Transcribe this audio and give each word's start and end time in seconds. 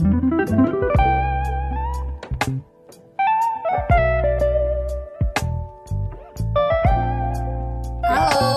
Halo, 0.00 0.16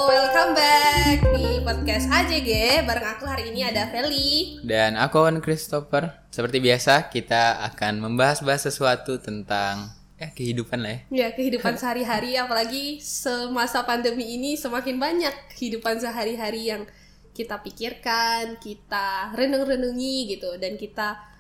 welcome 0.08 0.56
back 0.56 1.20
di 1.36 1.60
podcast 1.68 2.08
AJG 2.08 2.48
bareng 2.88 3.08
aku 3.12 3.28
hari 3.28 3.52
ini 3.52 3.68
ada 3.68 3.92
Feli. 3.92 4.64
Dan 4.64 4.96
aku 4.96 5.20
Owen 5.20 5.44
Christopher. 5.44 6.24
Seperti 6.32 6.64
biasa, 6.64 7.12
kita 7.12 7.60
akan 7.76 8.00
membahas-bahas 8.00 8.72
sesuatu 8.72 9.20
tentang 9.20 9.92
ya 10.16 10.32
kehidupan 10.32 10.80
lah 10.80 10.96
ya. 10.96 11.28
Ya, 11.28 11.36
kehidupan 11.36 11.76
sehari-hari 11.84 12.40
apalagi 12.40 13.04
semasa 13.04 13.84
pandemi 13.84 14.40
ini 14.40 14.56
semakin 14.56 14.96
banyak 14.96 15.36
kehidupan 15.60 16.00
sehari-hari 16.00 16.72
yang 16.72 16.88
kita 17.36 17.60
pikirkan, 17.60 18.64
kita 18.64 19.36
renung-renungi 19.36 20.40
gitu 20.40 20.56
dan 20.56 20.80
kita 20.80 21.33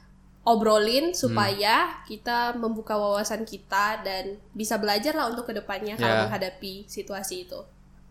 obrolin 0.43 1.15
supaya 1.15 2.03
kita 2.03 2.55
membuka 2.59 2.99
wawasan 2.99 3.47
kita 3.47 4.03
dan 4.03 4.37
bisa 4.51 4.75
belajar 4.75 5.15
lah 5.15 5.31
untuk 5.31 5.47
ke 5.47 5.53
depannya 5.55 5.95
kalau 5.95 6.15
Ya. 6.15 6.23
menghadapi 6.27 6.83
situasi 6.87 7.47
itu. 7.47 7.59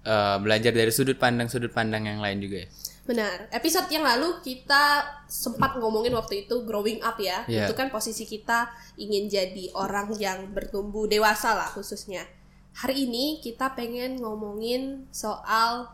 Eh, 0.03 0.37
belajar 0.43 0.75
dari 0.75 0.91
sudut 0.91 1.15
pandang-sudut 1.15 1.71
pandang 1.71 2.09
yang 2.09 2.19
lain 2.19 2.43
juga 2.43 2.67
ya. 2.67 2.69
Benar. 3.03 3.51
Episode 3.55 3.87
yang 3.91 4.03
lalu 4.03 4.43
kita 4.43 5.03
sempat 5.27 5.79
ngomongin 5.79 6.15
waktu 6.15 6.47
itu 6.47 6.67
growing 6.67 6.99
up 7.03 7.19
ya. 7.23 7.47
Iya. 7.47 7.71
Itu 7.71 7.75
kan 7.79 7.91
posisi 7.91 8.27
kita 8.27 8.71
ingin 8.99 9.30
jadi 9.30 9.71
orang 9.75 10.11
yang 10.19 10.51
bertumbuh 10.51 11.07
dewasa 11.07 11.55
lah 11.55 11.71
khususnya. 11.71 12.27
Hari 12.73 13.07
ini 13.07 13.39
kita 13.45 13.77
pengen 13.79 14.19
ngomongin 14.23 15.07
soal 15.13 15.87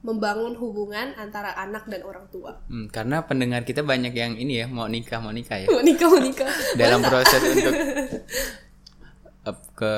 membangun 0.00 0.56
hubungan 0.56 1.12
antara 1.20 1.52
anak 1.60 1.84
dan 1.84 2.00
orang 2.08 2.24
tua. 2.32 2.56
Hmm, 2.72 2.88
karena 2.88 3.28
pendengar 3.28 3.68
kita 3.68 3.84
banyak 3.84 4.16
yang 4.16 4.32
ini 4.40 4.64
ya 4.64 4.66
mau 4.66 4.88
nikah 4.88 5.20
mau 5.20 5.32
nikah 5.32 5.60
ya. 5.60 5.68
Mau 5.68 5.84
nikah, 5.84 6.08
mau 6.08 6.20
nikah. 6.20 6.48
Dalam 6.80 7.04
proses 7.04 7.40
untuk 7.44 7.74
ke 9.80 9.94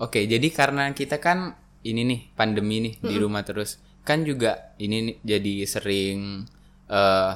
Oke, 0.00 0.24
jadi 0.24 0.48
karena 0.48 0.96
kita 0.96 1.20
kan 1.20 1.60
ini 1.84 2.08
nih 2.08 2.20
pandemi 2.32 2.80
nih 2.80 2.94
di 3.04 3.20
rumah 3.20 3.44
terus 3.44 3.76
kan 4.00 4.24
juga 4.24 4.72
ini 4.80 5.12
nih 5.12 5.16
jadi 5.20 5.54
sering 5.68 6.48
eh 6.88 7.32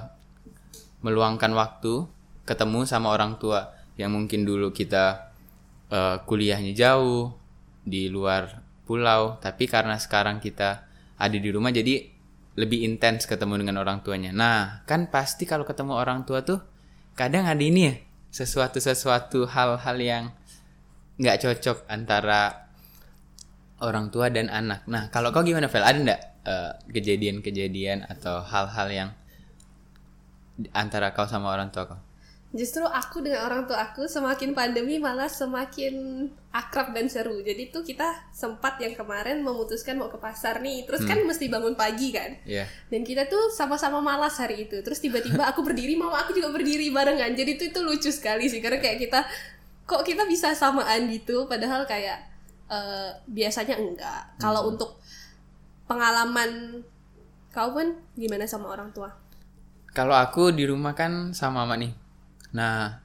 meluangkan 1.04 1.52
waktu 1.52 2.08
ketemu 2.48 2.88
sama 2.88 3.12
orang 3.12 3.36
tua 3.36 3.76
yang 4.00 4.16
mungkin 4.16 4.48
dulu 4.48 4.72
kita 4.72 5.28
eh, 5.92 6.16
kuliahnya 6.24 6.72
jauh 6.72 7.36
di 7.84 8.08
luar 8.08 8.64
pulau 8.88 9.36
tapi 9.40 9.68
karena 9.68 10.00
sekarang 10.00 10.40
kita 10.40 10.88
ada 11.18 11.36
di 11.36 11.50
rumah 11.50 11.70
jadi 11.70 12.10
lebih 12.54 12.86
intens 12.86 13.26
ketemu 13.26 13.66
dengan 13.66 13.82
orang 13.82 14.02
tuanya. 14.06 14.30
Nah, 14.30 14.86
kan 14.86 15.10
pasti 15.10 15.42
kalau 15.46 15.66
ketemu 15.66 15.98
orang 15.98 16.22
tua 16.22 16.46
tuh 16.46 16.62
kadang 17.18 17.46
ada 17.46 17.58
ini 17.62 17.80
ya 17.90 17.94
sesuatu-sesuatu 18.34 19.46
hal-hal 19.46 19.96
yang 19.98 20.24
nggak 21.18 21.38
cocok 21.42 21.86
antara 21.86 22.66
orang 23.82 24.10
tua 24.10 24.30
dan 24.30 24.50
anak. 24.50 24.86
Nah, 24.86 25.10
kalau 25.10 25.30
kau 25.34 25.42
gimana, 25.42 25.70
Vel? 25.70 25.82
Ada 25.82 25.98
nggak 25.98 26.20
eh, 26.46 26.72
kejadian-kejadian 26.94 28.06
atau 28.06 28.42
hal-hal 28.42 28.88
yang 28.90 29.10
antara 30.70 31.10
kau 31.10 31.26
sama 31.26 31.50
orang 31.50 31.74
tua 31.74 31.90
kau? 31.90 32.00
Justru 32.54 32.86
aku 32.86 33.18
dengan 33.18 33.50
orang 33.50 33.66
tua 33.66 33.82
aku 33.82 34.06
semakin 34.06 34.54
pandemi 34.54 35.02
malah 35.02 35.26
semakin 35.26 36.26
akrab 36.54 36.94
dan 36.94 37.10
seru. 37.10 37.42
Jadi 37.42 37.74
tuh 37.74 37.82
kita 37.82 38.30
sempat 38.30 38.78
yang 38.78 38.94
kemarin 38.94 39.42
memutuskan 39.42 39.98
mau 39.98 40.06
ke 40.06 40.22
pasar 40.22 40.62
nih. 40.62 40.86
Terus 40.86 41.02
kan 41.02 41.18
mesti 41.26 41.50
bangun 41.50 41.74
pagi 41.74 42.14
kan. 42.14 42.30
Iya. 42.46 42.70
Dan 42.94 43.02
kita 43.02 43.26
tuh 43.26 43.50
sama-sama 43.50 43.98
malas 43.98 44.38
hari 44.38 44.70
itu. 44.70 44.78
Terus 44.86 45.02
tiba-tiba 45.02 45.50
aku 45.50 45.66
berdiri, 45.66 45.98
mama 45.98 46.22
aku 46.22 46.30
juga 46.30 46.54
berdiri 46.54 46.94
barengan. 46.94 47.34
Jadi 47.34 47.58
itu 47.58 47.64
itu 47.74 47.80
lucu 47.82 48.14
sekali 48.14 48.46
sih 48.46 48.62
karena 48.62 48.78
kayak 48.78 49.02
kita 49.02 49.26
kok 49.84 50.06
kita 50.06 50.22
bisa 50.24 50.54
samaan 50.54 51.10
gitu 51.10 51.50
padahal 51.50 51.82
kayak 51.90 52.22
eh, 52.70 53.10
biasanya 53.34 53.82
enggak. 53.82 54.38
Kalau 54.38 54.70
untuk 54.70 55.02
pengalaman 55.90 56.86
kau 57.50 57.74
pun 57.74 57.98
gimana 58.14 58.46
sama 58.46 58.70
orang 58.70 58.94
tua? 58.94 59.10
Kalau 59.90 60.14
aku 60.14 60.54
di 60.54 60.70
rumah 60.70 60.94
kan 60.94 61.34
sama 61.34 61.66
mama 61.66 61.82
nih. 61.82 62.03
Nah, 62.54 63.02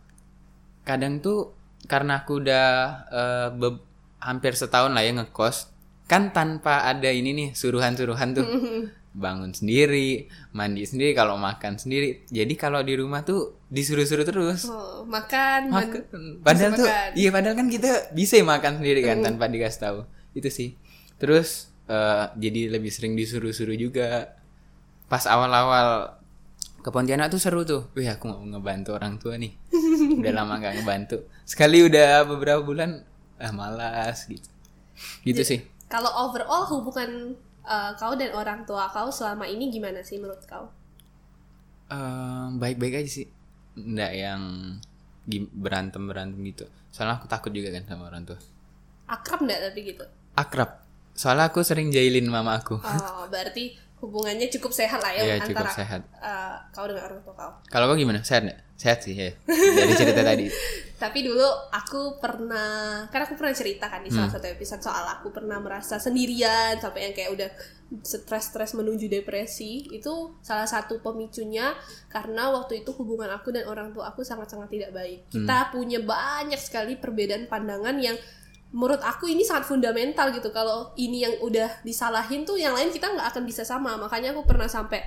kadang 0.84 1.20
tuh 1.20 1.54
karena 1.86 2.22
aku 2.22 2.40
udah 2.40 2.68
eh, 3.10 3.48
be- 3.52 3.82
hampir 4.20 4.54
setahun 4.54 4.92
lah 4.92 5.02
ya 5.02 5.16
ngekos, 5.16 5.72
kan 6.06 6.30
tanpa 6.30 6.84
ada 6.84 7.08
ini 7.08 7.32
nih 7.34 7.50
suruhan-suruhan 7.54 8.30
tuh. 8.34 8.46
Bangun 9.10 9.50
sendiri, 9.52 10.30
mandi 10.54 10.86
sendiri, 10.86 11.18
kalau 11.18 11.34
makan 11.34 11.82
sendiri. 11.82 12.30
Jadi 12.30 12.54
kalau 12.54 12.86
di 12.86 12.94
rumah 12.94 13.26
tuh 13.26 13.58
disuruh-suruh 13.68 14.22
terus. 14.22 14.70
Oh, 14.70 15.02
makan, 15.02 15.74
Makan. 15.74 16.02
Padahal 16.46 16.78
tuh, 16.78 16.86
makan. 16.86 17.10
iya 17.18 17.30
padahal 17.34 17.58
kan 17.58 17.68
kita 17.68 18.14
bisa 18.14 18.38
ya 18.38 18.46
makan 18.46 18.78
sendiri 18.78 19.02
kan 19.02 19.26
tanpa 19.26 19.50
dikasih 19.50 19.82
tahu. 19.82 20.00
Itu 20.38 20.54
sih. 20.54 20.78
Terus 21.18 21.74
eh, 21.90 22.26
jadi 22.38 22.70
lebih 22.70 22.94
sering 22.94 23.18
disuruh-suruh 23.18 23.74
juga. 23.74 24.38
Pas 25.10 25.26
awal-awal 25.26 26.19
ke 26.90 26.92
Pontianak 26.98 27.30
tuh 27.30 27.38
seru 27.38 27.62
tuh. 27.62 27.94
Wih 27.94 28.10
aku 28.10 28.26
mau 28.26 28.42
ngebantu 28.42 28.98
orang 28.98 29.22
tua 29.22 29.38
nih. 29.38 29.54
udah 30.26 30.34
lama 30.34 30.58
nggak 30.58 30.82
ngebantu. 30.82 31.30
Sekali 31.46 31.86
udah 31.86 32.26
beberapa 32.26 32.66
bulan, 32.66 33.06
ah 33.38 33.54
malas 33.54 34.26
gitu. 34.26 34.50
Gitu 35.22 35.42
sih. 35.46 35.60
Kalau 35.86 36.10
overall 36.10 36.66
hubungan 36.66 37.38
eh, 37.62 37.92
kau 37.94 38.18
dan 38.18 38.34
orang 38.34 38.66
tua 38.66 38.90
kau 38.90 39.14
selama 39.14 39.46
ini 39.46 39.70
gimana 39.70 40.02
sih 40.02 40.18
menurut 40.18 40.42
kau? 40.50 40.74
Eh, 41.94 42.46
baik-baik 42.58 43.06
aja 43.06 43.10
sih. 43.22 43.30
Nggak 43.78 44.12
yang 44.18 44.42
berantem 45.54 46.10
berantem 46.10 46.42
gitu. 46.50 46.66
Soalnya 46.90 47.22
aku 47.22 47.30
takut 47.30 47.54
juga 47.54 47.70
kan 47.70 47.86
sama 47.86 48.10
orang 48.10 48.26
tua. 48.26 48.42
Akrab 49.06 49.46
nggak 49.46 49.62
tapi 49.70 49.80
gitu? 49.94 50.06
Akrab. 50.34 50.82
Soalnya 51.14 51.54
aku 51.54 51.62
sering 51.62 51.94
jailin 51.94 52.26
mama 52.26 52.58
aku. 52.58 52.82
Oh, 52.82 53.30
berarti 53.30 53.78
hubungannya 54.00 54.48
cukup 54.50 54.72
sehat 54.72 55.00
lah 55.00 55.12
ya 55.12 55.38
cukup 55.44 55.60
antara 55.60 55.72
sehat. 55.76 56.02
eh, 56.18 56.56
kau 56.72 56.88
dengan 56.88 57.04
orang 57.04 57.20
tua 57.20 57.36
kau. 57.36 57.52
Kalau 57.68 57.86
kau 57.86 57.96
gimana? 57.96 58.24
Sehat 58.24 58.44
nggak? 58.44 58.60
Sehat 58.74 59.04
sih 59.04 59.12
ya. 59.12 59.36
Dari 59.44 59.94
cerita 59.94 60.24
tadi. 60.24 60.48
Tapi 61.04 61.20
dulu 61.20 61.44
aku 61.70 62.16
pernah, 62.16 63.04
kan 63.08 63.28
aku 63.28 63.36
pernah 63.36 63.52
cerita 63.52 63.88
kan 63.88 64.00
di 64.00 64.08
Hmm. 64.08 64.24
salah 64.24 64.32
satu 64.32 64.48
episode 64.48 64.80
soal 64.80 65.04
aku 65.10 65.32
pernah 65.32 65.60
merasa 65.60 65.96
sendirian 65.96 66.80
sampai 66.80 67.08
yang 67.08 67.14
kayak 67.14 67.32
udah 67.32 67.50
stres-stres 68.00 68.72
menuju 68.74 69.08
depresi. 69.08 69.84
Itu 69.90 70.40
salah 70.40 70.64
satu 70.64 71.00
pemicunya 71.00 71.76
karena 72.08 72.52
waktu 72.52 72.84
itu 72.84 72.96
hubungan 72.96 73.28
aku 73.30 73.52
dan 73.52 73.68
orang 73.68 73.92
tua 73.92 74.08
aku 74.08 74.24
sangat-sangat 74.24 74.70
tidak 74.70 74.92
baik. 74.92 75.28
Hmm. 75.28 75.44
Kita 75.44 75.58
punya 75.72 76.00
banyak 76.00 76.60
sekali 76.60 76.96
perbedaan 76.96 77.48
pandangan 77.48 78.00
yang 78.00 78.16
menurut 78.70 79.02
aku 79.02 79.26
ini 79.26 79.42
sangat 79.42 79.66
fundamental 79.66 80.30
gitu. 80.30 80.54
Kalau 80.54 80.94
ini 80.94 81.26
yang 81.26 81.36
udah 81.42 81.82
disalahin 81.82 82.46
tuh 82.46 82.62
yang 82.62 82.78
lain 82.78 82.94
kita 82.94 83.10
nggak 83.10 83.34
akan 83.34 83.44
bisa 83.46 83.66
sama. 83.66 83.98
Makanya 83.98 84.38
aku 84.38 84.46
pernah 84.46 84.70
sampai 84.70 85.02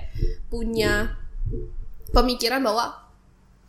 punya 0.51 1.15
pemikiran 2.11 2.59
bahwa 2.59 2.91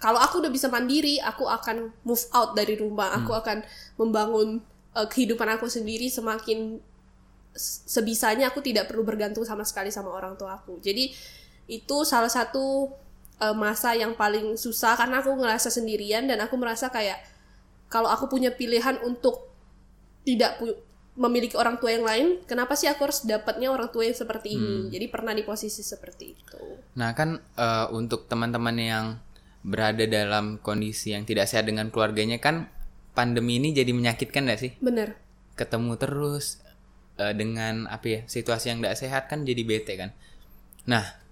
kalau 0.03 0.21
aku 0.21 0.43
udah 0.43 0.53
bisa 0.53 0.69
mandiri, 0.69 1.17
aku 1.23 1.49
akan 1.49 1.95
move 2.05 2.25
out 2.35 2.53
dari 2.53 2.77
rumah, 2.77 3.15
aku 3.17 3.33
akan 3.33 3.65
membangun 3.97 4.61
uh, 4.93 5.07
kehidupan 5.09 5.49
aku 5.57 5.71
sendiri 5.71 6.11
semakin 6.11 6.83
sebisanya 7.87 8.51
aku 8.51 8.59
tidak 8.59 8.91
perlu 8.91 9.07
bergantung 9.07 9.47
sama 9.47 9.63
sekali 9.63 9.89
sama 9.95 10.11
orang 10.11 10.35
tua 10.35 10.59
aku. 10.59 10.83
Jadi 10.83 11.15
itu 11.71 11.97
salah 12.03 12.29
satu 12.29 12.91
uh, 13.41 13.57
masa 13.57 13.95
yang 13.95 14.19
paling 14.19 14.59
susah 14.59 14.99
karena 14.99 15.23
aku 15.23 15.33
ngerasa 15.39 15.71
sendirian 15.71 16.27
dan 16.27 16.43
aku 16.43 16.59
merasa 16.59 16.91
kayak 16.91 17.23
kalau 17.89 18.11
aku 18.11 18.27
punya 18.27 18.51
pilihan 18.51 18.99
untuk 19.07 19.54
tidak 20.25 20.59
memiliki 21.15 21.55
orang 21.55 21.79
tua 21.79 21.95
yang 21.95 22.03
lain, 22.03 22.27
kenapa 22.43 22.75
sih 22.75 22.91
aku 22.91 23.07
harus 23.07 23.23
dapatnya 23.23 23.71
orang 23.71 23.87
tua 23.95 24.03
yang 24.03 24.19
seperti 24.19 24.59
ini? 24.59 24.91
Jadi 24.91 25.07
pernah 25.07 25.31
di 25.31 25.47
posisi 25.47 25.87
seperti 25.87 26.25
itu. 26.35 26.59
Nah 26.99 27.15
kan 27.15 27.39
eh, 27.39 27.87
untuk 27.95 28.27
teman-teman 28.27 28.75
yang 28.75 29.07
berada 29.65 30.05
dalam 30.05 30.59
kondisi 30.61 31.15
yang 31.15 31.25
tidak 31.25 31.49
sehat 31.49 31.65
dengan 31.71 31.89
keluarganya 31.89 32.37
kan 32.37 32.69
pandemi 33.17 33.63
ini 33.63 33.71
jadi 33.71 33.95
menyakitkan 33.95 34.51
gak 34.51 34.61
sih? 34.61 34.73
Bener. 34.83 35.15
Ketemu 35.55 35.95
terus 35.97 36.59
eh, 37.17 37.33
dengan 37.33 37.87
apa 37.87 38.07
ya 38.11 38.21
situasi 38.27 38.75
yang 38.75 38.83
tidak 38.83 38.99
sehat 38.99 39.23
kan 39.31 39.47
jadi 39.47 39.63
bete 39.63 39.95
kan. 39.95 40.11
Nah 40.91 41.25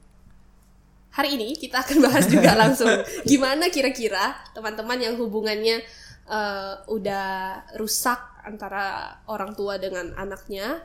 Hari 1.13 1.37
ini 1.37 1.53
kita 1.61 1.85
akan 1.85 2.09
bahas 2.09 2.25
juga 2.25 2.57
langsung 2.57 2.89
gimana 3.29 3.69
kira-kira 3.69 4.33
teman-teman 4.57 4.97
yang 4.97 5.15
hubungannya 5.21 5.85
eh, 6.27 6.75
udah 6.87 7.29
rusak 7.79 8.21
antara 8.43 9.17
orang 9.31 9.55
tua 9.55 9.79
dengan 9.79 10.11
anaknya 10.19 10.83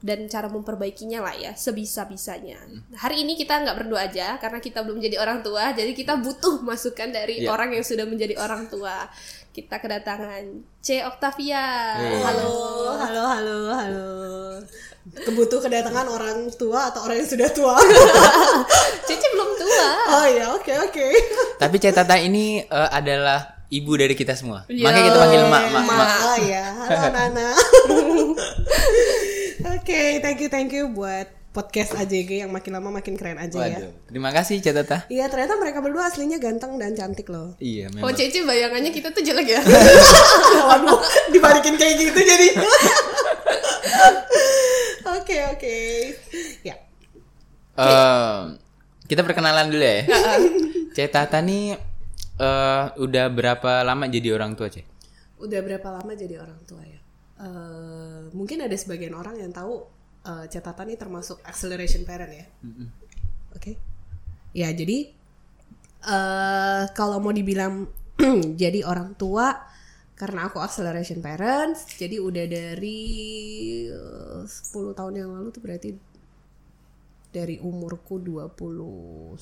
dan 0.00 0.24
cara 0.32 0.48
memperbaikinya 0.48 1.20
lah 1.20 1.36
ya 1.36 1.52
sebisa-bisanya. 1.52 2.56
Hari 2.96 3.20
ini 3.20 3.36
kita 3.36 3.60
nggak 3.60 3.84
berdua 3.84 4.08
aja 4.08 4.40
karena 4.40 4.56
kita 4.56 4.80
belum 4.80 4.96
jadi 4.96 5.20
orang 5.20 5.44
tua, 5.44 5.76
jadi 5.76 5.92
kita 5.92 6.16
butuh 6.24 6.64
masukan 6.64 7.12
dari 7.12 7.44
Iya. 7.44 7.52
orang 7.52 7.76
yang 7.76 7.84
sudah 7.84 8.08
menjadi 8.08 8.40
orang 8.40 8.64
tua. 8.72 9.04
Kita 9.52 9.76
kedatangan 9.76 10.64
C 10.80 11.04
Octavia. 11.04 12.00
Hey. 12.00 12.16
Halo. 12.24 12.52
halo, 12.96 13.22
halo, 13.28 13.56
halo. 13.76 14.08
kebutuh 15.10 15.58
kedatangan 15.64 16.06
orang 16.06 16.48
tua 16.54 16.88
atau 16.92 17.04
orang 17.04 17.20
yang 17.20 17.28
sudah 17.28 17.48
tua. 17.52 17.76
Cici 19.08 19.26
belum 19.36 19.50
tua. 19.58 19.88
oh 20.16 20.26
ya, 20.32 20.46
oke 20.54 20.72
oke. 20.88 21.06
Tapi 21.60 21.76
Cek 21.76 21.92
Tata 21.92 22.16
ini 22.16 22.62
eh, 22.62 22.88
adalah 22.94 23.59
ibu 23.70 23.92
dari 23.94 24.12
kita 24.12 24.34
semua. 24.34 24.66
Yo. 24.66 24.82
Makanya 24.82 25.04
kita 25.06 25.18
panggil 25.18 25.42
mak 25.46 25.64
mak 25.70 25.82
Ma, 25.82 25.94
mak. 25.96 26.10
oh 26.26 26.38
ya, 26.42 26.64
halo 26.74 27.06
Nana. 27.14 27.48
Oke, 29.70 30.18
thank 30.18 30.38
you 30.38 30.48
thank 30.48 30.70
you 30.70 30.90
buat 30.90 31.26
podcast 31.50 31.94
AJG 31.94 32.46
yang 32.46 32.50
makin 32.50 32.70
lama 32.72 32.90
makin 32.92 33.14
keren 33.14 33.34
aja 33.34 33.58
ya. 33.60 33.78
Waduh. 33.78 33.90
Terima 34.06 34.30
kasih 34.30 34.58
Cek 34.58 34.70
Tata. 34.72 34.98
Iya 35.06 35.26
ternyata 35.26 35.54
mereka 35.54 35.78
berdua 35.78 36.06
aslinya 36.06 36.38
ganteng 36.38 36.78
dan 36.78 36.94
cantik 36.94 37.26
loh. 37.26 37.58
Iya, 37.58 37.90
Oh 37.90 38.06
memang. 38.06 38.14
Cici 38.14 38.42
bayangannya 38.42 38.90
kita 38.90 39.10
tuh 39.10 39.18
jelek 39.18 39.48
ya. 39.48 39.60
Waduh, 40.70 40.98
dibalikin 41.30 41.74
kayak 41.74 41.94
gitu 42.00 42.18
jadi. 42.18 42.48
Oke 45.10 45.36
oke. 45.48 45.78
Ya. 46.62 46.74
Eh, 47.74 48.38
kita 49.04 49.26
perkenalan 49.26 49.66
dulu 49.68 49.82
ya. 49.82 50.06
Cek 50.92 51.10
Tata 51.10 51.42
nih 51.42 51.74
eh, 52.40 52.84
udah 52.96 53.24
berapa 53.28 53.84
lama 53.84 54.08
jadi 54.08 54.32
orang 54.32 54.56
tua, 54.56 54.72
Cek? 54.72 54.86
Udah 55.40 55.60
berapa 55.60 55.88
lama 55.92 56.12
jadi 56.16 56.40
orang 56.40 56.60
tua 56.64 56.80
ya? 56.80 57.00
Eh, 57.40 58.22
mungkin 58.32 58.64
ada 58.64 58.76
sebagian 58.76 59.12
orang 59.12 59.36
yang 59.36 59.52
tahu 59.52 59.84
eh, 60.24 60.44
catatan 60.48 60.92
ini 60.92 60.96
termasuk 60.96 61.40
acceleration 61.44 62.08
parent 62.08 62.32
ya. 62.32 62.46
Oke. 63.52 63.76
Ya 64.56 64.68
jadi 64.72 65.12
eh 66.00 66.84
kalau 66.96 67.20
mau 67.20 67.32
dibilang 67.32 67.84
jadi 68.60 68.84
orang 68.88 69.16
tua 69.20 69.68
karena 70.20 70.52
aku 70.52 70.60
acceleration 70.60 71.24
parents, 71.24 71.96
jadi 71.96 72.20
udah 72.20 72.44
dari 72.44 73.00
eh, 73.88 74.40
10 74.44 74.92
tahun 74.92 75.14
yang 75.16 75.32
lalu 75.32 75.48
tuh 75.48 75.64
berarti 75.64 75.96
dari 77.32 77.56
umurku 77.56 78.20
21. 78.20 79.40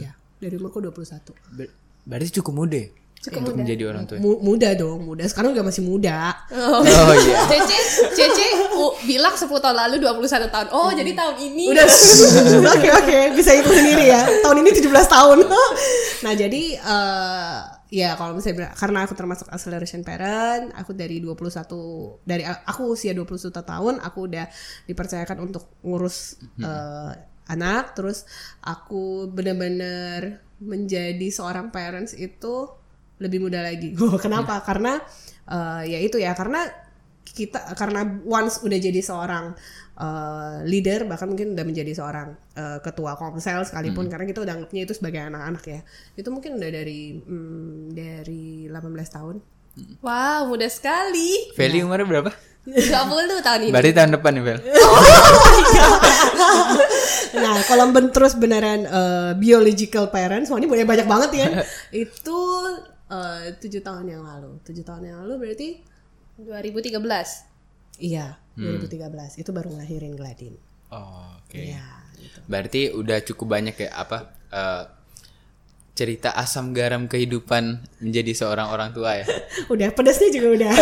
Ya, 0.00 0.16
dari 0.44 0.56
umurku 0.56 0.78
21. 0.78 1.32
Ber- 1.56 1.72
berarti 2.04 2.28
cukup 2.36 2.52
muda. 2.54 2.76
ya 2.76 2.88
Cukup 3.24 3.40
untuk 3.40 3.54
muda. 3.56 3.62
menjadi 3.64 3.82
orang 3.88 4.04
tua. 4.04 4.16
Mu- 4.20 4.40
muda 4.44 4.68
dong, 4.76 5.00
muda. 5.00 5.24
Sekarang 5.24 5.56
juga 5.56 5.64
masih 5.64 5.80
muda. 5.80 6.36
Oh, 6.52 6.84
Oh 7.08 7.14
iya. 7.16 7.40
Cici, 7.48 7.78
Cici 8.12 8.46
uh, 8.76 8.92
bilang 9.08 9.32
10 9.32 9.48
tahun 9.48 9.76
lalu 9.80 9.94
21 10.04 10.28
tahun. 10.52 10.68
Oh, 10.68 10.92
jadi 10.92 11.08
tahun 11.16 11.34
ini. 11.40 11.72
Udah. 11.72 11.88
Oke 12.76 12.88
oke, 12.92 13.18
bisa 13.32 13.56
hitung 13.56 13.72
sendiri 13.72 14.12
ya. 14.12 14.28
Tahun 14.44 14.60
ini 14.60 14.70
17 14.70 14.92
tahun. 15.08 15.38
nah, 16.28 16.32
jadi 16.36 16.62
eh 16.76 17.58
ya 17.88 18.18
kalau 18.18 18.36
misalnya 18.36 18.74
karena 18.74 19.08
aku 19.08 19.16
termasuk 19.16 19.48
acceleration 19.48 20.04
parent, 20.04 20.74
aku 20.76 20.92
dari 20.92 21.22
21 21.22 22.20
dari 22.28 22.44
aku 22.44 22.92
usia 22.92 23.16
21 23.16 23.40
tahun, 23.54 23.94
aku 24.04 24.18
udah 24.28 24.44
dipercayakan 24.84 25.40
untuk 25.40 25.64
ngurus 25.80 26.36
eh, 26.60 27.12
anak, 27.50 27.96
terus 27.96 28.24
aku 28.64 29.28
benar-benar 29.28 30.44
menjadi 30.62 31.28
seorang 31.28 31.68
parents 31.68 32.16
itu 32.16 32.68
lebih 33.20 33.44
muda 33.44 33.60
lagi. 33.60 33.92
Kenapa? 34.24 34.62
Karena 34.64 35.00
eh, 35.48 35.82
ya 35.92 35.98
itu 36.00 36.16
ya, 36.16 36.32
karena 36.32 36.64
kita 37.24 37.74
karena 37.74 38.06
once 38.28 38.62
udah 38.62 38.78
jadi 38.78 39.00
seorang 39.00 39.56
uh, 39.98 40.62
leader 40.62 41.08
bahkan 41.08 41.26
mungkin 41.26 41.58
udah 41.58 41.66
menjadi 41.66 41.90
seorang 41.96 42.36
uh, 42.54 42.78
ketua 42.78 43.18
komsel 43.18 43.66
sekalipun 43.66 44.06
karena 44.06 44.28
kita 44.28 44.44
udah 44.46 44.54
anggapnya 44.54 44.86
itu 44.86 44.94
sebagai 44.94 45.24
anak-anak 45.24 45.64
ya 45.66 45.80
itu 46.14 46.28
mungkin 46.30 46.60
udah 46.62 46.70
dari 46.70 47.18
hmm, 47.18 47.90
dari 47.90 48.70
18 48.70 49.16
tahun 49.18 49.36
Wow, 50.06 50.54
muda 50.54 50.70
sekali. 50.70 51.50
Feli 51.58 51.82
umurnya 51.82 52.06
berapa? 52.06 52.30
20 52.64 53.44
tahun 53.44 53.60
ini. 53.68 53.72
Berarti 53.72 53.90
tahun 53.92 54.10
depan 54.16 54.30
nih, 54.34 54.42
Fel. 54.42 54.58
nah 57.34 57.58
kalau 57.66 57.90
ben 57.90 58.14
terus 58.14 58.38
beneran 58.38 58.86
uh, 58.86 59.34
biological 59.34 60.06
parents 60.08 60.54
wah 60.54 60.58
ini 60.62 60.70
banyak 60.70 60.86
banyak 60.86 61.06
banget 61.10 61.30
ya 61.34 61.48
itu 62.06 62.38
uh, 63.10 63.42
tujuh 63.58 63.82
tahun 63.82 64.06
yang 64.06 64.22
lalu 64.22 64.54
tujuh 64.62 64.86
tahun 64.86 65.02
yang 65.10 65.16
lalu 65.26 65.50
berarti 65.50 65.82
2013. 66.38 66.94
iya 67.98 68.38
2013 68.54 69.42
itu 69.42 69.50
baru 69.50 69.74
ngelahirin 69.74 70.14
Gladin 70.14 70.54
Oh, 70.94 71.26
oke. 71.42 71.58
Iya 71.58 71.86
gitu. 72.22 72.38
Berarti 72.46 72.80
udah 72.94 73.18
cukup 73.26 73.46
banyak 73.58 73.74
ya 73.74 73.90
apa 73.98 74.30
eh, 74.54 74.84
cerita 75.94 76.34
asam 76.34 76.70
garam 76.70 77.10
kehidupan 77.10 77.82
menjadi 77.98 78.30
seorang 78.34 78.70
orang 78.70 78.94
tua 78.94 79.18
ya. 79.18 79.26
udah 79.74 79.90
pedasnya 79.90 80.30
juga 80.30 80.48
udah 80.62 80.72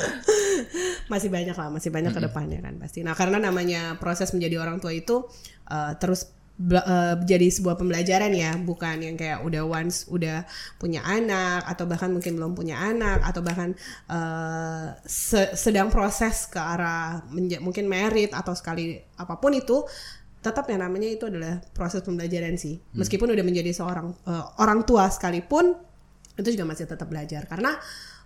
masih 1.12 1.28
banyak 1.28 1.56
lah 1.56 1.68
masih 1.68 1.90
banyak 1.90 2.12
ke 2.14 2.20
depannya 2.20 2.58
kan 2.62 2.74
pasti. 2.78 3.00
Nah 3.02 3.14
karena 3.18 3.38
namanya 3.42 3.96
proses 3.98 4.30
menjadi 4.34 4.60
orang 4.62 4.78
tua 4.78 4.94
itu 4.94 5.26
uh, 5.70 5.92
terus 5.98 6.30
uh, 6.60 7.16
jadi 7.24 7.48
sebuah 7.48 7.80
pembelajaran 7.80 8.32
ya 8.36 8.52
bukan 8.60 9.00
yang 9.00 9.16
kayak 9.16 9.40
udah 9.40 9.64
once 9.64 10.04
udah 10.12 10.44
punya 10.76 11.00
anak 11.08 11.64
atau 11.64 11.88
bahkan 11.88 12.12
mungkin 12.12 12.36
belum 12.36 12.52
punya 12.52 12.76
anak 12.76 13.24
atau 13.24 13.40
bahkan 13.40 13.72
uh, 14.12 14.92
se- 15.08 15.56
sedang 15.56 15.88
proses 15.88 16.44
ke 16.52 16.60
arah 16.60 17.24
menja- 17.32 17.62
mungkin 17.64 17.88
merit 17.88 18.36
atau 18.36 18.52
sekali 18.52 19.00
apa 19.16 19.40
pun 19.40 19.56
itu 19.56 19.88
tetap 20.40 20.64
yang 20.72 20.80
namanya 20.80 21.08
itu 21.08 21.28
adalah 21.28 21.60
proses 21.76 22.00
pembelajaran 22.00 22.56
sih. 22.56 22.80
Meskipun 22.96 23.28
udah 23.28 23.44
menjadi 23.44 23.76
seorang 23.76 24.08
uh, 24.24 24.56
orang 24.56 24.88
tua 24.88 25.04
sekalipun 25.12 25.76
itu 26.40 26.56
juga 26.56 26.64
masih 26.64 26.88
tetap 26.88 27.12
belajar. 27.12 27.44
Karena 27.44 27.76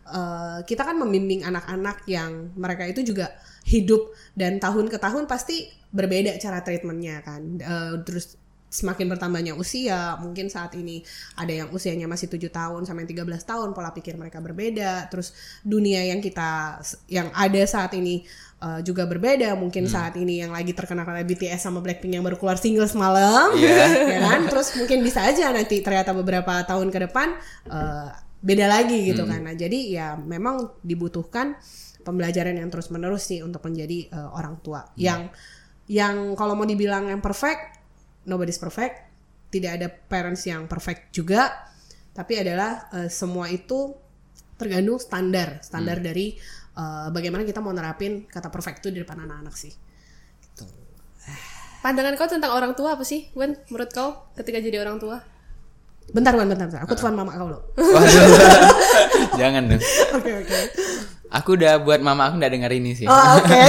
eh, 0.09 0.59
kita 0.69 0.83
kan 0.85 0.97
membimbing 1.01 1.45
anak-anak 1.45 2.05
yang 2.09 2.53
mereka 2.57 2.85
itu 2.89 3.01
juga 3.05 3.33
hidup 3.65 4.13
dan 4.37 4.61
tahun 4.61 4.93
ke 4.93 5.01
tahun 5.01 5.25
pasti 5.25 5.69
berbeda 5.95 6.37
cara 6.37 6.61
treatmentnya 6.61 7.25
kan. 7.25 7.43
Eh, 7.59 7.95
terus 8.05 8.37
semakin 8.75 9.07
bertambahnya 9.07 9.55
usia 9.55 10.19
mungkin 10.19 10.51
saat 10.51 10.75
ini 10.75 10.99
ada 11.39 11.55
yang 11.55 11.71
usianya 11.71 12.11
masih 12.11 12.27
tujuh 12.27 12.51
tahun 12.51 12.83
sampai 12.83 13.07
13 13.07 13.23
tahun 13.47 13.71
pola 13.71 13.95
pikir 13.95 14.19
mereka 14.19 14.43
berbeda. 14.43 15.07
Terus 15.15 15.31
dunia 15.63 16.03
yang 16.03 16.19
kita 16.19 16.83
yang 17.07 17.31
ada 17.31 17.63
saat 17.71 17.95
ini 17.95 18.27
eh, 18.59 18.81
juga 18.83 19.07
berbeda. 19.07 19.55
Mungkin 19.55 19.87
saat 19.87 20.19
ini 20.19 20.43
yang 20.43 20.51
lagi 20.51 20.75
terkenal 20.75 21.07
karena 21.07 21.23
BTS 21.23 21.71
sama 21.71 21.79
Blackpink 21.79 22.19
yang 22.19 22.27
baru 22.27 22.35
keluar 22.35 22.59
single 22.59 22.91
semalam 22.91 23.55
Iya. 23.55 23.87
ya 24.19 24.21
kan? 24.27 24.41
Terus 24.51 24.75
mungkin 24.75 25.07
bisa 25.07 25.23
aja 25.23 25.55
nanti 25.55 25.79
ternyata 25.79 26.11
beberapa 26.11 26.67
tahun 26.67 26.91
ke 26.91 26.99
depan 27.07 27.39
eh, 27.71 28.11
beda 28.45 28.69
lagi 28.69 29.09
gitu 29.09 29.25
kan. 29.25 29.41
Nah 29.41 29.57
jadi 29.57 29.79
ya 29.89 30.07
memang 30.21 30.85
dibutuhkan 30.85 31.57
pembelajaran 32.05 32.61
yang 32.61 32.69
terus 32.69 32.93
menerus 32.93 33.25
sih 33.25 33.41
untuk 33.41 33.65
menjadi 33.65 34.13
eh, 34.13 34.29
orang 34.37 34.61
tua. 34.61 34.85
Yang 35.01 35.33
yang 35.89 36.37
kalau 36.37 36.53
mau 36.53 36.69
dibilang 36.69 37.09
yang 37.09 37.25
perfect 37.25 37.81
nobody's 38.29 38.61
perfect. 38.61 39.17
Tidak 39.49 39.71
ada 39.71 39.87
parents 39.89 40.45
yang 40.45 40.67
perfect 40.69 41.15
juga. 41.15 41.49
Tapi 42.13 42.45
adalah 42.45 42.93
eh, 42.93 43.09
semua 43.09 43.49
itu 43.49 43.97
tergantung 44.61 45.01
standar. 45.01 45.65
Standar 45.65 46.05
dari 46.05 46.37
eh, 46.77 47.09
bagaimana 47.09 47.49
kita 47.49 47.65
mau 47.65 47.73
nerapin 47.73 48.29
kata 48.29 48.53
perfect 48.53 48.85
itu 48.85 48.93
di 48.93 49.01
depan 49.01 49.25
anak-anak 49.25 49.57
sih. 49.57 49.73
Pandangan 51.85 52.17
kau 52.17 52.25
tentang 52.25 52.57
orang 52.57 52.73
tua 52.73 52.97
apa 52.97 53.05
sih, 53.05 53.29
Gwen? 53.37 53.61
Menurut 53.69 53.93
kau 53.93 54.33
ketika 54.33 54.57
jadi 54.57 54.81
orang 54.81 54.97
tua? 54.97 55.21
Bentar 56.13 56.37
bentar, 56.37 56.57
bentar. 56.59 56.81
aku 56.85 56.93
telepon 56.93 57.17
mama 57.25 57.33
kau 57.35 57.49
lo. 57.49 57.61
Jangan 59.41 59.63
dong. 59.71 59.83
oke 60.19 60.31
oke 60.45 60.59
Aku 61.35 61.59
udah 61.59 61.83
buat 61.83 61.99
mama 61.99 62.31
aku 62.31 62.39
nggak 62.39 62.53
denger 62.55 62.73
ini 62.79 62.95
sih. 62.95 63.07
oh 63.11 63.41
oke 63.41 63.61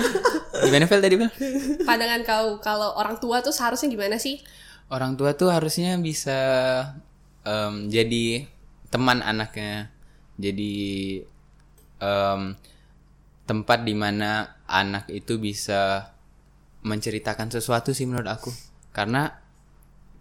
Gimana 0.66 0.88
Fel 0.88 1.04
tadi 1.04 1.14
Fel? 1.20 1.30
Pandangan 1.84 2.20
kau 2.26 2.46
kalau 2.58 2.96
orang 2.98 3.20
tua 3.22 3.38
tuh 3.44 3.54
seharusnya 3.54 3.86
gimana 3.92 4.16
sih? 4.18 4.40
Orang 4.88 5.14
tua 5.14 5.36
tuh 5.36 5.52
harusnya 5.52 5.94
bisa 6.00 6.38
em, 7.44 7.86
jadi 7.92 8.48
teman 8.90 9.20
anaknya. 9.22 9.92
Jadi 10.40 11.20
em, 12.02 12.40
tempat 13.46 13.78
di 13.86 13.94
mana 13.94 14.58
anak 14.66 15.06
itu 15.12 15.38
bisa 15.38 16.10
menceritakan 16.82 17.52
sesuatu 17.52 17.94
sih 17.94 18.08
menurut 18.08 18.26
aku. 18.26 18.50
Karena 18.90 19.30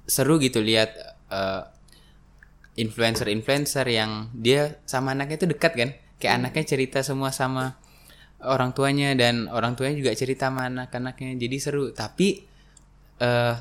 seru 0.06 0.38
gitu 0.38 0.62
lihat 0.62 1.15
eh, 1.36 1.64
influencer-influencer 2.80 3.88
yang 3.92 4.32
dia 4.36 4.80
sama 4.88 5.12
anaknya 5.12 5.44
itu 5.44 5.48
dekat 5.52 5.74
kan. 5.76 5.90
Kayak 6.16 6.34
anaknya 6.40 6.64
cerita 6.64 7.00
semua 7.04 7.36
sama 7.36 7.76
orang 8.44 8.72
tuanya 8.72 9.12
dan 9.16 9.52
orang 9.52 9.76
tuanya 9.76 10.00
juga 10.00 10.12
cerita 10.16 10.48
sama 10.48 10.72
anak-anaknya. 10.72 11.36
Jadi 11.36 11.58
seru. 11.60 11.92
Tapi 11.92 12.44
eh 13.20 13.56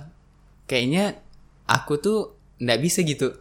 kayaknya 0.66 1.18
aku 1.66 1.98
tuh 2.02 2.18
nggak 2.58 2.80
bisa 2.82 3.02
gitu 3.02 3.34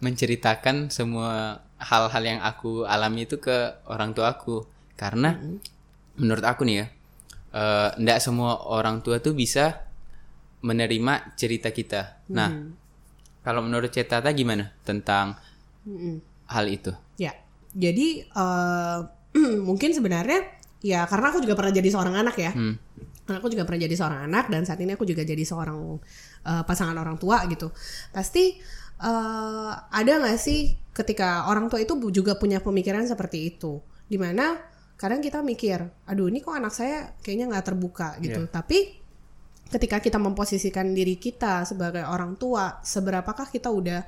menceritakan 0.00 0.88
semua 0.88 1.60
hal-hal 1.80 2.22
yang 2.24 2.40
aku 2.44 2.84
alami 2.84 3.24
itu 3.24 3.40
ke 3.40 3.84
orang 3.88 4.12
tua 4.12 4.36
aku 4.36 4.64
karena 4.96 5.36
menurut 6.16 6.44
aku 6.44 6.68
nih 6.68 6.76
ya 6.84 6.86
eh, 7.56 7.90
nggak 7.96 8.20
semua 8.20 8.68
orang 8.68 9.00
tua 9.00 9.20
tuh 9.20 9.32
bisa 9.32 9.88
menerima 10.60 11.36
cerita 11.40 11.72
kita. 11.72 12.20
Nah, 12.36 12.52
kalau 13.40 13.64
menurut 13.64 13.88
Cetata 13.88 14.30
gimana 14.36 14.72
tentang 14.84 15.36
hal 16.50 16.64
itu? 16.68 16.92
Ya, 17.16 17.32
jadi 17.72 18.26
eh, 18.26 18.98
mungkin 19.68 19.94
sebenarnya 19.94 20.60
ya 20.80 21.04
karena 21.04 21.30
aku 21.30 21.44
juga 21.44 21.54
pernah 21.56 21.72
jadi 21.72 21.88
seorang 21.88 22.14
anak 22.16 22.36
ya. 22.36 22.52
Hmm. 22.52 22.76
Karena 23.24 23.38
aku 23.38 23.52
juga 23.52 23.62
pernah 23.62 23.86
jadi 23.86 23.94
seorang 23.94 24.20
anak 24.26 24.50
dan 24.50 24.66
saat 24.66 24.80
ini 24.82 24.98
aku 24.98 25.06
juga 25.06 25.22
jadi 25.22 25.44
seorang 25.46 25.78
uh, 26.42 26.62
pasangan 26.66 26.98
orang 26.98 27.14
tua 27.14 27.46
gitu. 27.46 27.70
Pasti 28.10 28.58
uh, 28.98 29.70
ada 29.86 30.12
nggak 30.18 30.34
sih 30.34 30.74
ketika 30.90 31.46
orang 31.46 31.70
tua 31.70 31.78
itu 31.78 31.94
juga 32.10 32.34
punya 32.34 32.58
pemikiran 32.58 33.06
seperti 33.06 33.54
itu, 33.54 33.78
di 34.10 34.18
mana 34.18 34.58
kadang 34.98 35.22
kita 35.22 35.46
mikir, 35.46 35.80
aduh 36.10 36.26
ini 36.26 36.42
kok 36.42 36.58
anak 36.58 36.74
saya 36.74 37.14
kayaknya 37.22 37.54
nggak 37.54 37.66
terbuka 37.70 38.18
gitu. 38.18 38.50
Tapi 38.50 38.99
ketika 39.70 40.02
kita 40.02 40.18
memposisikan 40.18 40.90
diri 40.92 41.16
kita 41.16 41.62
sebagai 41.62 42.02
orang 42.04 42.34
tua, 42.34 42.82
seberapakah 42.82 43.48
kita 43.48 43.70
udah 43.70 44.02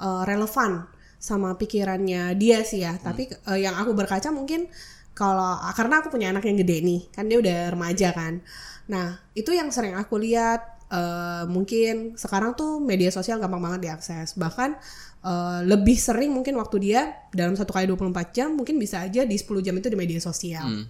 uh, 0.00 0.22
relevan 0.24 0.88
sama 1.20 1.54
pikirannya 1.54 2.34
dia 2.34 2.64
sih 2.64 2.82
ya. 2.82 2.96
Tapi 2.96 3.28
uh, 3.46 3.58
yang 3.60 3.76
aku 3.76 3.92
berkaca 3.92 4.32
mungkin 4.32 4.66
kalau 5.12 5.60
karena 5.76 6.00
aku 6.00 6.08
punya 6.08 6.32
anak 6.32 6.48
yang 6.48 6.56
gede 6.56 6.80
nih, 6.80 7.00
kan 7.12 7.28
dia 7.28 7.38
udah 7.38 7.58
remaja 7.76 8.08
kan. 8.16 8.40
Nah 8.88 9.20
itu 9.36 9.52
yang 9.52 9.68
sering 9.70 9.94
aku 9.94 10.16
lihat. 10.18 10.72
uh, 10.92 11.48
mungkin 11.48 12.20
sekarang 12.20 12.52
tuh 12.52 12.76
media 12.76 13.08
sosial 13.08 13.40
gampang 13.40 13.64
banget 13.64 13.80
diakses. 13.88 14.36
Bahkan 14.36 14.76
uh, 15.24 15.64
lebih 15.64 15.96
sering 15.96 16.28
mungkin 16.36 16.52
waktu 16.60 16.76
dia 16.84 17.16
dalam 17.32 17.56
satu 17.56 17.72
kali 17.72 17.88
24 17.88 18.12
jam 18.36 18.52
mungkin 18.52 18.76
bisa 18.76 19.00
aja 19.00 19.24
di 19.24 19.36
10 19.40 19.64
jam 19.64 19.72
itu 19.72 19.88
di 19.88 19.96
media 19.96 20.20
sosial. 20.20 20.68
Hmm. 20.68 20.84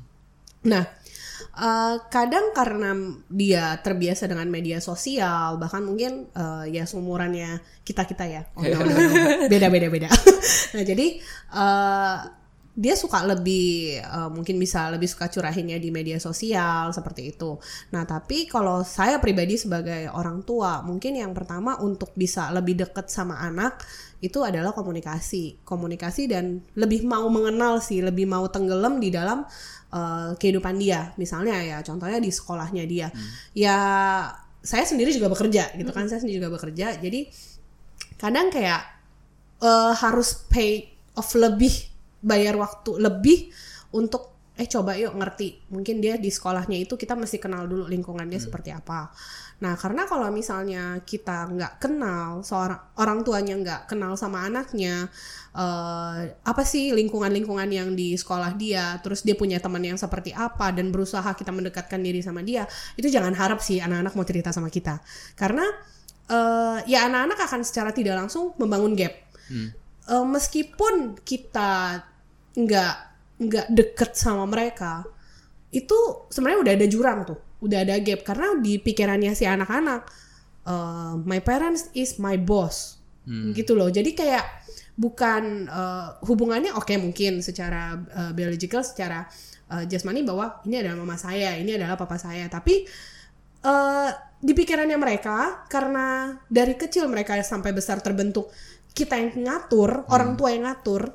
Nah, 0.66 0.82
eh, 1.52 1.96
kadang 2.08 2.56
karena 2.56 2.96
dia 3.28 3.76
terbiasa 3.80 4.28
dengan 4.28 4.48
media 4.48 4.80
sosial, 4.80 5.60
bahkan 5.60 5.84
mungkin 5.84 6.32
eh, 6.32 6.64
ya 6.72 6.84
seumurannya 6.88 7.60
kita 7.84 8.08
kita 8.08 8.24
ya, 8.28 8.42
oh, 8.56 8.62
no, 8.62 8.78
no, 8.80 8.92
no. 8.92 9.14
beda 9.52 9.68
beda 9.68 9.88
beda. 9.92 10.08
nah 10.74 10.82
jadi 10.84 11.06
eh, 11.52 12.18
dia 12.72 12.96
suka 12.96 13.20
lebih 13.28 14.00
eh, 14.00 14.30
mungkin 14.32 14.56
bisa 14.56 14.88
lebih 14.88 15.04
suka 15.04 15.28
curahinnya 15.28 15.76
di 15.76 15.92
media 15.92 16.16
sosial 16.16 16.88
seperti 16.96 17.36
itu. 17.36 17.60
Nah 17.92 18.08
tapi 18.08 18.48
kalau 18.48 18.80
saya 18.80 19.20
pribadi 19.20 19.60
sebagai 19.60 20.08
orang 20.08 20.40
tua, 20.48 20.80
mungkin 20.80 21.20
yang 21.20 21.36
pertama 21.36 21.76
untuk 21.84 22.16
bisa 22.16 22.48
lebih 22.48 22.80
deket 22.80 23.12
sama 23.12 23.44
anak 23.44 23.84
itu 24.24 24.40
adalah 24.40 24.72
komunikasi, 24.72 25.60
komunikasi 25.66 26.30
dan 26.30 26.64
lebih 26.78 27.04
mau 27.04 27.28
mengenal 27.28 27.82
sih, 27.84 28.00
lebih 28.00 28.24
mau 28.24 28.48
tenggelam 28.48 29.02
di 29.02 29.12
dalam 29.12 29.44
uh, 29.92 30.34
kehidupan 30.40 30.80
dia. 30.80 31.12
Misalnya 31.20 31.60
ya, 31.60 31.78
contohnya 31.84 32.18
di 32.18 32.32
sekolahnya 32.32 32.84
dia. 32.88 33.08
Ya 33.52 33.76
saya 34.62 34.86
sendiri 34.86 35.10
juga 35.10 35.28
bekerja 35.28 35.74
gitu 35.74 35.90
kan, 35.90 36.06
saya 36.06 36.22
sendiri 36.22 36.42
juga 36.42 36.54
bekerja. 36.54 36.96
Jadi 37.02 37.26
kadang 38.16 38.48
kayak 38.54 38.82
eh, 39.58 39.92
harus 39.98 40.46
pay 40.46 40.86
off 41.18 41.34
lebih, 41.34 41.74
bayar 42.22 42.54
waktu 42.54 42.94
lebih 43.02 43.50
untuk 43.90 44.30
eh 44.54 44.68
coba 44.70 44.94
yuk 44.94 45.18
ngerti. 45.18 45.66
Mungkin 45.74 45.98
dia 45.98 46.14
di 46.14 46.30
sekolahnya 46.30 46.78
itu 46.78 46.94
kita 46.94 47.18
mesti 47.18 47.42
kenal 47.42 47.66
dulu 47.66 47.90
lingkungannya 47.90 48.38
seperti 48.38 48.70
apa. 48.70 49.10
Nah, 49.62 49.78
karena 49.78 50.10
kalau 50.10 50.26
misalnya 50.34 50.98
kita 51.06 51.46
nggak 51.46 51.78
kenal 51.78 52.42
seorang 52.42 52.82
orang 52.98 53.22
tuanya 53.22 53.54
nggak 53.62 53.80
kenal 53.86 54.18
sama 54.18 54.50
anaknya, 54.50 55.06
eh, 55.54 56.34
apa 56.34 56.62
sih 56.66 56.90
lingkungan-lingkungan 56.90 57.70
yang 57.70 57.94
di 57.94 58.18
sekolah 58.18 58.58
dia, 58.58 58.98
terus 59.06 59.22
dia 59.22 59.38
punya 59.38 59.62
teman 59.62 59.78
yang 59.86 59.94
seperti 59.94 60.34
apa 60.34 60.74
dan 60.74 60.90
berusaha 60.90 61.30
kita 61.38 61.54
mendekatkan 61.54 62.02
diri 62.02 62.18
sama 62.18 62.42
dia, 62.42 62.66
itu 62.98 63.06
jangan 63.06 63.38
harap 63.38 63.62
sih 63.62 63.78
anak-anak 63.78 64.18
mau 64.18 64.26
cerita 64.26 64.50
sama 64.50 64.66
kita, 64.66 64.98
karena 65.38 65.62
eh, 66.26 66.78
ya 66.90 67.06
anak-anak 67.06 67.38
akan 67.46 67.60
secara 67.62 67.94
tidak 67.94 68.18
langsung 68.18 68.58
membangun 68.58 68.98
gap. 68.98 69.14
Eh, 70.10 70.26
meskipun 70.26 71.22
kita 71.22 72.02
nggak 72.58 72.94
nggak 73.46 73.66
deket 73.70 74.18
sama 74.18 74.42
mereka, 74.50 75.06
itu 75.70 76.26
sebenarnya 76.34 76.60
udah 76.66 76.72
ada 76.74 76.86
jurang 76.90 77.18
tuh, 77.22 77.38
udah 77.62 77.78
ada 77.86 77.96
gap. 78.02 78.26
Karena 78.26 78.58
di 78.58 78.82
pikirannya 78.82 79.32
si 79.38 79.46
anak-anak, 79.46 80.02
eh, 80.66 81.14
my 81.22 81.40
parents 81.40 81.88
is 81.94 82.18
my 82.18 82.34
boss, 82.34 82.98
gitu 83.54 83.78
loh. 83.78 83.86
Jadi 83.86 84.18
kayak 84.18 84.44
bukan 84.98 85.70
eh, 85.70 86.08
hubungannya 86.26 86.74
oke 86.74 86.92
mungkin 87.00 87.40
secara 87.40 87.96
eh, 87.96 88.32
biological, 88.34 88.82
secara 88.82 89.24
eh, 89.72 89.86
jasmani 89.88 90.26
bahwa 90.26 90.60
ini 90.66 90.82
adalah 90.82 90.98
mama 91.00 91.16
saya, 91.16 91.56
ini 91.56 91.78
adalah 91.78 91.96
papa 91.96 92.18
saya, 92.18 92.50
tapi 92.50 92.84
eh 93.62 94.10
di 94.42 94.58
pikirannya 94.58 94.98
mereka 94.98 95.62
karena 95.70 96.34
dari 96.50 96.74
kecil 96.74 97.06
mereka 97.06 97.38
sampai 97.46 97.70
besar 97.70 98.02
terbentuk 98.02 98.50
kita 98.90 99.14
yang 99.14 99.38
ngatur, 99.46 100.10
orang 100.10 100.34
tua 100.34 100.50
yang 100.50 100.66
ngatur, 100.66 101.14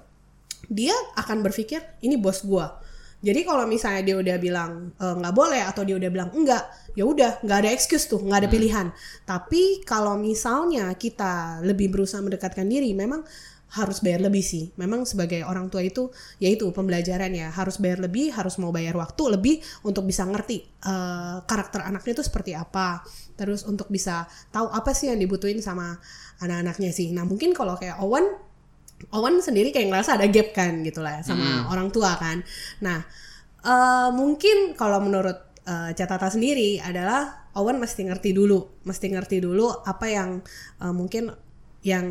dia 0.72 0.96
akan 1.20 1.44
berpikir 1.44 1.84
ini 2.02 2.16
bos 2.16 2.48
gua. 2.48 2.80
Jadi 3.18 3.42
kalau 3.50 3.66
misalnya 3.66 4.02
dia 4.06 4.16
udah 4.18 4.38
bilang 4.38 4.94
"E, 4.94 5.06
nggak 5.06 5.34
boleh 5.34 5.62
atau 5.66 5.82
dia 5.82 5.98
udah 5.98 6.10
bilang 6.14 6.30
enggak, 6.38 6.64
ya 6.94 7.04
udah 7.04 7.42
nggak 7.42 7.58
ada 7.66 7.70
excuse 7.74 8.06
tuh, 8.06 8.22
nggak 8.22 8.46
ada 8.46 8.50
pilihan. 8.50 8.88
Tapi 9.26 9.82
kalau 9.82 10.16
misalnya 10.22 10.94
kita 10.94 11.66
lebih 11.66 11.90
berusaha 11.90 12.22
mendekatkan 12.22 12.70
diri, 12.70 12.94
memang 12.94 13.26
harus 13.68 14.00
bayar 14.00 14.24
lebih 14.24 14.40
sih. 14.40 14.72
Memang 14.80 15.04
sebagai 15.04 15.44
orang 15.44 15.68
tua 15.68 15.84
itu 15.84 16.08
yaitu 16.40 16.72
pembelajaran 16.72 17.34
ya, 17.36 17.52
harus 17.52 17.82
bayar 17.84 18.00
lebih, 18.00 18.32
harus 18.32 18.56
mau 18.62 18.72
bayar 18.72 18.96
waktu 18.96 19.24
lebih 19.36 19.60
untuk 19.84 20.08
bisa 20.08 20.24
ngerti 20.24 20.64
eh, 20.64 21.38
karakter 21.44 21.84
anaknya 21.84 22.22
itu 22.22 22.24
seperti 22.24 22.56
apa. 22.56 23.04
Terus 23.36 23.68
untuk 23.68 23.92
bisa 23.92 24.24
tahu 24.56 24.72
apa 24.72 24.96
sih 24.96 25.12
yang 25.12 25.20
dibutuhin 25.20 25.60
sama 25.60 26.00
anak-anaknya 26.40 26.92
sih. 26.96 27.12
Nah, 27.12 27.28
mungkin 27.28 27.52
kalau 27.52 27.76
kayak 27.76 28.00
Owen 28.00 28.47
Owen 29.10 29.40
sendiri 29.40 29.70
kayak 29.70 29.88
ngerasa 29.88 30.18
ada 30.18 30.26
gap 30.26 30.52
kan 30.52 30.82
gitu 30.82 31.00
lah 31.00 31.22
sama 31.22 31.42
orang 31.70 31.88
tua 31.90 32.18
kan. 32.18 32.42
Nah, 32.82 33.00
eh, 33.60 34.10
mungkin 34.12 34.74
kalau 34.74 35.00
menurut 35.00 35.38
eh, 35.64 35.92
catatan 35.94 36.32
sendiri 36.32 36.78
adalah 36.78 37.48
Owen 37.54 37.78
mesti 37.78 38.04
ngerti 38.04 38.32
dulu, 38.32 38.84
mesti 38.84 39.08
ngerti 39.08 39.38
dulu 39.38 39.70
apa 39.84 40.06
yang 40.08 40.42
eh, 40.80 40.90
mungkin 40.92 41.30
yang 41.86 42.04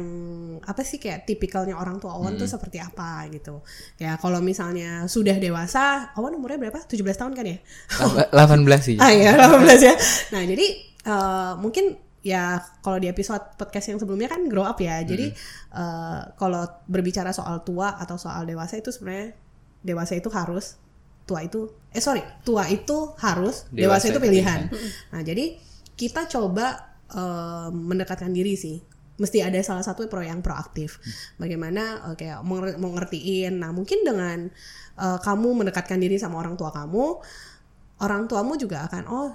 apa 0.63 0.81
sih 0.81 0.97
kayak 0.97 1.27
tipikalnya 1.27 1.75
orang 1.75 1.99
tua 1.99 2.17
Owen 2.17 2.39
tuh 2.39 2.49
seperti 2.49 2.79
apa 2.79 3.27
gitu. 3.29 3.61
Ya 3.99 4.17
kalau 4.17 4.41
misalnya 4.41 5.05
sudah 5.05 5.37
dewasa, 5.37 6.15
Owen 6.17 6.33
umurnya 6.35 6.57
berapa? 6.57 6.81
17 6.81 6.97
tahun 7.13 7.33
kan 7.35 7.45
ya? 7.45 7.59
Lapa- 8.31 8.31
18 8.63 8.81
sih. 8.81 8.97
Ah 9.05 9.13
ya 9.13 9.37
18 9.37 9.77
ya. 9.83 9.95
Nah 10.33 10.43
jadi 10.47 10.67
eh, 11.03 11.53
mungkin 11.59 12.06
ya 12.27 12.59
kalau 12.83 12.99
di 12.99 13.07
episode 13.07 13.55
podcast 13.55 13.87
yang 13.95 14.03
sebelumnya 14.03 14.27
kan 14.27 14.51
grow 14.51 14.67
up 14.67 14.83
ya. 14.83 14.99
Jadi 15.07 15.31
eh, 15.71 16.21
kalau 16.35 16.67
berbicara 16.91 17.31
soal 17.31 17.63
tua 17.63 17.95
atau 17.95 18.19
soal 18.19 18.43
dewasa 18.43 18.75
itu 18.75 18.91
sebenarnya 18.91 19.39
dewasa 19.87 20.19
itu 20.19 20.27
harus, 20.35 20.75
tua 21.23 21.47
itu 21.47 21.71
eh 21.95 22.03
sorry 22.03 22.27
tua 22.43 22.67
itu 22.67 23.15
harus, 23.23 23.71
dewasa, 23.71 24.11
Dewasa 24.11 24.11
itu 24.11 24.19
pilihan. 24.19 24.61
Nah 25.15 25.23
jadi 25.23 25.55
kita 25.95 26.27
coba 26.27 26.99
eh, 27.15 27.69
mendekatkan 27.71 28.35
diri 28.35 28.59
sih. 28.59 28.83
Mesti 29.17 29.41
ada 29.41 29.57
salah 29.65 29.81
satu 29.81 30.05
pro 30.11 30.21
yang 30.21 30.43
proaktif. 30.43 30.99
Bagaimana 31.39 32.11
eh, 32.11 32.17
kayak 32.19 32.43
mau 32.43 32.59
nger- 32.59 32.79
mau 32.83 32.91
ngertiin. 32.91 33.55
Nah 33.63 33.71
mungkin 33.71 34.03
dengan 34.03 34.51
eh, 34.99 35.19
kamu 35.23 35.63
mendekatkan 35.63 36.03
diri 36.03 36.19
sama 36.19 36.43
orang 36.43 36.59
tua 36.59 36.75
kamu, 36.75 37.23
orang 38.03 38.27
tuamu 38.27 38.59
juga 38.59 38.83
akan 38.91 39.05
oh 39.07 39.31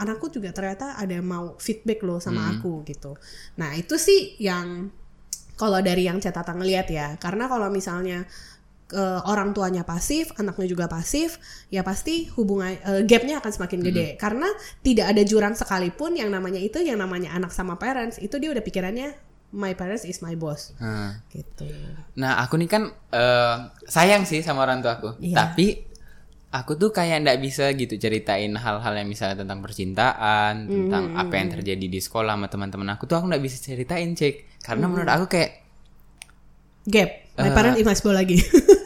anakku 0.00 0.32
juga 0.32 0.50
ternyata 0.56 0.96
ada 0.96 1.20
mau 1.20 1.60
feedback 1.60 2.00
loh 2.00 2.16
sama 2.18 2.56
aku 2.56 2.80
gitu. 2.88 3.14
Nah 3.60 3.76
itu 3.76 4.00
sih 4.00 4.40
yang 4.40 4.88
kalau 5.60 5.84
dari 5.84 6.08
yang 6.08 6.16
catatan 6.16 6.56
ngeliat 6.64 6.88
ya, 6.88 7.20
karena 7.20 7.44
kalau 7.44 7.68
misalnya 7.68 8.24
eh, 8.96 9.20
orang 9.28 9.52
tuanya 9.52 9.84
pasif, 9.84 10.32
anaknya 10.40 10.66
juga 10.72 10.88
pasif, 10.88 11.36
ya 11.68 11.84
pasti 11.84 12.32
hubungan 12.32 12.80
eh, 12.80 13.04
gapnya 13.04 13.44
akan 13.44 13.52
semakin 13.52 13.80
gede. 13.84 14.06
Karena 14.16 14.48
tidak 14.80 15.12
ada 15.12 15.22
jurang 15.22 15.52
sekalipun 15.52 16.16
yang 16.16 16.32
namanya 16.32 16.58
itu, 16.58 16.80
yang 16.80 16.96
namanya 16.96 17.36
anak 17.36 17.52
sama 17.52 17.76
parents 17.76 18.16
itu 18.16 18.40
dia 18.40 18.48
udah 18.48 18.64
pikirannya 18.64 19.12
my 19.52 19.74
parents 19.74 20.06
is 20.06 20.22
my 20.22 20.32
boss, 20.38 20.72
Hmm. 20.78 21.18
gitu. 21.34 21.66
Nah, 22.16 22.38
aku 22.40 22.54
nih 22.56 22.70
kan 22.70 22.82
eh, 23.12 23.56
sayang 23.84 24.24
sih 24.24 24.40
sama 24.40 24.64
orang 24.64 24.80
tua 24.80 24.96
aku. 24.96 25.20
Iya. 25.20 25.36
Tapi 25.44 25.89
aku 26.50 26.74
tuh 26.74 26.90
kayak 26.90 27.22
ndak 27.22 27.38
bisa 27.38 27.70
gitu 27.78 27.94
ceritain 27.94 28.50
hal-hal 28.58 28.92
yang 28.98 29.06
misalnya 29.06 29.46
tentang 29.46 29.62
percintaan, 29.62 30.66
tentang 30.66 31.04
Hmm, 31.14 31.20
apa 31.22 31.34
yang 31.38 31.48
terjadi 31.54 31.86
di 31.86 32.00
sekolah 32.02 32.34
sama 32.34 32.46
teman-teman 32.50 32.98
aku 32.98 33.06
tuh 33.06 33.22
aku 33.22 33.30
ndak 33.30 33.42
bisa 33.42 33.56
ceritain, 33.62 34.10
Cek. 34.18 34.62
Karena 34.66 34.90
Hmm. 34.90 34.92
menurut 34.92 35.10
aku 35.10 35.26
kayak 35.30 35.50
Gap, 36.90 37.10
my 37.38 37.52
Eh, 37.52 37.76
my 37.76 37.82
boss 37.84 38.00
lagi. 38.08 38.40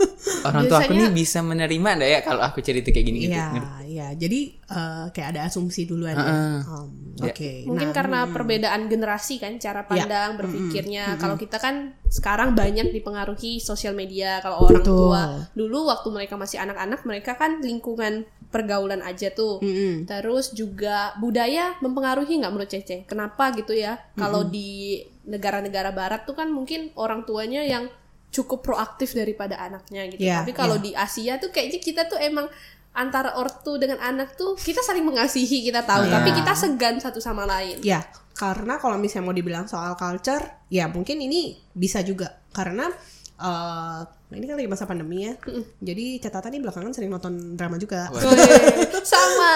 orang 0.44 0.62
tua 0.68 0.78
aku 0.84 0.92
nih 0.92 1.10
bisa 1.10 1.40
menerima 1.40 1.88
ndak 1.96 2.10
ya 2.10 2.20
kalau 2.20 2.42
aku 2.44 2.58
cerita 2.60 2.92
kayak 2.92 3.06
gini 3.08 3.18
gitu. 3.26 3.36
Iya, 3.36 3.48
iya. 3.88 4.08
Jadi 4.12 4.40
eh, 4.60 5.06
kayak 5.10 5.28
ada 5.34 5.40
asumsi 5.48 5.88
duluan. 5.88 6.14
ya. 6.14 6.24
Heeh. 6.24 6.58
Um, 6.68 7.04
Ya. 7.14 7.30
Oke. 7.30 7.62
Mungkin 7.62 7.94
nah, 7.94 7.94
karena 7.94 8.18
perbedaan 8.26 8.90
generasi 8.90 9.38
kan 9.38 9.54
cara 9.62 9.86
pandang 9.86 10.34
berpikirnya. 10.34 11.14
Kalau 11.14 11.38
kita 11.38 11.62
kan 11.62 11.94
sekarang 12.10 12.58
banyak 12.58 12.90
dipengaruhi 12.90 13.62
sosial 13.62 13.94
media. 13.94 14.42
Kalau 14.42 14.66
orang 14.66 14.82
Betul. 14.82 15.14
tua 15.14 15.22
dulu 15.54 15.86
waktu 15.86 16.08
mereka 16.10 16.34
masih 16.34 16.58
anak-anak 16.58 17.06
mereka 17.06 17.38
kan 17.38 17.62
lingkungan 17.62 18.26
pergaulan 18.50 19.02
aja 19.02 19.30
tuh. 19.30 19.62
Mm-mm. 19.62 20.10
Terus 20.10 20.54
juga 20.54 21.14
budaya 21.22 21.78
mempengaruhi 21.78 22.42
nggak 22.42 22.52
menurut 22.54 22.70
Cece? 22.70 23.06
Kenapa 23.06 23.54
gitu 23.54 23.74
ya? 23.74 23.98
Kalau 24.18 24.42
di 24.46 25.02
negara-negara 25.26 25.94
barat 25.94 26.26
tuh 26.26 26.34
kan 26.34 26.50
mungkin 26.50 26.90
orang 26.98 27.22
tuanya 27.22 27.62
yang 27.62 27.86
cukup 28.35 28.67
proaktif 28.67 29.14
daripada 29.14 29.55
anaknya 29.62 30.11
gitu. 30.11 30.26
Iya, 30.26 30.43
Tapi 30.43 30.50
kalau 30.50 30.83
iya. 30.83 30.85
di 30.85 30.91
Asia 30.99 31.33
tuh 31.38 31.55
kayaknya 31.55 31.79
kita 31.79 32.03
tuh 32.11 32.19
emang 32.19 32.50
antara 32.95 33.38
ortu 33.38 33.79
dengan 33.79 33.99
anak 34.03 34.35
tuh 34.35 34.55
kita 34.59 34.83
saling 34.83 35.07
mengasihi 35.07 35.67
kita 35.71 35.87
tahu, 35.87 36.11
Iya. 36.11 36.14
tapi 36.19 36.31
kita 36.35 36.53
segan 36.55 36.99
satu 36.99 37.23
sama 37.23 37.47
lain. 37.47 37.79
Ya, 37.83 38.03
karena 38.35 38.79
kalau 38.83 38.99
misalnya 38.99 39.31
mau 39.31 39.35
dibilang 39.35 39.67
soal 39.67 39.95
culture, 39.95 40.67
ya 40.67 40.91
mungkin 40.91 41.23
ini 41.23 41.59
bisa 41.75 42.03
juga 42.03 42.43
karena 42.50 42.91
eh 43.35 44.00
ini 44.35 44.47
kan 44.47 44.55
lagi 44.59 44.71
masa 44.71 44.87
pandemi 44.87 45.26
ya. 45.26 45.35
Jadi 45.83 46.23
catatan 46.23 46.55
ini 46.55 46.62
belakangan 46.62 46.91
sering 46.95 47.11
nonton 47.11 47.59
drama 47.59 47.79
juga. 47.79 48.11
Sama. 49.14 49.55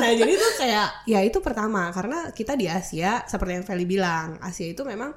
nah, 0.00 0.12
jadi 0.12 0.28
itu 0.32 0.48
kayak 0.60 0.88
ya 1.08 1.20
itu 1.24 1.40
pertama 1.40 1.88
karena 1.92 2.32
kita 2.36 2.52
di 2.56 2.68
Asia 2.68 3.24
seperti 3.24 3.60
yang 3.60 3.64
Feli 3.64 3.84
bilang, 3.88 4.36
Asia 4.44 4.68
itu 4.68 4.84
memang 4.84 5.12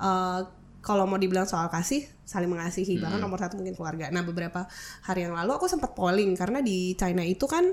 eh 0.00 0.40
kalau 0.80 1.04
mau 1.04 1.20
dibilang 1.20 1.44
soal 1.44 1.68
kasih 1.68 2.08
saling 2.24 2.48
mengasihi 2.48 2.96
bahkan 2.96 3.20
nomor 3.20 3.42
satu 3.42 3.58
mungkin 3.60 3.76
keluarga. 3.76 4.08
Nah 4.08 4.24
beberapa 4.24 4.64
hari 5.04 5.28
yang 5.28 5.36
lalu 5.36 5.52
aku 5.56 5.66
sempat 5.68 5.92
polling 5.92 6.32
karena 6.38 6.64
di 6.64 6.96
China 6.96 7.24
itu 7.26 7.44
kan 7.44 7.68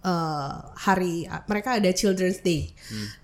eh 0.00 0.56
hari 0.80 1.28
mereka 1.44 1.76
ada 1.76 1.90
Children's 1.92 2.40
Day. 2.40 2.72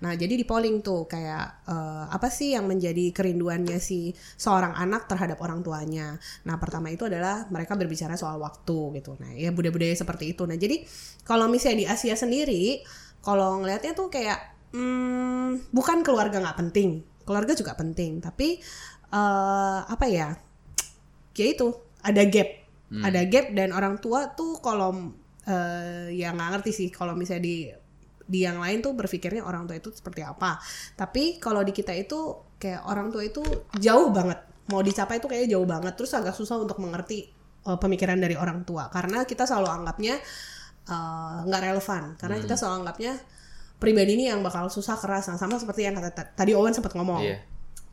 Nah, 0.05 0.13
jadi 0.13 0.37
di 0.37 0.45
polling 0.45 0.85
tuh 0.85 1.09
kayak 1.09 1.65
eh, 1.65 2.05
apa 2.05 2.29
sih 2.29 2.53
yang 2.53 2.69
menjadi 2.69 3.09
kerinduannya 3.09 3.81
si 3.81 4.13
seorang 4.37 4.77
anak 4.77 5.09
terhadap 5.09 5.41
orang 5.41 5.65
tuanya. 5.65 6.21
Nah, 6.45 6.61
pertama 6.61 6.93
itu 6.93 7.09
adalah 7.09 7.49
mereka 7.49 7.73
berbicara 7.73 8.13
soal 8.13 8.37
waktu 8.37 9.01
gitu. 9.01 9.17
Nah, 9.17 9.33
ya 9.33 9.49
budaya-budaya 9.49 9.97
seperti 9.97 10.37
itu. 10.37 10.45
Nah, 10.45 10.53
jadi 10.53 10.85
kalau 11.25 11.49
misalnya 11.49 11.77
di 11.81 11.87
Asia 11.89 12.13
sendiri, 12.13 12.85
kalau 13.25 13.57
ngelihatnya 13.57 13.97
tuh 13.97 14.13
kayak 14.13 14.37
hmm, 14.77 15.73
bukan 15.73 16.05
keluarga 16.05 16.37
nggak 16.37 16.57
penting, 16.61 17.01
keluarga 17.25 17.57
juga 17.57 17.73
penting, 17.73 18.21
tapi 18.21 18.61
eh 19.13 19.79
apa 19.87 20.05
ya? 20.09 20.35
Ya 21.37 21.45
itu 21.45 21.69
ada 22.01 22.23
gap, 22.25 22.49
ada 23.03 23.21
gap 23.29 23.45
dan 23.53 23.69
orang 23.75 24.01
tua 24.01 24.33
tuh 24.33 24.57
kalau 24.59 25.13
eh 25.47 26.11
ya 26.17 26.33
nggak 26.33 26.49
ngerti 26.59 26.71
sih 26.73 26.87
kalau 26.91 27.13
misalnya 27.13 27.43
di 27.45 27.55
di 28.27 28.43
yang 28.43 28.59
lain 28.59 28.83
tuh 28.83 28.91
berpikirnya 28.91 29.39
orang 29.45 29.63
tua 29.69 29.79
itu 29.79 29.93
seperti 29.95 30.25
apa. 30.25 30.59
Tapi 30.99 31.39
kalau 31.39 31.63
di 31.63 31.71
kita 31.71 31.95
itu 31.95 32.35
kayak 32.59 32.83
orang 32.83 33.07
tua 33.13 33.23
itu 33.23 33.39
jauh 33.79 34.11
banget. 34.11 34.43
Mau 34.67 34.83
dicapai 34.83 35.23
itu 35.23 35.31
kayaknya 35.31 35.55
jauh 35.55 35.63
banget. 35.63 35.93
Terus 35.95 36.11
agak 36.17 36.35
susah 36.35 36.59
untuk 36.59 36.75
mengerti 36.83 37.31
eh, 37.63 37.79
pemikiran 37.79 38.19
dari 38.19 38.35
orang 38.35 38.67
tua 38.67 38.91
karena 38.91 39.23
kita 39.23 39.47
selalu 39.47 39.71
anggapnya 39.71 40.19
nggak 41.47 41.61
relevan. 41.63 42.03
Karena 42.15 42.35
kita 42.39 42.55
selalu 42.55 42.75
anggapnya 42.83 43.13
pribadi 43.77 44.17
ini 44.17 44.25
yang 44.27 44.41
bakal 44.41 44.67
susah 44.67 44.97
keras. 44.97 45.29
Nah, 45.29 45.37
sama 45.37 45.61
seperti 45.61 45.85
yang 45.85 45.95
kata 45.95 46.33
tadi 46.33 46.51
Owen 46.57 46.73
sempat 46.73 46.97
ngomong. 46.97 47.21
Iya. 47.23 47.37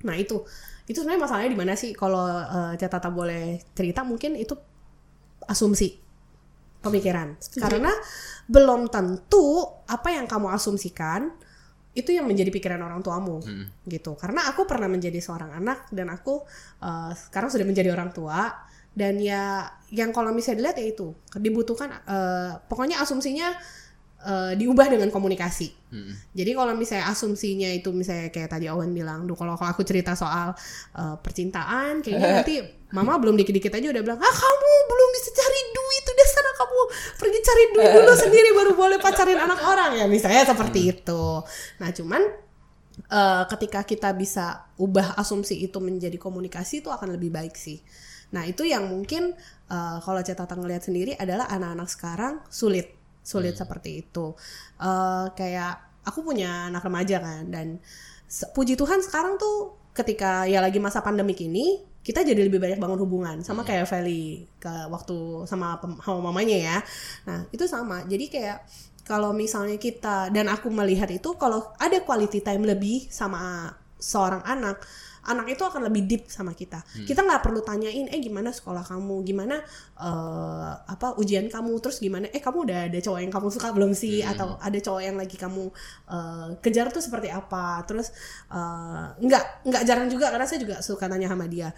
Nah 0.05 0.17
itu 0.17 0.43
itu 0.85 1.01
sebenarnya 1.01 1.23
masalahnya 1.25 1.51
di 1.53 1.59
mana 1.59 1.73
sih? 1.75 1.97
Kalau 1.97 2.21
uh, 2.29 2.77
Tata 2.77 3.09
boleh 3.09 3.61
cerita 3.73 4.05
mungkin 4.05 4.37
itu 4.37 4.53
asumsi 5.49 5.97
pemikiran. 6.85 7.41
Karena 7.57 7.93
belum 8.45 8.93
tentu 8.93 9.65
apa 9.89 10.13
yang 10.13 10.29
kamu 10.29 10.53
asumsikan 10.53 11.33
itu 11.95 12.11
yang 12.11 12.27
menjadi 12.27 12.51
pikiran 12.51 12.83
orang 12.85 13.01
tuamu 13.01 13.41
gitu. 13.89 14.19
Karena 14.19 14.51
aku 14.51 14.69
pernah 14.69 14.91
menjadi 14.91 15.17
seorang 15.23 15.57
anak 15.57 15.89
dan 15.95 16.13
aku 16.13 16.45
uh, 16.85 17.13
sekarang 17.17 17.49
sudah 17.49 17.65
menjadi 17.65 17.95
orang 17.95 18.13
tua 18.13 18.53
dan 18.95 19.19
ya 19.19 19.75
yang 19.91 20.15
kalau 20.15 20.31
misalnya 20.31 20.71
dilihat 20.71 20.77
ya 20.79 20.87
itu 20.95 21.09
dibutuhkan 21.35 21.91
uh, 22.07 22.63
pokoknya 22.71 23.03
asumsinya 23.03 23.51
uh, 24.25 24.53
diubah 24.57 24.89
dengan 24.89 25.13
komunikasi. 25.13 25.69
Jadi 26.35 26.51
kalau 26.57 26.75
misalnya 26.75 27.07
asumsinya 27.13 27.71
itu 27.71 27.95
misalnya 27.95 28.33
kayak 28.35 28.51
tadi 28.51 28.67
Owen 28.67 28.91
bilang, 28.91 29.29
duh 29.29 29.39
kalau 29.39 29.55
aku 29.55 29.87
cerita 29.87 30.19
soal 30.19 30.57
uh, 30.99 31.15
percintaan, 31.21 32.03
kayaknya 32.03 32.31
nanti 32.43 32.55
mama 32.91 33.21
belum 33.21 33.39
dikit-dikit 33.39 33.71
aja 33.71 33.95
udah 33.95 34.03
bilang, 34.03 34.19
ah 34.19 34.35
kamu 34.35 34.71
belum 34.91 35.09
bisa 35.15 35.31
cari 35.31 35.61
duit, 35.71 36.05
udah 36.11 36.29
sana 36.33 36.51
kamu 36.57 36.79
pergi 37.21 37.39
cari 37.45 37.65
duit 37.77 37.91
dulu 37.95 38.13
sendiri 38.27 38.49
baru 38.57 38.73
boleh 38.75 38.99
pacarin 38.99 39.39
anak 39.39 39.61
orang 39.63 39.91
ya 40.01 40.07
misalnya 40.11 40.43
seperti 40.49 40.81
itu. 40.91 41.23
Nah 41.79 41.89
cuman 41.95 42.23
uh, 43.13 43.45
ketika 43.55 43.87
kita 43.87 44.11
bisa 44.17 44.67
ubah 44.81 45.15
asumsi 45.21 45.63
itu 45.63 45.79
menjadi 45.79 46.19
komunikasi 46.19 46.83
itu 46.83 46.91
akan 46.91 47.15
lebih 47.15 47.31
baik 47.31 47.55
sih. 47.55 47.79
Nah 48.35 48.43
itu 48.51 48.67
yang 48.67 48.91
mungkin 48.91 49.31
uh, 49.71 49.99
kalau 50.03 50.19
catatan 50.23 50.59
ngelihat 50.59 50.83
sendiri 50.83 51.13
adalah 51.15 51.47
anak-anak 51.51 51.87
sekarang 51.87 52.35
sulit 52.51 53.04
sulit 53.25 53.57
seperti 53.57 54.05
itu. 54.05 54.37
Eh 54.79 55.27
kayak 55.33 56.05
aku 56.05 56.21
punya 56.21 56.69
anak 56.69 56.85
remaja 56.85 57.19
kan 57.19 57.49
dan 57.49 57.81
puji 58.53 58.77
Tuhan 58.77 59.01
sekarang 59.01 59.41
tuh 59.41 59.81
ketika 59.97 60.45
ya 60.45 60.61
lagi 60.61 60.79
masa 60.83 61.01
pandemik 61.01 61.41
ini 61.41 61.81
kita 62.05 62.21
jadi 62.21 62.45
lebih 62.45 62.61
banyak 62.61 62.77
bangun 62.77 63.01
hubungan 63.01 63.37
sama 63.41 63.65
kayak 63.65 63.89
Feli 63.89 64.45
ke 64.61 64.93
waktu 64.93 65.49
sama 65.49 65.81
sama 66.05 66.21
mamanya 66.21 66.57
ya. 66.61 66.77
Nah, 67.25 67.49
itu 67.49 67.65
sama. 67.65 68.05
Jadi 68.05 68.29
kayak 68.29 68.61
kalau 69.09 69.33
misalnya 69.33 69.81
kita 69.81 70.29
dan 70.29 70.53
aku 70.53 70.69
melihat 70.69 71.09
itu 71.09 71.33
kalau 71.41 71.73
ada 71.81 71.97
quality 72.05 72.45
time 72.45 72.69
lebih 72.69 73.09
sama 73.09 73.73
seorang 73.97 74.45
anak 74.45 74.85
anak 75.25 75.57
itu 75.57 75.63
akan 75.65 75.89
lebih 75.89 76.05
deep 76.05 76.23
sama 76.29 76.53
kita. 76.53 76.85
Kita 76.85 77.25
nggak 77.25 77.41
perlu 77.41 77.65
tanyain, 77.65 78.07
eh 78.13 78.21
gimana 78.21 78.53
sekolah 78.53 78.85
kamu, 78.85 79.25
gimana 79.25 79.61
eh, 79.99 80.73
apa 80.85 81.17
ujian 81.17 81.49
kamu, 81.49 81.81
terus 81.81 81.99
gimana, 81.99 82.29
eh 82.31 82.41
kamu 82.41 82.59
udah 82.69 82.79
ada 82.93 82.99
cowok 83.01 83.21
yang 83.25 83.33
kamu 83.33 83.49
suka 83.49 83.69
belum 83.73 83.93
sih, 83.97 84.21
atau 84.21 84.61
ada 84.61 84.79
cowok 84.79 85.03
yang 85.03 85.17
lagi 85.17 85.37
kamu 85.41 85.65
eh, 86.13 86.49
kejar 86.61 86.93
tuh 86.93 87.03
seperti 87.03 87.33
apa, 87.33 87.83
terus 87.89 88.13
eh, 88.53 89.07
nggak 89.19 89.45
nggak 89.69 89.83
jarang 89.89 90.09
juga 90.13 90.29
karena 90.29 90.47
saya 90.47 90.61
juga 90.61 90.77
suka 90.85 91.09
tanya 91.09 91.33
sama 91.33 91.49
dia, 91.49 91.73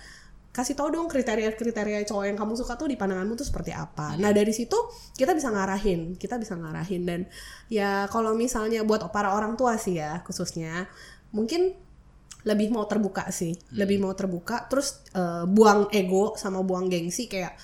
kasih 0.57 0.73
tau 0.73 0.89
dong 0.89 1.05
kriteria-kriteria 1.05 2.09
cowok 2.09 2.25
yang 2.33 2.39
kamu 2.41 2.57
suka 2.57 2.81
tuh 2.81 2.89
di 2.89 2.97
pandanganmu 2.97 3.37
tuh 3.37 3.45
seperti 3.45 3.77
apa. 3.77 4.17
Nah 4.17 4.33
dari 4.33 4.57
situ 4.57 4.77
kita 5.13 5.37
bisa 5.37 5.53
ngarahin, 5.53 6.17
kita 6.17 6.41
bisa 6.41 6.57
ngarahin. 6.57 7.05
Dan 7.05 7.21
ya 7.69 8.09
kalau 8.09 8.33
misalnya 8.33 8.81
buat 8.81 9.05
para 9.13 9.37
orang 9.37 9.53
tua 9.61 9.77
sih 9.77 10.01
ya 10.01 10.25
khususnya 10.25 10.89
mungkin 11.37 11.77
lebih 12.47 12.71
mau 12.71 12.87
terbuka 12.87 13.27
sih, 13.35 13.51
lebih 13.75 13.99
mau 13.99 14.15
terbuka, 14.15 14.71
terus 14.71 15.03
eh, 15.13 15.45
buang 15.45 15.91
ego 15.91 16.39
sama 16.39 16.63
buang 16.63 16.87
gengsi 16.87 17.27
kayak 17.27 17.59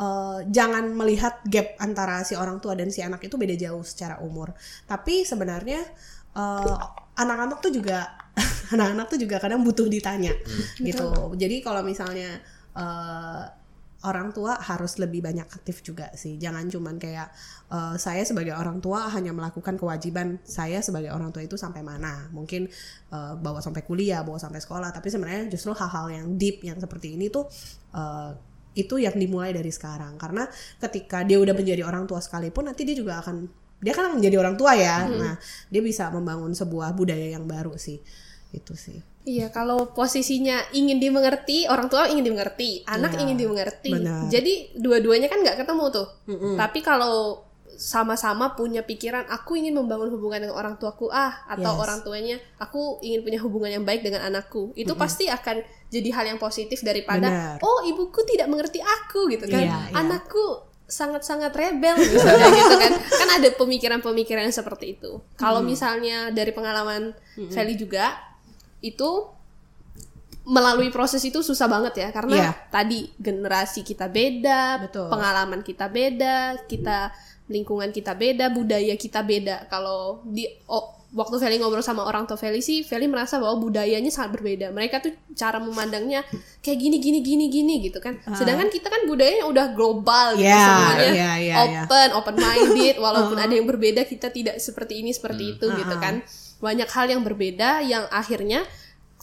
eh, 0.00 0.38
jangan 0.48 0.88
melihat 0.96 1.44
gap 1.44 1.76
antara 1.76 2.24
si 2.24 2.32
orang 2.32 2.56
tua 2.58 2.72
dan 2.72 2.88
si 2.88 3.04
anak 3.04 3.20
itu 3.28 3.36
beda 3.36 3.52
jauh 3.54 3.84
secara 3.84 4.24
umur. 4.24 4.56
Tapi 4.88 5.28
sebenarnya 5.28 5.84
eh, 6.32 6.76
anak-anak 7.20 7.60
tuh 7.60 7.72
juga 7.76 8.08
anak-anak 8.74 9.06
tuh 9.12 9.18
juga 9.20 9.36
kadang 9.36 9.60
butuh 9.60 9.84
ditanya 9.84 10.32
gitu. 10.80 11.36
Jadi 11.36 11.60
kalau 11.60 11.84
misalnya 11.84 12.40
eh, 12.72 13.61
orang 14.02 14.34
tua 14.34 14.58
harus 14.58 14.98
lebih 14.98 15.22
banyak 15.22 15.46
aktif 15.46 15.82
juga 15.86 16.10
sih. 16.18 16.38
Jangan 16.38 16.66
cuman 16.66 16.98
kayak 16.98 17.28
eh, 17.70 17.94
saya 17.98 18.22
sebagai 18.26 18.54
orang 18.54 18.82
tua 18.82 19.06
hanya 19.10 19.30
melakukan 19.30 19.78
kewajiban 19.78 20.42
saya 20.42 20.82
sebagai 20.82 21.14
orang 21.14 21.30
tua 21.30 21.46
itu 21.46 21.54
sampai 21.54 21.86
mana. 21.86 22.26
Mungkin 22.34 22.66
eh, 23.12 23.34
bawa 23.38 23.62
sampai 23.62 23.86
kuliah, 23.86 24.26
bawa 24.26 24.42
sampai 24.42 24.58
sekolah, 24.58 24.90
tapi 24.90 25.08
sebenarnya 25.10 25.50
justru 25.50 25.70
hal-hal 25.74 26.10
yang 26.10 26.26
deep 26.34 26.66
yang 26.66 26.78
seperti 26.82 27.14
ini 27.14 27.30
tuh 27.30 27.46
eh, 27.94 28.32
itu 28.72 28.98
yang 28.98 29.14
dimulai 29.14 29.54
dari 29.54 29.70
sekarang. 29.70 30.18
Karena 30.18 30.48
ketika 30.82 31.22
dia 31.22 31.38
udah 31.38 31.54
menjadi 31.54 31.86
orang 31.86 32.08
tua 32.10 32.18
sekalipun 32.18 32.72
nanti 32.72 32.82
dia 32.82 32.96
juga 32.98 33.22
akan 33.22 33.62
dia 33.82 33.92
kan 33.98 34.14
menjadi 34.14 34.36
orang 34.38 34.54
tua 34.54 34.78
ya. 34.78 35.10
Nah, 35.10 35.34
dia 35.66 35.82
bisa 35.82 36.06
membangun 36.14 36.54
sebuah 36.54 36.94
budaya 36.94 37.34
yang 37.34 37.50
baru 37.50 37.74
sih. 37.74 37.98
Itu 38.54 38.78
sih. 38.78 39.11
Iya, 39.22 39.54
kalau 39.54 39.94
posisinya 39.94 40.74
ingin 40.74 40.98
dimengerti, 40.98 41.70
orang 41.70 41.86
tua 41.86 42.10
ingin 42.10 42.26
dimengerti, 42.26 42.82
anak 42.90 43.14
Iya, 43.14 43.20
ingin 43.22 43.36
dimengerti. 43.38 43.90
benar. 43.94 44.26
Jadi 44.26 44.74
dua-duanya 44.74 45.30
kan 45.30 45.38
nggak 45.46 45.62
ketemu 45.62 45.84
tuh. 45.94 46.08
Tapi 46.58 46.82
kalau 46.82 47.46
sama-sama 47.72 48.54
punya 48.54 48.82
pikiran, 48.82 49.26
aku 49.26 49.58
ingin 49.58 49.74
membangun 49.74 50.10
hubungan 50.12 50.42
dengan 50.42 50.54
orang 50.54 50.74
tuaku 50.76 51.08
ah, 51.08 51.42
atau 51.48 51.72
Yes. 51.74 51.82
orang 51.82 51.98
tuanya, 52.02 52.36
aku 52.58 52.98
ingin 53.00 53.22
punya 53.22 53.38
hubungan 53.42 53.70
yang 53.72 53.84
baik 53.86 54.02
dengan 54.02 54.22
anakku. 54.22 54.70
Itu 54.74 54.94
pasti 54.94 55.26
akan 55.26 55.62
jadi 55.88 56.08
hal 56.12 56.24
yang 56.34 56.38
positif 56.38 56.82
daripada, 56.82 57.26
Benar. 57.26 57.56
oh 57.62 57.82
ibuku 57.86 58.22
tidak 58.26 58.50
mengerti 58.50 58.78
aku 58.78 59.30
gitu 59.30 59.46
kan, 59.46 59.62
Iya, 59.62 59.76
iya. 59.88 59.98
anakku 59.98 60.66
sangat-sangat 60.82 61.56
rebel 61.56 61.96
misalnya 61.96 62.48
gitu 62.60 62.76
kan 62.76 62.92
kan 63.00 63.28
ada 63.40 63.48
pemikiran-pemikiran 63.56 64.44
seperti 64.52 65.00
itu 65.00 65.24
kalau 65.40 65.64
misalnya 65.64 66.28
dari 66.28 66.52
pengalaman 66.52 67.16
Feli 67.48 67.80
juga 67.80 68.12
itu 68.82 69.10
melalui 70.42 70.90
proses 70.90 71.22
itu 71.22 71.38
susah 71.38 71.70
banget 71.70 71.94
ya 72.02 72.08
karena 72.10 72.34
Iya. 72.34 72.50
tadi 72.66 73.06
generasi 73.14 73.86
kita 73.86 74.10
beda, 74.10 74.82
Betul. 74.82 75.06
pengalaman 75.06 75.62
kita 75.62 75.86
beda, 75.86 76.66
kita 76.66 77.14
lingkungan 77.46 77.94
kita 77.94 78.18
beda, 78.18 78.50
budaya 78.50 78.94
kita 78.98 79.22
beda. 79.22 79.70
Kalau 79.70 80.18
di 80.26 80.50
oh, 80.66 80.98
waktu 81.12 81.36
Feli 81.38 81.60
ngobrol 81.60 81.84
sama 81.84 82.02
orang 82.02 82.24
tua 82.26 82.34
Feli 82.34 82.58
sih, 82.58 82.82
Feli 82.82 83.06
merasa 83.06 83.38
bahwa 83.38 83.60
budayanya 83.60 84.10
sangat 84.10 84.40
berbeda. 84.40 84.74
Mereka 84.74 85.04
tuh 85.04 85.12
cara 85.36 85.60
memandangnya 85.62 86.26
kayak 86.64 86.78
gini 86.80 86.96
gini 86.98 87.18
gini 87.22 87.46
gini 87.46 87.74
gitu 87.84 88.02
kan. 88.02 88.18
Sedangkan 88.34 88.66
kita 88.72 88.88
kan 88.90 89.06
budayanya 89.06 89.46
udah 89.46 89.66
global 89.76 90.34
gitu 90.40 90.48
Ah. 90.48 90.58
Iya, 90.58 90.66
semuanya 90.66 91.06
iya, 91.06 91.32
iya, 91.38 91.56
iya. 91.70 91.82
open, 91.86 92.08
open 92.18 92.36
minded 92.40 92.96
walaupun 93.04 93.38
ada 93.38 93.52
yang 93.54 93.68
berbeda 93.68 94.08
kita 94.08 94.32
tidak 94.32 94.58
seperti 94.58 95.04
ini 95.06 95.14
seperti 95.14 95.54
itu 95.54 95.70
gitu 95.70 95.96
kan. 96.02 96.24
Banyak 96.62 96.86
hal 96.86 97.10
yang 97.10 97.26
berbeda 97.26 97.82
yang 97.82 98.06
akhirnya 98.08 98.62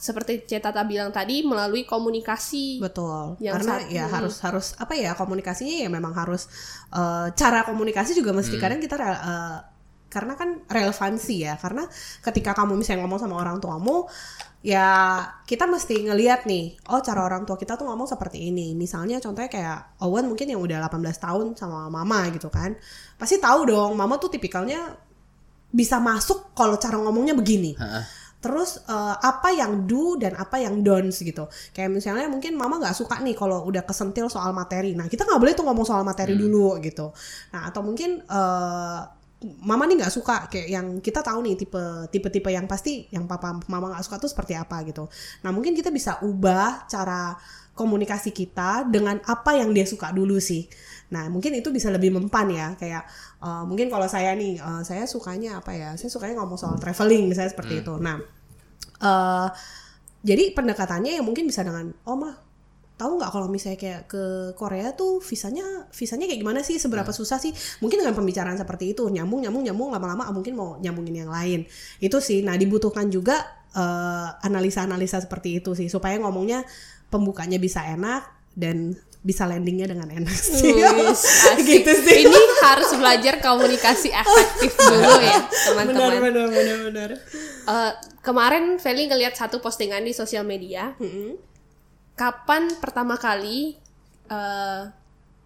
seperti 0.00 0.48
Cetata 0.48 0.80
bilang 0.88 1.12
tadi 1.12 1.44
melalui 1.44 1.84
komunikasi. 1.84 2.80
Betul. 2.80 3.36
Yang 3.36 3.54
Karena 3.60 3.74
saat- 3.76 3.92
ya 3.92 4.04
hmm. 4.08 4.14
harus 4.16 4.34
harus 4.40 4.66
apa 4.80 4.96
ya 4.96 5.12
komunikasinya 5.12 5.76
ya 5.84 5.88
memang 5.92 6.16
harus 6.16 6.48
eh, 6.88 7.28
cara 7.36 7.68
komunikasi 7.68 8.16
juga 8.16 8.32
mesti 8.32 8.56
kadang 8.56 8.80
kita 8.80 8.96
eh, 8.96 9.58
karena 10.08 10.34
kan 10.40 10.64
relevansi 10.66 11.44
ya. 11.44 11.60
Karena 11.60 11.84
ketika 12.24 12.56
kamu 12.56 12.80
misalnya 12.80 13.04
ngomong 13.04 13.20
sama 13.20 13.36
orang 13.36 13.60
tuamu 13.60 14.08
ya 14.60 15.20
kita 15.44 15.64
mesti 15.64 16.04
ngeliat 16.04 16.44
nih, 16.44 16.80
oh 16.92 17.00
cara 17.00 17.24
orang 17.24 17.44
tua 17.44 17.60
kita 17.60 17.76
tuh 17.76 17.84
ngomong 17.84 18.08
seperti 18.08 18.48
ini. 18.48 18.72
Misalnya 18.72 19.20
contohnya 19.20 19.52
kayak 19.52 20.00
Owen 20.00 20.32
mungkin 20.32 20.48
yang 20.48 20.64
udah 20.64 20.80
18 20.88 20.96
tahun 21.20 21.46
sama 21.60 21.92
mama 21.92 22.24
gitu 22.32 22.48
kan. 22.48 22.72
Pasti 23.20 23.36
tahu 23.36 23.68
dong, 23.68 23.92
mama 24.00 24.16
tuh 24.16 24.32
tipikalnya 24.32 24.96
bisa 25.70 26.02
masuk 26.02 26.50
kalau 26.52 26.76
cara 26.76 26.98
ngomongnya 26.98 27.34
begini. 27.34 27.78
Terus 28.40 28.80
eh, 28.88 29.16
apa 29.20 29.52
yang 29.52 29.84
do 29.84 30.16
dan 30.16 30.32
apa 30.34 30.58
yang 30.58 30.80
don'ts 30.80 31.20
gitu. 31.20 31.46
Kayak 31.76 31.90
misalnya 31.94 32.26
mungkin 32.26 32.56
mama 32.56 32.80
nggak 32.80 32.96
suka 32.96 33.20
nih 33.20 33.36
kalau 33.36 33.62
udah 33.68 33.84
kesentil 33.84 34.26
soal 34.32 34.50
materi. 34.56 34.96
Nah 34.96 35.06
kita 35.06 35.28
nggak 35.28 35.40
boleh 35.40 35.54
tuh 35.54 35.64
ngomong 35.68 35.86
soal 35.86 36.02
materi 36.02 36.34
dulu 36.34 36.80
gitu. 36.80 37.12
Nah 37.52 37.68
atau 37.68 37.84
mungkin 37.84 38.24
eh, 38.24 39.00
mama 39.40 39.88
nih 39.88 40.04
nggak 40.04 40.12
suka 40.12 40.52
kayak 40.52 40.68
yang 40.68 40.86
kita 41.00 41.24
tahu 41.24 41.40
nih 41.40 41.56
tipe 41.56 41.82
tipe 42.12 42.28
tipe 42.28 42.52
yang 42.52 42.68
pasti 42.68 43.08
yang 43.08 43.24
papa 43.24 43.56
mama 43.72 43.96
nggak 43.96 44.04
suka 44.04 44.16
tuh 44.20 44.28
seperti 44.28 44.52
apa 44.56 44.84
gitu. 44.84 45.08
Nah 45.44 45.50
mungkin 45.52 45.72
kita 45.72 45.88
bisa 45.88 46.20
ubah 46.20 46.84
cara 46.88 47.36
komunikasi 47.72 48.36
kita 48.36 48.84
dengan 48.84 49.16
apa 49.24 49.56
yang 49.56 49.72
dia 49.72 49.88
suka 49.88 50.12
dulu 50.12 50.36
sih. 50.36 50.68
Nah 51.10 51.26
mungkin 51.26 51.54
itu 51.58 51.68
bisa 51.74 51.90
lebih 51.90 52.14
mempan 52.14 52.46
ya 52.50 52.74
kayak 52.78 53.02
eh, 53.42 53.64
mungkin 53.66 53.90
kalau 53.90 54.06
saya 54.06 54.34
nih 54.34 54.58
eh, 54.58 54.82
saya 54.86 55.04
sukanya 55.04 55.60
apa 55.60 55.74
ya? 55.74 55.90
Saya 55.98 56.10
sukanya 56.10 56.40
ngomong 56.42 56.58
soal 56.58 56.76
traveling 56.78 57.30
misalnya 57.30 57.52
seperti 57.52 57.82
itu. 57.84 57.94
Nah 57.98 58.18
eh 59.00 59.48
jadi 60.20 60.52
pendekatannya 60.52 61.16
yang 61.16 61.24
mungkin 61.24 61.48
bisa 61.48 61.64
dengan 61.64 61.96
oh 62.04 62.16
mah 62.16 62.36
tahu 63.00 63.16
nggak 63.16 63.32
kalau 63.32 63.48
misalnya 63.48 63.80
kayak 63.80 64.02
ke 64.12 64.24
Korea 64.60 64.92
tuh 64.92 65.24
visanya 65.24 65.88
visanya 65.88 66.28
kayak 66.28 66.40
gimana 66.44 66.60
sih? 66.60 66.76
Seberapa 66.76 67.08
susah 67.16 67.40
sih? 67.40 67.56
Mungkin 67.80 68.04
dengan 68.04 68.12
pembicaraan 68.12 68.60
seperti 68.60 68.92
itu 68.92 69.08
nyambung 69.08 69.40
nyambung 69.40 69.64
nyambung 69.64 69.88
lama-lama 69.88 70.28
ah, 70.28 70.34
mungkin 70.36 70.52
mau 70.52 70.76
nyambungin 70.76 71.24
yang 71.24 71.32
lain. 71.32 71.64
Itu 71.96 72.20
sih. 72.20 72.44
Nah 72.44 72.60
dibutuhkan 72.60 73.08
juga 73.08 73.40
eh, 73.72 74.28
analisa-analisa 74.44 75.24
seperti 75.24 75.64
itu 75.64 75.72
sih 75.72 75.88
supaya 75.88 76.20
ngomongnya 76.20 76.68
pembukanya 77.08 77.56
bisa 77.56 77.80
enak 77.88 78.28
dan 78.52 79.00
bisa 79.20 79.44
landingnya 79.44 79.84
dengan 79.84 80.08
enak 80.08 80.32
sih 80.32 80.80
asik. 80.80 81.60
gitu 81.68 81.92
sih 81.92 82.24
Ini 82.24 82.40
harus 82.64 82.88
belajar 82.96 83.36
komunikasi 83.44 84.08
efektif 84.08 84.72
dulu 84.80 85.20
ya, 85.20 85.44
teman-teman. 85.44 86.16
benar 86.24 86.48
benar 86.48 86.78
benar 86.88 87.08
Eh, 87.60 87.92
kemarin 88.24 88.80
Feli 88.80 89.06
ngeliat 89.06 89.36
satu 89.36 89.60
postingan 89.60 90.02
di 90.02 90.16
sosial 90.16 90.42
media. 90.42 90.96
Mm-mm. 90.96 91.36
Kapan 92.16 92.72
pertama 92.80 93.20
kali 93.20 93.76
eh, 94.26 94.82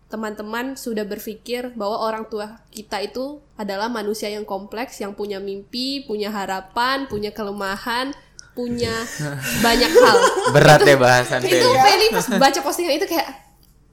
teman-teman 0.06 0.78
sudah 0.78 1.02
berpikir 1.02 1.74
bahwa 1.74 1.98
orang 1.98 2.30
tua 2.30 2.62
kita 2.70 3.02
itu 3.02 3.42
adalah 3.58 3.90
manusia 3.90 4.30
yang 4.30 4.46
kompleks, 4.46 5.02
yang 5.02 5.18
punya 5.18 5.42
mimpi, 5.42 6.06
punya 6.06 6.30
harapan, 6.30 7.10
punya 7.10 7.34
kelemahan, 7.34 8.14
punya 8.54 8.94
banyak 9.66 9.90
hal. 9.90 10.16
Berat 10.54 10.80
ya 10.86 10.94
bahasan 10.94 11.42
itu 11.42 11.58
Feli. 11.58 11.82
Feli 11.82 12.06
pas 12.14 12.26
baca 12.38 12.60
postingan 12.62 12.94
itu 12.94 13.10
kayak 13.10 13.26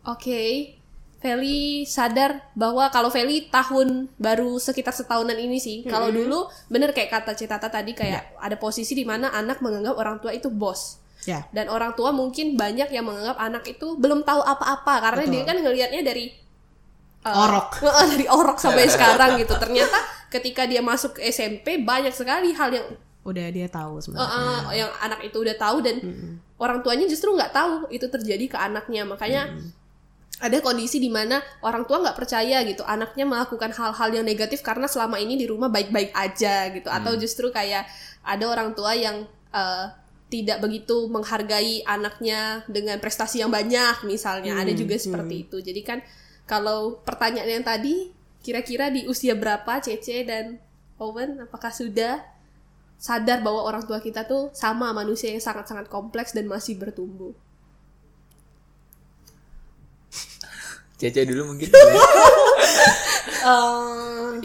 oke 0.05 0.41
Feli 1.21 1.85
sadar 1.85 2.49
bahwa 2.57 2.89
kalau 2.89 3.13
Feli 3.13 3.45
tahun 3.53 4.09
baru 4.17 4.57
sekitar 4.57 4.89
setahunan 4.89 5.37
ini 5.37 5.61
sih 5.61 5.85
kalau 5.85 6.09
dulu 6.09 6.49
bener 6.65 6.97
kayak 6.97 7.13
kata 7.13 7.37
Citata 7.37 7.69
tadi 7.69 7.93
kayak 7.93 8.41
ada 8.41 8.57
posisi 8.57 8.97
di 8.97 9.05
mana 9.05 9.29
anak 9.29 9.61
menganggap 9.61 10.01
orang 10.01 10.17
tua 10.17 10.33
itu 10.33 10.49
bos. 10.49 10.97
Ya. 11.29 11.45
Dan 11.53 11.69
orang 11.69 11.93
tua 11.93 12.09
mungkin 12.09 12.57
banyak 12.57 12.89
yang 12.89 13.05
menganggap 13.05 13.37
anak 13.37 13.69
itu 13.69 13.93
belum 14.01 14.25
tahu 14.25 14.41
apa-apa 14.41 14.93
karena 15.05 15.23
dia 15.29 15.41
kan 15.45 15.61
ngelihatnya 15.61 16.01
dari 16.01 16.33
uh, 17.21 17.45
Orok. 17.45 17.85
uh, 17.85 18.05
dari 18.17 18.25
orok 18.25 18.57
sampai 18.57 18.89
sekarang 18.97 19.37
gitu. 19.37 19.53
Ternyata 19.61 20.01
ketika 20.33 20.65
dia 20.65 20.81
masuk 20.81 21.21
SMP 21.21 21.85
banyak 21.85 22.17
sekali 22.17 22.49
hal 22.57 22.73
yang 22.73 22.97
udah 23.21 23.45
dia 23.53 23.69
tahu 23.69 24.01
sebenarnya. 24.01 24.25
Uh, 24.25 24.41
uh, 24.41 24.73
yang 24.73 24.89
anak 25.05 25.21
itu 25.21 25.37
udah 25.37 25.53
tahu 25.53 25.85
dan 25.85 26.01
orang 26.57 26.81
tuanya 26.81 27.05
justru 27.05 27.29
nggak 27.29 27.53
tahu 27.53 27.93
itu 27.93 28.09
terjadi 28.09 28.45
ke 28.49 28.57
anaknya. 28.57 29.05
Makanya 29.05 29.53
ada 30.41 30.58
kondisi 30.58 30.97
di 30.97 31.13
mana 31.13 31.38
orang 31.62 31.86
tua 31.86 32.01
nggak 32.01 32.17
percaya 32.17 32.65
gitu. 32.65 32.82
Anaknya 32.82 33.30
melakukan 33.30 33.69
hal-hal 33.77 34.10
yang 34.10 34.25
negatif 34.25 34.65
karena 34.65 34.89
selama 34.89 35.21
ini 35.21 35.38
di 35.38 35.45
rumah 35.45 35.69
baik-baik 35.69 36.10
aja 36.17 36.73
gitu. 36.73 36.89
Atau 36.89 37.13
justru 37.21 37.54
kayak 37.54 37.86
ada 38.25 38.45
orang 38.49 38.73
tua 38.73 38.97
yang 38.97 39.30
uh, 39.54 39.86
tidak 40.34 40.58
begitu 40.65 41.06
menghargai 41.13 41.86
anaknya 41.86 42.65
dengan 42.65 42.97
prestasi 42.97 43.45
yang 43.45 43.54
banyak 43.54 44.01
misalnya. 44.10 44.58
Ada 44.58 44.73
juga 44.73 44.97
seperti 44.97 45.45
itu. 45.45 45.62
Jadi 45.62 45.82
kan 45.86 46.01
kalau 46.49 46.97
pertanyaan 47.06 47.62
yang 47.62 47.65
tadi 47.65 48.10
kira-kira 48.41 48.89
di 48.89 49.06
usia 49.06 49.38
berapa 49.38 49.77
Cece 49.77 50.25
dan 50.25 50.58
Owen 50.97 51.38
apakah 51.38 51.69
sudah 51.69 52.25
sadar 52.97 53.45
bahwa 53.45 53.62
orang 53.65 53.86
tua 53.86 54.01
kita 54.01 54.25
tuh 54.25 54.49
sama 54.58 54.89
manusia 54.93 55.30
yang 55.30 55.41
sangat-sangat 55.41 55.86
kompleks 55.86 56.34
dan 56.34 56.49
masih 56.49 56.82
bertumbuh. 56.82 57.34
Cece 61.01 61.25
dulu 61.25 61.57
mungkin. 61.57 61.65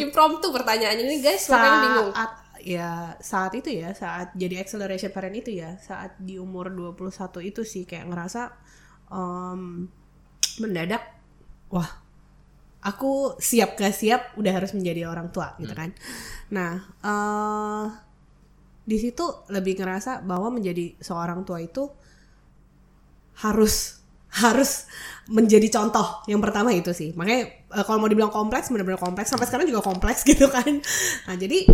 Impromptu 0.00 0.48
pertanyaannya 0.48 1.04
ini 1.04 1.20
guys, 1.20 1.44
makanya 1.52 1.78
bingung. 1.84 2.10
saat 2.16 2.32
ya 2.66 3.14
saat 3.22 3.52
itu 3.54 3.70
ya 3.70 3.94
saat 3.94 4.34
jadi 4.34 4.64
acceleration 4.64 5.14
parent 5.14 5.38
itu 5.38 5.54
ya 5.54 5.78
saat 5.78 6.18
di 6.18 6.34
umur 6.40 6.72
21 6.72 7.22
itu 7.46 7.62
sih 7.62 7.86
kayak 7.86 8.10
ngerasa 8.10 8.50
em, 9.06 9.86
mendadak 10.58 11.14
wah 11.70 11.86
aku 12.82 13.38
siap 13.38 13.78
gak 13.78 13.94
siap 13.94 14.34
udah 14.34 14.50
harus 14.50 14.74
menjadi 14.74 15.06
orang 15.06 15.30
tua 15.30 15.54
gitu 15.62 15.78
kan 15.78 15.94
nah 16.50 16.82
eh 17.06 17.86
di 18.86 18.98
situ 18.98 19.46
lebih 19.50 19.78
ngerasa 19.78 20.26
bahwa 20.26 20.58
menjadi 20.58 20.94
seorang 20.98 21.46
tua 21.46 21.62
itu 21.62 21.86
harus 23.42 23.95
harus 24.36 24.84
menjadi 25.26 25.66
contoh 25.72 26.22
yang 26.30 26.38
pertama 26.38 26.70
itu 26.70 26.92
sih. 26.94 27.10
Makanya 27.16 27.42
eh, 27.50 27.84
kalau 27.86 27.98
mau 27.98 28.10
dibilang 28.10 28.30
kompleks 28.30 28.70
benar-benar 28.70 29.00
kompleks. 29.00 29.32
Sampai 29.32 29.46
sekarang 29.48 29.66
juga 29.66 29.82
kompleks 29.82 30.22
gitu 30.30 30.46
kan. 30.52 30.82
Nah 31.26 31.34
jadi 31.34 31.66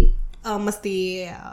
eh, 0.46 0.60
mesti 0.60 0.96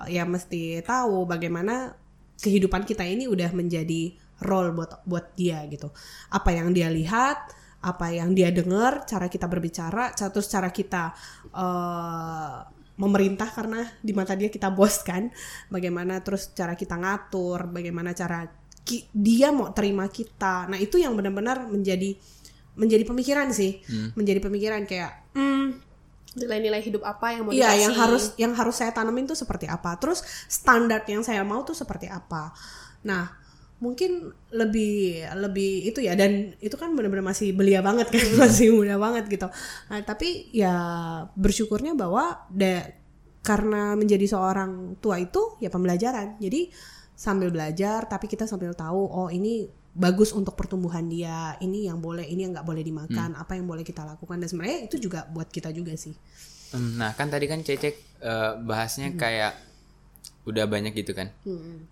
ya 0.09 0.23
mesti 0.27 0.79
tahu 0.85 1.27
bagaimana 1.27 1.93
kehidupan 2.39 2.87
kita 2.87 3.03
ini 3.03 3.27
udah 3.27 3.51
menjadi 3.51 4.15
role 4.47 4.71
buat 4.71 5.03
buat 5.03 5.35
dia 5.35 5.65
gitu. 5.67 5.91
Apa 6.31 6.55
yang 6.55 6.71
dia 6.71 6.87
lihat 6.87 7.57
apa 7.79 8.11
yang 8.11 8.35
dia 8.35 8.51
dengar 8.51 9.07
cara 9.07 9.31
kita 9.31 9.47
berbicara 9.47 10.11
ca- 10.11 10.31
terus 10.31 10.47
cara 10.51 10.69
kita 10.71 11.11
eh, 11.55 12.57
memerintah 12.99 13.47
karena 13.55 13.87
di 14.03 14.11
mata 14.11 14.35
dia 14.35 14.47
kita 14.51 14.71
bos 14.71 15.03
kan. 15.03 15.27
Bagaimana 15.71 16.19
terus 16.23 16.51
cara 16.55 16.75
kita 16.75 16.95
ngatur 16.99 17.71
bagaimana 17.71 18.11
cara 18.15 18.43
ki- 18.89 19.05
dia 19.13 19.53
mau 19.53 19.69
terima 19.69 20.09
kita 20.09 20.65
nah 20.65 20.81
itu 20.81 20.97
yang 20.97 21.13
benar-benar 21.13 21.69
menjadi 21.69 22.17
menjadi 22.73 23.05
pemikiran 23.05 23.53
sih 23.53 23.77
menjadi 24.17 24.41
pemikiran 24.41 24.89
kayak 24.89 25.29
hmm, 25.37 25.85
Nilai-nilai 26.29 26.85
hidup 26.85 27.01
apa 27.01 27.33
yang 27.33 27.41
mau 27.41 27.51
Iya, 27.51 27.73
dikasih? 27.73 27.81
yang 27.81 27.93
harus 27.97 28.23
yang 28.37 28.53
harus 28.53 28.75
saya 28.77 28.93
tanemin 28.93 29.25
tuh 29.25 29.33
seperti 29.33 29.65
apa. 29.65 29.97
Terus 29.97 30.21
standar 30.45 31.01
yang 31.09 31.25
saya 31.25 31.41
mau 31.41 31.65
tuh 31.65 31.73
seperti 31.73 32.05
apa. 32.05 32.53
Nah, 33.01 33.33
mungkin 33.81 34.29
lebih 34.53 35.25
lebih 35.25 35.89
itu 35.89 36.05
ya 36.05 36.13
dan 36.13 36.53
itu 36.61 36.77
kan 36.77 36.93
benar-benar 36.93 37.25
masih 37.25 37.49
belia 37.57 37.81
banget 37.81 38.13
kan, 38.13 38.21
masih 38.45 38.69
muda 38.69 39.01
banget 39.01 39.25
gitu. 39.25 39.49
Nah, 39.89 39.99
tapi 40.05 40.53
ya 40.53 40.77
bersyukurnya 41.33 41.97
bahwa 41.97 42.45
da, 42.53 42.85
karena 43.41 43.97
menjadi 43.97 44.29
seorang 44.29 45.01
tua 45.01 45.17
itu 45.17 45.57
ya 45.57 45.73
pembelajaran. 45.73 46.37
Jadi 46.37 46.69
sambil 47.19 47.51
belajar 47.51 48.07
tapi 48.07 48.31
kita 48.31 48.47
sambil 48.47 48.71
tahu 48.71 49.03
oh 49.03 49.27
ini 49.27 49.67
bagus 49.91 50.31
untuk 50.31 50.55
pertumbuhan 50.55 51.03
dia. 51.05 51.59
Ini 51.59 51.91
yang 51.91 51.99
boleh 51.99 52.23
ini 52.23 52.47
yang 52.47 52.55
nggak 52.55 52.63
boleh 52.63 52.79
dimakan. 52.79 53.35
Apa 53.35 53.59
yang 53.59 53.67
boleh 53.67 53.83
kita 53.83 54.07
lakukan? 54.07 54.39
Dan 54.39 54.47
sebenarnya 54.47 54.87
itu 54.87 54.95
juga 54.95 55.27
buat 55.27 55.51
kita 55.51 55.75
juga 55.75 55.91
sih. 55.99 56.15
Hmm, 56.71 56.95
Nah 56.95 57.11
kan 57.11 57.27
tadi 57.27 57.49
kan 57.49 57.59
Cece 57.59 57.89
eh, 58.21 58.51
bahasnya 58.63 59.11
kayak 59.13 59.67
udah 60.47 60.65
banyak 60.65 60.95
gitu 60.95 61.11
kan. 61.11 61.33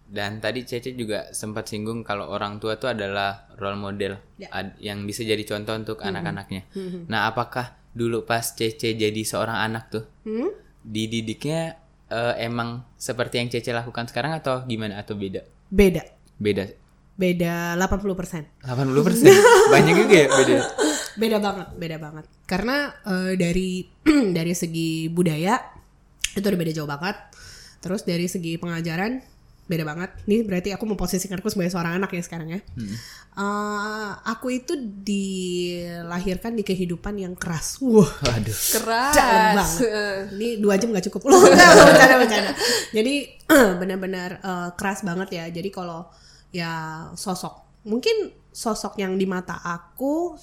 Dan 0.08 0.40
tadi 0.40 0.64
Cece 0.64 0.96
juga 0.96 1.30
sempat 1.36 1.68
singgung 1.68 2.02
kalau 2.02 2.32
orang 2.32 2.58
tua 2.58 2.80
tuh 2.80 2.90
adalah 2.90 3.52
role 3.60 3.76
model 3.76 4.16
Ya. 4.40 4.48
yang 4.80 5.04
bisa 5.04 5.28
jadi 5.28 5.44
contoh 5.44 5.76
untuk 5.76 5.98
anak-anaknya. 6.00 6.64
Nah 7.12 7.28
apakah 7.28 7.76
dulu 7.92 8.24
pas 8.24 8.46
Cece 8.46 8.94
jadi 8.94 9.22
seorang 9.26 9.58
anak 9.58 9.84
tuh 9.92 10.06
Hmm? 10.24 10.54
dididiknya 10.86 11.76
eh, 12.12 12.34
emang 12.44 12.84
seperti 12.96 13.40
yang 13.40 13.48
Cece 13.52 13.72
lakukan 13.76 14.08
sekarang 14.08 14.36
atau 14.38 14.64
gimana? 14.66 15.00
Atau 15.00 15.16
beda? 15.20 15.44
beda. 15.68 16.04
Beda. 16.38 16.70
Beda 17.18 17.74
80% 17.82 18.62
80% 18.62 18.70
banyak 19.74 19.96
juga 19.98 20.16
ya 20.22 20.28
beda. 20.30 20.58
beda 21.18 21.38
banget 21.42 21.68
beda 21.74 21.98
banget. 21.98 22.26
Karena 22.46 22.94
eh, 23.04 23.34
dari 23.34 23.90
dari 24.38 24.54
segi 24.54 25.10
budaya 25.10 25.58
itu 26.38 26.46
udah 26.46 26.60
beda 26.62 26.74
jauh 26.78 26.86
banget. 26.86 27.18
Terus 27.82 28.06
dari 28.06 28.30
segi 28.30 28.62
pengajaran 28.62 29.37
beda 29.68 29.84
banget. 29.84 30.10
Nih 30.26 30.48
berarti 30.48 30.72
aku 30.72 30.88
memposisikan 30.88 31.38
aku 31.44 31.52
sebagai 31.52 31.76
seorang 31.76 32.00
anak 32.00 32.16
ya 32.16 32.24
sekarang 32.24 32.50
ya. 32.56 32.60
Eh, 33.38 34.12
aku 34.26 34.50
itu 34.50 34.74
dilahirkan 34.80 36.58
di 36.58 36.64
kehidupan 36.66 37.20
yang 37.20 37.36
keras. 37.38 37.78
Wah, 37.84 38.08
Waduh. 38.08 38.58
Keras. 38.80 39.14
banget. 39.14 39.68
Ini 40.34 40.50
dua 40.58 40.80
jam 40.80 40.90
gak 40.96 41.06
cukup. 41.12 41.28
Loh, 41.30 41.44
bercanda, 41.46 42.16
bercanda. 42.18 42.52
Jadi 42.96 43.14
benar-benar 43.84 44.42
eh, 44.42 44.70
keras 44.74 45.06
banget 45.06 45.30
ya. 45.36 45.46
Jadi 45.52 45.70
kalau 45.70 46.08
ya 46.50 47.06
sosok, 47.14 47.84
mungkin 47.86 48.34
sosok 48.50 48.98
yang 48.98 49.20
di 49.20 49.30
mata 49.30 49.60
aku 49.62 50.34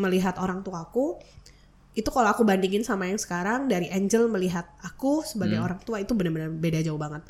melihat 0.00 0.40
orang 0.40 0.64
tuaku 0.64 1.20
itu 2.00 2.08
kalau 2.08 2.32
aku 2.32 2.42
bandingin 2.42 2.80
sama 2.80 3.04
yang 3.12 3.20
sekarang 3.20 3.68
dari 3.68 3.92
Angel 3.92 4.24
melihat 4.32 4.64
aku 4.80 5.20
sebagai 5.20 5.60
orang 5.60 5.80
tua 5.84 6.00
itu 6.00 6.16
benar-benar 6.16 6.48
beda 6.48 6.80
jauh 6.80 6.96
banget. 6.96 7.20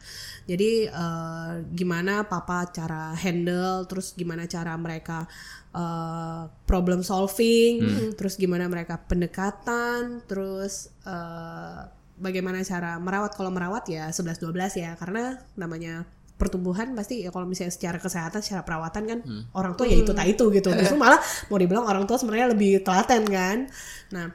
Jadi 0.46 0.86
eh, 0.86 1.52
gimana 1.74 2.22
papa 2.30 2.70
cara 2.70 3.10
handle, 3.18 3.90
terus 3.90 4.14
gimana 4.14 4.46
cara 4.46 4.78
mereka 4.78 5.26
eh, 5.74 6.42
problem 6.70 7.02
solving, 7.02 7.82
terus 8.18 8.38
gimana 8.38 8.70
mereka 8.70 9.02
pendekatan, 9.02 10.22
terus 10.30 10.94
eh, 11.02 11.80
bagaimana 12.14 12.62
cara 12.62 12.94
merawat. 13.02 13.34
Kalau 13.34 13.50
merawat 13.50 13.90
ya 13.90 14.06
11 14.14 14.38
12 14.38 14.78
ya 14.78 14.94
karena 14.94 15.42
namanya 15.58 16.06
pertumbuhan 16.40 16.96
pasti 16.96 17.20
ya 17.20 17.28
kalau 17.28 17.44
misalnya 17.44 17.68
secara 17.68 18.00
kesehatan 18.00 18.40
secara 18.40 18.64
perawatan 18.64 19.02
kan 19.04 19.18
orang 19.52 19.76
tua 19.76 19.84
ya 19.84 20.00
itu 20.00 20.16
tak 20.16 20.24
itu 20.24 20.48
gitu. 20.56 20.72
Justru 20.72 20.96
malah 20.96 21.20
mau 21.52 21.60
dibilang 21.60 21.84
orang 21.84 22.08
tua 22.08 22.16
sebenarnya 22.16 22.56
lebih 22.56 22.80
telaten 22.80 23.28
kan. 23.28 23.58
Nah 24.08 24.32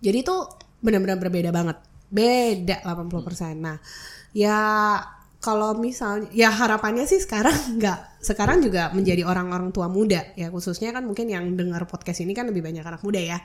jadi 0.00 0.22
itu 0.22 0.36
benar-benar 0.84 1.18
berbeda 1.18 1.50
banget. 1.50 1.78
Beda 2.06 2.76
80%. 2.86 3.58
Nah, 3.58 3.76
ya 4.30 4.58
kalau 5.36 5.78
misalnya 5.78 6.26
ya 6.34 6.50
harapannya 6.50 7.06
sih 7.06 7.22
sekarang 7.22 7.54
nggak 7.78 8.24
sekarang 8.24 8.58
juga 8.64 8.90
menjadi 8.90 9.22
orang-orang 9.22 9.70
tua 9.70 9.86
muda 9.86 10.34
ya 10.34 10.50
khususnya 10.50 10.90
kan 10.90 11.06
mungkin 11.06 11.30
yang 11.30 11.54
dengar 11.54 11.86
podcast 11.86 12.24
ini 12.24 12.34
kan 12.34 12.50
lebih 12.50 12.64
banyak 12.64 12.82
anak 12.82 13.02
muda 13.06 13.20
ya. 13.22 13.38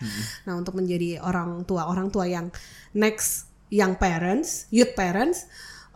Nah, 0.49 0.57
untuk 0.57 0.77
menjadi 0.77 1.21
orang 1.21 1.63
tua 1.69 1.85
orang 1.89 2.09
tua 2.09 2.25
yang 2.25 2.49
next 2.97 3.51
young 3.71 3.95
parents, 3.95 4.67
youth 4.73 4.93
parents 4.97 5.45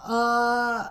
eh 0.05 0.81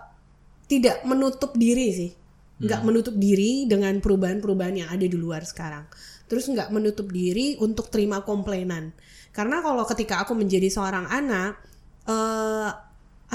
tidak 0.65 1.05
menutup 1.05 1.55
diri 1.55 1.87
sih. 1.93 2.11
Nggak 2.55 2.81
menutup 2.87 3.15
diri 3.19 3.67
dengan 3.67 3.99
perubahan-perubahan 3.99 4.75
yang 4.79 4.89
ada 4.91 5.03
di 5.03 5.17
luar 5.19 5.43
sekarang. 5.43 5.85
Terus 6.25 6.47
nggak 6.49 6.71
menutup 6.71 7.11
diri 7.11 7.59
untuk 7.59 7.91
terima 7.91 8.23
komplainan. 8.23 8.95
Karena 9.35 9.59
kalau 9.59 9.83
ketika 9.83 10.23
aku 10.23 10.31
menjadi 10.31 10.71
seorang 10.71 11.11
anak, 11.11 11.59
eh 12.07 12.71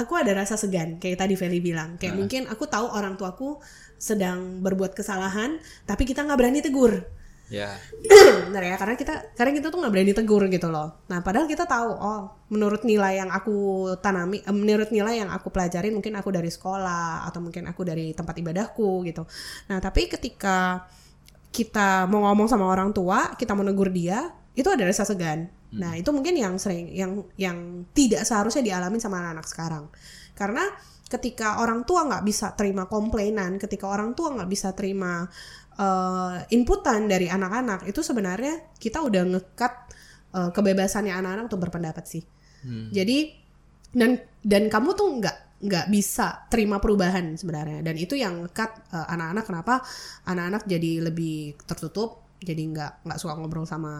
aku 0.01 0.13
ada 0.17 0.33
rasa 0.33 0.57
segan, 0.57 0.97
kayak 0.97 1.21
tadi 1.21 1.37
Feli 1.37 1.61
bilang. 1.61 2.01
Kayak 2.01 2.17
mungkin 2.17 2.41
aku 2.49 2.65
tahu 2.65 2.89
orang 2.89 3.21
tuaku 3.21 3.61
sedang 4.01 4.65
berbuat 4.65 4.97
kesalahan, 4.97 5.61
tapi 5.85 6.09
kita 6.09 6.25
nggak 6.25 6.39
berani 6.41 6.59
tegur. 6.65 7.05
Ya. 7.51 7.75
Bener 8.47 8.63
ya, 8.63 8.75
karena 8.79 8.95
kita 8.95 9.35
karena 9.35 9.51
kita 9.51 9.67
tuh 9.69 9.77
nggak 9.83 9.93
berani 9.93 10.13
tegur 10.15 10.43
gitu 10.47 10.71
loh. 10.71 11.03
Nah, 11.11 11.19
padahal 11.19 11.45
kita 11.45 11.67
tahu, 11.67 11.89
oh, 11.91 12.21
menurut 12.47 12.81
nilai 12.87 13.19
yang 13.19 13.29
aku 13.29 13.91
tanami, 13.99 14.39
eh, 14.41 14.55
menurut 14.55 14.89
nilai 14.89 15.19
yang 15.19 15.29
aku 15.29 15.51
pelajarin, 15.51 15.91
mungkin 15.91 16.15
aku 16.15 16.31
dari 16.31 16.47
sekolah 16.47 17.27
atau 17.27 17.43
mungkin 17.43 17.67
aku 17.67 17.83
dari 17.83 18.15
tempat 18.15 18.39
ibadahku 18.39 19.03
gitu. 19.05 19.27
Nah, 19.67 19.83
tapi 19.83 20.07
ketika 20.07 20.87
kita 21.51 22.07
mau 22.07 22.23
ngomong 22.31 22.47
sama 22.47 22.63
orang 22.71 22.95
tua, 22.95 23.35
kita 23.35 23.51
mau 23.51 23.67
negur 23.67 23.91
dia, 23.91 24.31
itu 24.55 24.71
ada 24.71 24.87
rasa 24.87 25.03
segan. 25.03 25.51
Nah, 25.71 25.95
itu 25.95 26.11
mungkin 26.11 26.35
yang 26.35 26.59
sering, 26.59 26.91
yang 26.91 27.23
yang 27.39 27.87
tidak 27.95 28.27
seharusnya 28.27 28.59
dialami 28.59 28.99
sama 28.99 29.23
anak-anak 29.23 29.47
sekarang. 29.47 29.85
Karena 30.35 30.67
ketika 31.07 31.63
orang 31.63 31.87
tua 31.87 32.07
nggak 32.07 32.23
bisa 32.27 32.51
terima 32.59 32.91
komplainan, 32.91 33.55
ketika 33.55 33.87
orang 33.87 34.11
tua 34.11 34.35
nggak 34.35 34.49
bisa 34.51 34.75
terima 34.75 35.23
eh, 35.79 36.35
inputan 36.51 37.07
dari 37.07 37.31
anak-anak, 37.31 37.87
itu 37.87 38.03
sebenarnya 38.03 38.75
kita 38.75 38.99
udah 38.99 39.23
ngekat 39.37 39.73
eh, 40.35 40.49
kebebasannya 40.51 41.15
anak-anak 41.15 41.47
untuk 41.47 41.61
berpendapat 41.63 42.03
sih. 42.03 42.23
Jadi 42.91 43.17
dan 43.95 44.21
dan 44.43 44.69
kamu 44.69 44.93
tuh 44.93 45.07
nggak 45.19 45.37
nggak 45.61 45.87
bisa 45.93 46.49
terima 46.49 46.81
perubahan 46.81 47.37
sebenarnya 47.37 47.85
dan 47.85 47.95
itu 47.97 48.17
yang 48.17 48.45
ngekat 48.45 48.81
eh, 48.91 49.07
anak-anak 49.13 49.45
kenapa 49.45 49.73
anak-anak 50.25 50.63
jadi 50.65 50.91
lebih 51.11 51.55
tertutup 51.69 52.30
jadi 52.41 52.63
nggak 52.73 52.91
nggak 53.05 53.19
suka 53.21 53.37
ngobrol 53.37 53.63
sama 53.63 53.93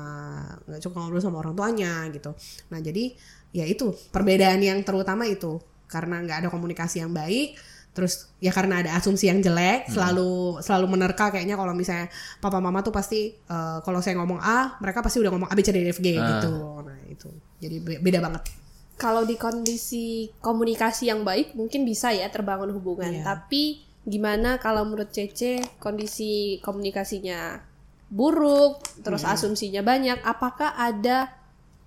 nggak 0.66 0.82
suka 0.82 0.98
ngobrol 0.98 1.22
sama 1.22 1.38
orang 1.40 1.54
tuanya 1.54 2.10
gitu 2.10 2.34
nah 2.74 2.82
jadi 2.82 3.14
ya 3.54 3.70
itu 3.70 3.94
perbedaan 4.10 4.60
yang 4.60 4.82
terutama 4.82 5.30
itu 5.30 5.62
karena 5.86 6.20
nggak 6.26 6.38
ada 6.42 6.50
komunikasi 6.50 7.06
yang 7.06 7.14
baik 7.14 7.54
terus 7.92 8.32
ya 8.40 8.56
karena 8.56 8.80
ada 8.80 8.96
asumsi 8.96 9.28
yang 9.28 9.44
jelek 9.44 9.92
selalu 9.92 10.64
selalu 10.64 10.96
menerka 10.96 11.28
kayaknya 11.28 11.60
kalau 11.60 11.76
misalnya 11.76 12.08
papa 12.40 12.64
mama 12.64 12.80
tuh 12.80 12.96
pasti 12.96 13.36
eh, 13.36 13.78
kalau 13.84 14.00
saya 14.00 14.16
ngomong 14.16 14.40
A 14.40 14.80
mereka 14.80 15.04
pasti 15.04 15.20
udah 15.20 15.28
ngomong 15.28 15.52
A 15.52 15.56
B 15.56 15.60
C 15.60 15.76
D 15.76 15.84
E 15.84 15.92
F 15.92 16.00
G 16.00 16.16
Ah. 16.16 16.40
gitu 16.40 16.54
nah 16.88 16.96
itu 17.06 17.28
jadi 17.60 17.78
be- 17.84 18.00
beda 18.00 18.24
banget 18.24 18.48
Kalau 18.96 19.26
di 19.26 19.34
kondisi 19.34 20.30
komunikasi 20.46 21.10
yang 21.10 21.26
baik 21.26 21.58
mungkin 21.58 21.82
bisa 21.90 22.14
ya 22.14 22.30
terbangun 22.30 22.70
hubungan. 22.70 23.10
Iya. 23.10 23.26
Tapi 23.26 23.82
gimana 24.06 24.62
kalau 24.62 24.86
menurut 24.86 25.10
Cece 25.10 25.58
kondisi 25.82 26.62
komunikasinya 26.62 27.66
buruk, 28.12 28.84
terus 29.02 29.24
Iya. 29.24 29.40
asumsinya 29.40 29.82
banyak, 29.82 30.20
apakah 30.22 30.76
ada 30.76 31.32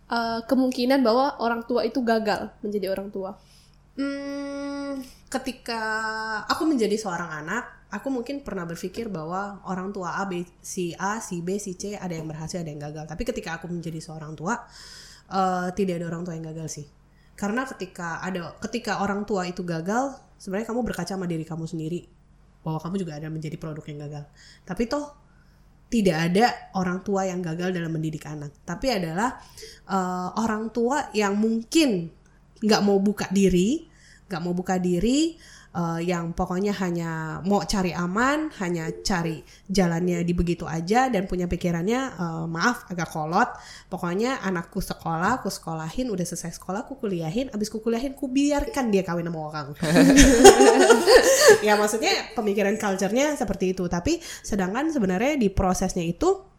eh, 0.04 0.40
kemungkinan 0.44 1.00
bahwa 1.00 1.40
orang 1.40 1.64
tua 1.64 1.80
itu 1.80 2.04
gagal 2.04 2.52
menjadi 2.60 2.92
orang 2.92 3.08
tua? 3.08 3.40
Hmm, 3.96 5.00
ketika 5.32 5.80
aku 6.44 6.68
menjadi 6.68 6.92
seorang 7.00 7.30
anak, 7.30 7.88
aku 7.88 8.12
mungkin 8.12 8.44
pernah 8.44 8.68
berpikir 8.68 9.08
bahwa 9.08 9.64
orang 9.64 9.96
tua 9.96 10.20
A, 10.20 10.28
B, 10.28 10.44
si 10.60 10.92
A, 11.00 11.24
si 11.24 11.40
B, 11.40 11.56
si 11.56 11.78
C 11.78 11.96
ada 11.96 12.12
yang 12.12 12.28
berhasil, 12.28 12.60
ada 12.60 12.68
yang 12.68 12.84
gagal. 12.84 13.08
Tapi 13.08 13.22
ketika 13.24 13.56
aku 13.56 13.70
menjadi 13.72 13.96
seorang 13.96 14.36
tua, 14.36 14.60
eh, 15.32 15.68
tidak 15.72 16.02
ada 16.02 16.06
orang 16.12 16.22
tua 16.28 16.34
yang 16.36 16.46
gagal 16.52 16.68
sih. 16.68 16.86
Karena 17.34 17.64
ketika 17.64 18.20
ada, 18.20 18.52
ketika 18.60 19.00
orang 19.00 19.24
tua 19.24 19.48
itu 19.48 19.64
gagal, 19.64 20.20
sebenarnya 20.36 20.68
kamu 20.68 20.84
berkaca 20.84 21.16
sama 21.16 21.24
diri 21.24 21.48
kamu 21.48 21.64
sendiri 21.64 22.04
bahwa 22.60 22.76
kamu 22.80 22.94
juga 23.00 23.16
ada 23.16 23.32
menjadi 23.32 23.56
produk 23.56 23.84
yang 23.88 24.04
gagal. 24.04 24.24
Tapi 24.68 24.84
toh 24.84 25.23
tidak 25.94 26.18
ada 26.26 26.74
orang 26.74 27.06
tua 27.06 27.22
yang 27.30 27.38
gagal 27.38 27.70
dalam 27.70 27.94
mendidik 27.94 28.26
anak, 28.26 28.50
tapi 28.66 28.90
adalah 28.90 29.38
eh, 29.86 30.28
orang 30.42 30.74
tua 30.74 31.14
yang 31.14 31.38
mungkin 31.38 32.10
nggak 32.58 32.82
mau 32.82 32.98
buka 32.98 33.30
diri, 33.30 33.86
nggak 34.26 34.40
mau 34.42 34.50
buka 34.50 34.82
diri, 34.82 35.38
eh, 35.74 36.00
yang 36.06 36.32
pokoknya 36.32 36.72
hanya 36.78 37.42
mau 37.42 37.66
cari 37.66 37.90
aman, 37.90 38.48
hanya 38.62 38.88
cari 39.02 39.42
jalannya 39.66 40.22
di 40.22 40.32
begitu 40.32 40.64
aja 40.64 41.10
dan 41.10 41.26
punya 41.26 41.50
pikirannya 41.50 42.00
eh, 42.14 42.44
maaf 42.46 42.86
agak 42.88 43.10
kolot. 43.10 43.50
Pokoknya 43.90 44.40
anakku 44.40 44.78
sekolah, 44.78 45.42
aku 45.42 45.50
sekolahin, 45.50 46.08
udah 46.14 46.24
selesai 46.24 46.56
sekolah, 46.56 46.86
aku 46.86 47.02
kuliahin, 47.02 47.50
abis 47.50 47.68
ku 47.68 47.82
kuliahin, 47.82 48.14
ku 48.14 48.30
biarkan 48.30 48.94
dia 48.94 49.02
kawin 49.02 49.26
sama 49.26 49.40
orang. 49.50 49.66
ya 51.66 51.74
maksudnya 51.74 52.32
pemikiran 52.38 52.78
culture-nya 52.78 53.34
seperti 53.34 53.74
itu. 53.74 53.84
Tapi 53.90 54.22
sedangkan 54.22 54.94
sebenarnya 54.94 55.34
di 55.36 55.50
prosesnya 55.50 56.06
itu 56.06 56.53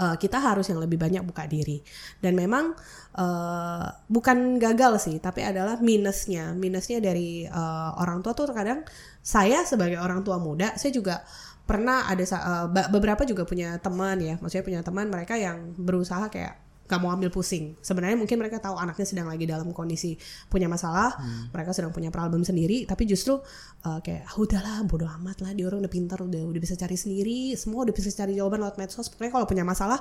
eh, 0.00 0.16
kita 0.18 0.38
harus 0.40 0.66
yang 0.70 0.80
lebih 0.82 0.98
banyak 1.00 1.22
buka 1.26 1.44
diri. 1.46 1.80
Dan 2.22 2.34
memang 2.38 2.74
eh, 3.18 3.86
bukan 4.08 4.58
gagal 4.58 4.92
sih 5.06 5.16
tapi 5.22 5.44
adalah 5.44 5.78
minusnya. 5.82 6.52
Minusnya 6.56 6.98
dari 7.02 7.46
eh, 7.46 7.90
orang 8.00 8.22
tua 8.24 8.32
tuh 8.36 8.50
terkadang 8.50 8.82
saya 9.24 9.62
sebagai 9.64 9.98
orang 10.00 10.20
tua 10.26 10.36
muda 10.42 10.76
saya 10.76 10.92
juga 10.92 11.24
pernah 11.64 12.04
ada 12.12 12.24
ba- 12.68 12.90
beberapa 12.92 13.24
juga 13.24 13.48
punya 13.48 13.76
teman 13.80 14.20
ya. 14.20 14.34
Maksudnya 14.40 14.64
punya 14.66 14.80
teman 14.84 15.08
mereka 15.08 15.34
yang 15.40 15.72
berusaha 15.78 16.28
kayak 16.28 16.63
gak 16.84 17.00
mau 17.00 17.10
ambil 17.16 17.32
pusing. 17.32 17.74
Sebenarnya 17.80 18.16
mungkin 18.20 18.36
mereka 18.36 18.60
tahu 18.60 18.76
anaknya 18.76 19.06
sedang 19.08 19.28
lagi 19.32 19.48
dalam 19.48 19.72
kondisi 19.72 20.20
punya 20.52 20.68
masalah 20.68 21.16
mereka 21.48 21.72
sedang 21.72 21.96
punya 21.96 22.12
problem 22.12 22.44
sendiri 22.44 22.84
tapi 22.84 23.08
justru 23.08 23.40
eh, 23.88 24.00
kayak 24.04 24.28
ah, 24.28 24.36
udahlah 24.36 24.76
bodoh 24.84 25.08
amat 25.20 25.40
lah 25.40 25.56
dia 25.56 25.64
orang 25.64 25.80
udah 25.80 25.92
pintar 25.92 26.20
udah 26.20 26.44
udah 26.44 26.60
bisa 26.60 26.76
cari 26.76 26.96
sendiri 27.00 27.56
semua 27.56 27.88
udah 27.88 27.94
bisa 27.96 28.12
cari 28.12 28.36
jawaban 28.36 28.60
lewat 28.60 28.76
medsos. 28.76 29.08
Pokoknya 29.08 29.32
kalau 29.32 29.46
punya 29.48 29.64
masalah 29.64 29.96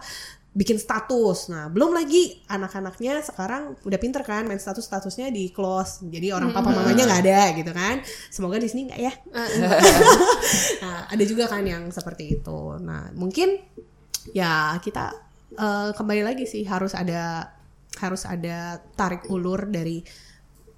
bikin 0.54 0.76
status. 0.76 1.48
Nah 1.50 1.72
belum 1.72 1.96
lagi 1.96 2.44
anak-anaknya 2.52 3.24
sekarang 3.24 3.80
udah 3.88 4.00
pinter 4.00 4.22
kan 4.28 4.44
main 4.44 4.60
status 4.60 4.84
statusnya 4.84 5.32
di 5.32 5.56
close. 5.56 6.04
Jadi 6.04 6.36
orang 6.36 6.52
papa 6.52 6.70
mamanya 6.70 7.08
nggak 7.08 7.22
ada 7.26 7.42
gitu 7.58 7.72
kan. 7.72 8.04
Semoga 8.28 8.60
di 8.60 8.68
sini 8.68 8.92
nggak 8.92 9.02
ya. 9.02 9.14
Nah, 10.84 11.08
ada 11.10 11.24
juga 11.24 11.48
kan 11.48 11.64
yang 11.64 11.88
seperti 11.90 12.38
itu. 12.40 12.60
Nah 12.84 13.10
mungkin 13.16 13.56
ya 14.36 14.78
kita 14.84 15.33
eh, 15.58 15.92
kembali 15.94 16.22
lagi 16.26 16.46
sih 16.50 16.64
harus 16.66 16.94
ada 16.98 17.54
harus 18.02 18.26
ada 18.26 18.82
tarik 18.98 19.30
ulur 19.30 19.70
dari 19.70 20.02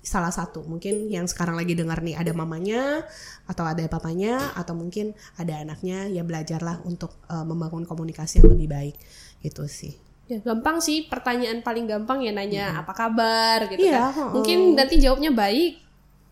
salah 0.06 0.30
satu. 0.30 0.62
Mungkin 0.62 1.10
yang 1.10 1.26
sekarang 1.26 1.58
lagi 1.58 1.74
dengar 1.74 2.00
nih 2.06 2.14
ada 2.14 2.30
mamanya 2.38 3.02
atau 3.50 3.66
ada 3.66 3.82
papanya 3.90 4.54
atau 4.54 4.78
mungkin 4.78 5.18
ada 5.42 5.58
anaknya 5.58 6.06
ya 6.12 6.22
belajarlah 6.22 6.86
untuk 6.86 7.18
eh, 7.28 7.46
membangun 7.46 7.84
komunikasi 7.90 8.44
yang 8.46 8.54
lebih 8.54 8.70
baik. 8.70 8.96
Itu 9.42 9.66
sih. 9.66 9.98
Ya, 10.26 10.42
gampang 10.42 10.82
sih. 10.82 11.06
Pertanyaan 11.06 11.62
paling 11.62 11.86
gampang 11.86 12.26
ya 12.26 12.34
nanya 12.34 12.82
apa 12.82 12.94
kabar? 12.98 13.70
gitu 13.70 13.86
Iya, 13.86 14.10
kan. 14.10 14.34
Mungkin 14.34 14.74
nanti 14.74 14.98
jawabnya 14.98 15.30
baik. 15.30 15.85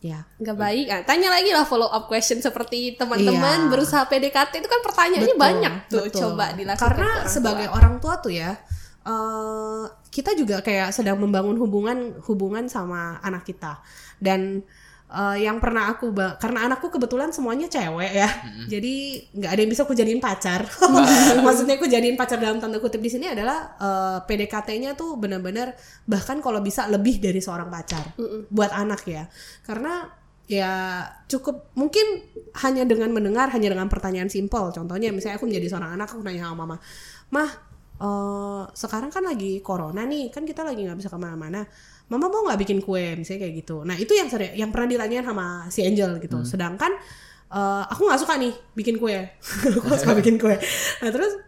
Ya 0.04 0.20
nggak 0.36 0.58
baik 0.60 0.86
ah, 0.92 1.02
tanya 1.08 1.32
lagi 1.32 1.56
lah 1.56 1.64
follow 1.64 1.88
up 1.88 2.12
question 2.12 2.44
seperti 2.44 3.00
teman-teman 3.00 3.66
Iya. 3.66 3.70
berusaha 3.72 4.04
PDKT 4.04 4.60
itu 4.60 4.68
kan 4.68 4.84
pertanyaannya 4.84 5.32
Betul, 5.32 5.48
banyak 5.48 5.74
tuh 5.88 6.04
betul. 6.04 6.20
coba 6.28 6.46
dilakukan 6.52 6.84
Karena 6.92 7.08
orang 7.24 7.32
sebagai 7.32 7.68
tua. 7.72 7.76
orang 7.80 7.96
tua 8.04 8.16
tuh 8.20 8.34
ya, 8.36 8.52
eh 9.04 9.84
kita 10.12 10.36
juga 10.36 10.60
kayak 10.60 10.92
sedang 10.92 11.18
membangun 11.18 11.56
hubungan 11.56 12.20
hubungan 12.28 12.68
sama 12.68 13.16
anak 13.20 13.48
kita. 13.48 13.80
Dan 14.20 14.60
eh, 15.14 15.46
yang 15.46 15.62
pernah 15.62 15.94
aku 15.94 16.10
ba- 16.10 16.36
karena 16.42 16.66
anakku 16.66 16.90
kebetulan 16.90 17.30
semuanya 17.30 17.70
cewek 17.70 18.12
ya, 18.12 18.30
jadi 18.66 18.96
nggak 19.38 19.52
ada 19.54 19.60
yang 19.62 19.72
bisa 19.72 19.86
aku 19.86 19.94
jadiin 19.94 20.18
pacar. 20.18 20.66
Maksudnya 21.46 21.78
aku 21.78 21.86
jadiin 21.86 22.18
pacar 22.18 22.42
dalam 22.42 22.58
tanda 22.58 22.82
kutip 22.82 22.98
di 22.98 23.14
sini 23.14 23.30
adalah 23.30 23.78
eh, 23.78 24.18
PDKT-nya 24.26 24.98
tuh 24.98 25.16
benar-benar 25.22 25.78
bahkan 26.10 26.42
kalau 26.42 26.60
bisa 26.66 26.90
lebih 26.90 27.22
dari 27.22 27.38
seorang 27.40 27.70
pacar 27.70 28.18
buat 28.50 28.74
anak 28.74 29.02
ya, 29.06 29.24
karena 29.64 30.10
ya 30.44 31.08
cukup 31.32 31.72
mungkin 31.80 32.04
hanya 32.60 32.84
dengan 32.84 33.08
mendengar 33.16 33.48
hanya 33.56 33.72
dengan 33.72 33.88
pertanyaan 33.88 34.28
simpel. 34.28 34.74
Contohnya 34.76 35.14
misalnya 35.16 35.40
aku 35.40 35.48
menjadi 35.48 35.72
seorang 35.72 35.96
anak 35.96 36.12
aku 36.12 36.20
nanya 36.26 36.52
sama 36.52 36.66
mama 36.66 36.76
mah 37.32 37.50
eh, 38.02 38.64
sekarang 38.76 39.14
kan 39.14 39.24
lagi 39.24 39.64
corona 39.64 40.04
nih 40.04 40.34
kan 40.34 40.44
kita 40.44 40.66
lagi 40.68 40.84
nggak 40.84 41.00
bisa 41.00 41.10
ke 41.14 41.18
mana-mana 41.22 41.64
mama 42.12 42.28
mau 42.28 42.42
nggak 42.50 42.60
bikin 42.60 42.80
kue? 42.84 43.16
Misalnya 43.16 43.48
kayak 43.48 43.56
gitu. 43.64 43.84
Nah 43.88 43.96
itu 43.96 44.12
yang 44.16 44.28
sering 44.28 44.52
yang 44.56 44.70
pernah 44.70 44.88
ditanyain 44.92 45.26
sama 45.26 45.68
si 45.72 45.84
Angel 45.86 46.20
gitu. 46.20 46.44
Sedangkan 46.44 46.92
eh, 47.54 47.84
aku 47.88 48.02
nggak 48.08 48.22
suka 48.22 48.34
nih 48.40 48.54
bikin 48.76 48.96
kue. 49.00 49.18
Aku 49.84 49.96
suka 49.96 50.14
bikin 50.22 50.36
kue. 50.42 50.56
Nah 51.04 51.10
terus 51.10 51.40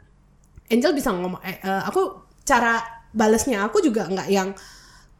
Angel 0.72 0.92
bisa 0.98 1.14
ngomong 1.14 1.42
eh, 1.46 1.62
eh, 1.62 1.84
aku 1.86 2.26
cara 2.46 2.82
balesnya 3.16 3.66
aku 3.66 3.80
juga 3.80 4.10
nggak 4.10 4.28
yang 4.28 4.50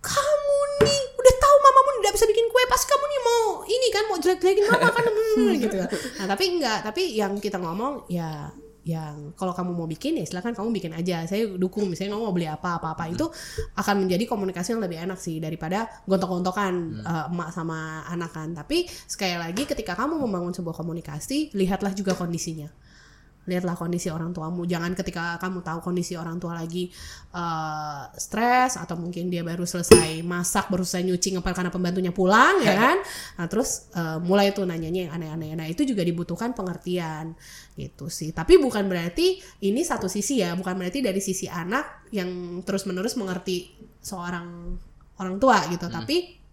kamu 0.04 0.60
nih 0.86 1.00
udah 1.18 1.34
tahu 1.42 1.56
mamamu 1.64 1.90
tidak 1.98 2.14
bisa 2.20 2.26
bikin 2.30 2.46
kue 2.52 2.64
pasti 2.70 2.86
kamu 2.92 3.06
nih 3.08 3.22
mau 3.26 3.46
ini 3.66 3.88
kan 3.90 4.04
mau 4.06 4.18
jelek-jelekin 4.22 4.66
mama 4.70 4.90
kan? 4.94 5.06
Hmm, 5.36 5.52
gitu 5.60 5.76
kan. 5.76 5.92
Nah, 5.92 6.26
tapi 6.32 6.44
enggak, 6.48 6.80
tapi 6.80 7.04
yang 7.12 7.36
kita 7.44 7.60
ngomong 7.60 8.08
ya 8.08 8.56
yang 8.86 9.34
kalau 9.34 9.50
kamu 9.50 9.74
mau 9.74 9.90
bikin 9.90 10.22
ya 10.22 10.26
silakan 10.30 10.54
kamu 10.54 10.70
bikin 10.78 10.94
aja. 10.94 11.26
Saya 11.26 11.50
dukung 11.58 11.90
misalnya 11.90 12.14
kamu 12.14 12.24
mau 12.30 12.36
beli 12.38 12.46
apa 12.46 12.78
apa 12.78 12.94
apa 12.94 13.10
itu 13.10 13.26
akan 13.74 14.06
menjadi 14.06 14.30
komunikasi 14.30 14.78
yang 14.78 14.84
lebih 14.86 15.02
enak 15.02 15.18
sih 15.18 15.42
daripada 15.42 15.90
gontok-gontokan 16.06 16.74
eh, 17.02 17.34
emak 17.34 17.50
sama 17.50 18.06
anak 18.06 18.32
kan. 18.32 18.54
Tapi 18.54 18.86
sekali 19.10 19.42
lagi 19.42 19.66
ketika 19.66 19.98
kamu 19.98 20.22
membangun 20.22 20.54
sebuah 20.54 20.78
komunikasi, 20.78 21.58
lihatlah 21.58 21.98
juga 21.98 22.14
kondisinya 22.14 22.85
lihatlah 23.46 23.78
kondisi 23.78 24.10
orang 24.10 24.34
tuamu. 24.34 24.66
Jangan 24.66 24.98
ketika 24.98 25.38
kamu 25.38 25.62
tahu 25.62 25.80
kondisi 25.82 26.18
orang 26.18 26.42
tua 26.42 26.58
lagi 26.58 26.90
eh, 27.34 28.04
stres 28.18 28.78
atau 28.78 28.98
mungkin 28.98 29.30
dia 29.30 29.46
baru 29.46 29.64
selesai 29.64 30.22
masak 30.26 30.70
baru 30.70 30.82
selesai 30.82 31.06
nyuci 31.10 31.28
ngepel 31.38 31.54
karena 31.54 31.72
pembantunya 31.74 32.12
pulang 32.14 32.62
ya 32.62 32.74
kan? 32.84 32.98
Nah 33.42 33.46
terus 33.46 33.90
eh, 33.94 34.18
mulai 34.22 34.52
tuh 34.52 34.66
nanyanya 34.66 35.10
yang 35.10 35.14
aneh-aneh. 35.16 35.54
Nah 35.58 35.68
itu 35.70 35.86
juga 35.86 36.02
dibutuhkan 36.02 36.58
pengertian 36.58 37.38
gitu 37.78 38.10
sih. 38.10 38.34
Tapi 38.34 38.58
bukan 38.58 38.90
berarti 38.90 39.40
ini 39.64 39.82
satu 39.86 40.10
sisi 40.10 40.42
ya 40.42 40.58
bukan 40.58 40.76
berarti 40.76 41.06
dari 41.06 41.22
sisi 41.22 41.46
anak 41.46 42.10
yang 42.10 42.62
terus 42.66 42.90
menerus 42.90 43.14
mengerti 43.16 43.72
seorang 44.02 44.78
orang 45.22 45.36
tua 45.38 45.66
gitu. 45.70 45.86
Tapi 45.88 46.46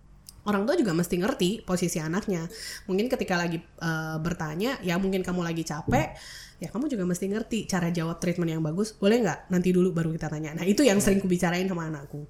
orang 0.43 0.67
tua 0.67 0.75
juga 0.75 0.93
mesti 0.95 1.15
ngerti 1.19 1.51
posisi 1.63 2.03
anaknya. 2.03 2.47
Mungkin 2.91 3.07
ketika 3.07 3.39
lagi 3.39 3.59
eh, 3.63 4.17
bertanya, 4.19 4.79
ya 4.83 4.99
mungkin 4.99 5.23
kamu 5.23 5.43
lagi 5.43 5.63
capek, 5.63 6.15
ya 6.63 6.71
kamu 6.71 6.87
juga 6.87 7.03
mesti 7.03 7.27
ngerti 7.27 7.67
cara 7.67 7.91
jawab 7.91 8.17
treatment 8.17 8.47
yang 8.49 8.63
bagus. 8.63 8.95
Boleh 8.95 9.19
nggak? 9.19 9.51
Nanti 9.51 9.69
dulu 9.69 9.91
baru 9.91 10.11
kita 10.11 10.31
tanya. 10.31 10.55
Nah 10.55 10.63
itu 10.63 10.81
yang 10.81 10.97
sering 10.97 11.19
kubicarain 11.19 11.67
sama 11.67 11.87
anakku. 11.87 12.23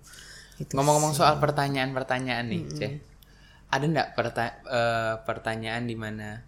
Gitu. 0.55 0.73
Ngomong-ngomong 0.73 1.13
soal 1.13 1.37
pertanyaan-pertanyaan 1.37 2.45
nih, 2.47 2.63
Ceh. 2.71 2.93
Ada 3.69 3.85
nggak 3.85 4.09
perta- 4.13 4.61
eh, 4.63 5.15
pertanyaan 5.23 5.85
di 5.85 5.95
mana 5.95 6.41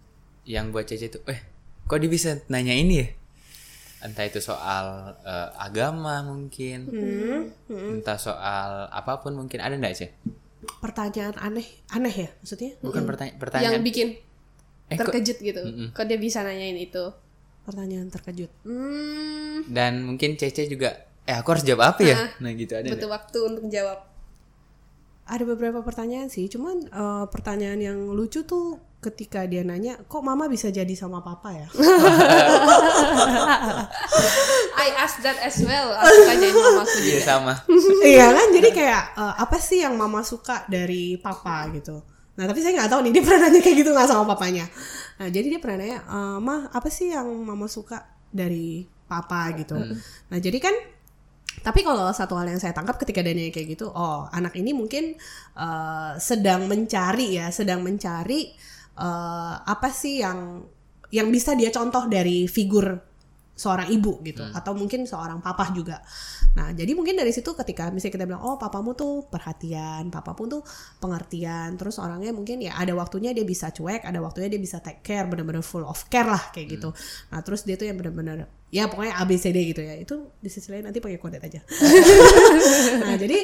yang 0.43 0.69
buat 0.69 0.83
Cece 0.83 1.07
itu, 1.07 1.19
eh, 1.25 1.41
kok 1.83 1.97
dia 1.97 2.07
bisa 2.07 2.37
nanya 2.47 2.71
ini 2.71 2.95
ya? 2.95 3.07
Entah 4.01 4.21
itu 4.23 4.37
soal 4.39 4.85
eh, 5.19 5.49
agama 5.55 6.21
mungkin, 6.23 6.89
entah 7.67 8.17
soal 8.17 8.85
apa 8.87 9.17
pun 9.19 9.33
mungkin 9.33 9.57
ada 9.57 9.73
nggak 9.73 9.93
Ceh? 9.95 10.11
Pertanyaan 10.77 11.33
aneh, 11.35 11.65
aneh 11.87 12.15
ya 12.15 12.29
maksudnya? 12.35 12.73
Bukan 12.79 13.05
pertanya- 13.05 13.33
yang 13.33 13.41
pertanyaan. 13.41 13.81
bikin 13.81 14.07
Eh, 14.85 14.93
kok- 14.93 15.09
terkejut 15.09 15.37
gitu 15.39 15.61
kok 15.91 16.05
dia 16.05 16.13
bisa 16.15 16.41
nanyain 16.41 16.73
itu 16.75 17.09
Pertanyaan 17.65 18.07
terkejut. 18.07 18.51
hmm, 18.61 19.65
Dan 19.67 20.05
mungkin 20.05 20.37
Cece 20.37 20.65
juga, 20.65 20.93
eh 21.21 21.33
aku 21.33 21.49
harus 21.51 21.65
jawab 21.65 21.91
apa 21.91 22.01
ya? 22.01 22.17
Nah 22.37 22.53
gitu 22.53 22.71
ada 22.71 22.85
butuh 22.87 23.09
waktu 23.09 23.37
untuk 23.43 23.65
jawab 23.67 23.99
Ada 25.25 25.41
beberapa 25.43 25.81
pertanyaan 25.81 26.29
sih, 26.29 26.45
cuman 26.45 26.85
eh, 26.85 27.25
pertanyaan 27.27 27.81
yang 27.81 27.97
lucu 28.09 28.45
tuh 28.45 28.77
ketika 29.01 29.41
dia 29.43 29.61
nanya, 29.61 29.97
kok 29.99 30.21
mama 30.21 30.45
bisa 30.45 30.69
jadi 30.69 30.93
sama 30.93 31.21
papa 31.21 31.49
ya? 31.51 31.65
I 34.75 34.87
ask 34.95 35.21
that 35.21 35.37
as 35.39 35.57
well 35.61 35.93
aku 35.93 36.19
tanyain 36.25 36.53
mamaku 36.53 36.97
Iya 37.01 37.19
sama. 37.21 37.53
iya 38.05 38.27
kan 38.29 38.47
jadi 38.51 38.69
kayak 38.69 39.03
eh, 39.15 39.33
apa 39.39 39.57
sih 39.57 39.81
yang 39.81 39.95
mama 39.95 40.21
suka 40.21 40.65
dari 40.67 41.17
papa 41.17 41.69
gitu 41.71 42.01
nah 42.35 42.43
tapi 42.43 42.59
saya 42.59 42.75
nggak 42.75 42.91
tahu 42.91 42.99
nih 43.07 43.11
dia 43.15 43.23
pernah 43.23 43.47
nanya 43.47 43.59
kayak 43.63 43.77
gitu 43.79 43.89
nggak 43.89 44.05
sama 44.05 44.27
papanya 44.27 44.67
nah 45.15 45.27
jadi 45.31 45.47
dia 45.47 45.59
pernah 45.63 45.77
nanya 45.79 45.99
"Eh, 46.03 46.37
mah 46.43 46.61
apa 46.75 46.87
sih 46.91 47.11
yang 47.15 47.27
mama 47.43 47.71
suka 47.71 48.03
dari 48.31 48.83
papa? 49.05 49.53
gitu. 49.55 49.77
Nah 50.33 50.37
jadi 50.41 50.57
kan 50.59 50.75
tapi 51.63 51.81
kalau 51.87 52.11
satu 52.11 52.35
hal 52.35 52.51
yang 52.51 52.59
saya 52.59 52.75
tangkap 52.75 52.99
ketika 52.99 53.23
dia 53.23 53.31
nanya 53.31 53.53
kayak 53.53 53.79
gitu 53.79 53.87
oh 53.87 54.27
anak 54.33 54.53
ini 54.59 54.75
mungkin 54.75 55.15
eh, 55.55 56.11
sedang 56.19 56.67
mencari 56.67 57.39
ya 57.39 57.47
sedang 57.53 57.79
mencari 57.85 58.51
eh, 58.99 59.55
apa 59.63 59.89
sih 59.93 60.19
yang 60.19 60.67
yang 61.13 61.31
bisa 61.31 61.55
dia 61.55 61.71
contoh 61.71 62.11
dari 62.11 62.49
figur 62.49 62.99
seorang 63.55 63.87
ibu 63.87 64.19
gitu 64.19 64.43
atau 64.51 64.75
mungkin 64.75 65.07
seorang 65.07 65.39
papa 65.39 65.71
juga. 65.71 66.03
Nah, 66.59 66.75
jadi 66.75 66.91
mungkin 66.91 67.15
dari 67.15 67.31
situ 67.31 67.55
ketika 67.55 67.87
misalnya 67.87 68.13
kita 68.19 68.25
bilang 68.27 68.43
oh 68.43 68.59
papamu 68.59 68.91
tuh 68.93 69.31
perhatian, 69.31 70.11
papamu 70.11 70.59
tuh 70.59 70.61
pengertian, 70.99 71.79
terus 71.79 71.95
orangnya 71.97 72.35
mungkin 72.35 72.59
ya 72.59 72.75
ada 72.75 72.91
waktunya 72.91 73.31
dia 73.31 73.47
bisa 73.47 73.71
cuek, 73.71 74.03
ada 74.03 74.19
waktunya 74.19 74.51
dia 74.51 74.59
bisa 74.59 74.83
take 74.83 74.99
care, 74.99 75.23
bener-bener 75.25 75.63
full 75.63 75.87
of 75.87 76.03
care 76.11 76.27
lah 76.27 76.51
kayak 76.51 76.75
gitu. 76.75 76.91
Nah, 77.31 77.39
terus 77.41 77.63
dia 77.63 77.79
tuh 77.79 77.87
yang 77.87 77.95
bener-bener 77.95 78.51
ya 78.75 78.91
pokoknya 78.91 79.15
ABCD 79.23 79.57
gitu 79.71 79.81
ya. 79.81 79.95
Itu 79.95 80.35
di 80.43 80.51
sisi 80.51 80.67
lain 80.67 80.91
nanti 80.91 80.99
pakai 80.99 81.15
kodet 81.15 81.39
aja. 81.39 81.63
nah, 83.01 83.15
jadi 83.15 83.39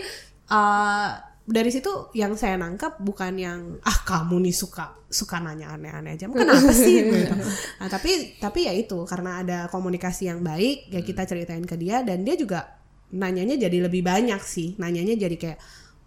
eh, 0.52 1.31
dari 1.42 1.74
situ 1.74 2.14
yang 2.14 2.38
saya 2.38 2.54
nangkap 2.56 3.02
bukan 3.02 3.34
yang 3.34 3.60
ah 3.82 3.98
kamu 4.06 4.46
nih 4.46 4.56
suka 4.56 4.94
suka 5.10 5.42
nanya 5.42 5.74
aneh-aneh 5.74 6.16
aja. 6.16 6.30
Kenapa 6.30 6.72
sih? 6.72 7.02
Gitu. 7.12 7.36
nah 7.82 7.88
tapi 7.90 8.38
tapi 8.38 8.70
ya 8.70 8.74
itu 8.78 9.04
karena 9.10 9.42
ada 9.42 9.60
komunikasi 9.68 10.30
yang 10.30 10.46
baik 10.46 10.94
ya 10.94 11.02
kita 11.02 11.26
ceritain 11.26 11.66
ke 11.66 11.76
dia 11.76 12.06
dan 12.06 12.22
dia 12.22 12.38
juga 12.38 12.80
nanyanya 13.12 13.58
jadi 13.58 13.90
lebih 13.90 14.06
banyak 14.06 14.40
sih. 14.46 14.78
Nanyanya 14.78 15.18
jadi 15.18 15.36
kayak 15.36 15.60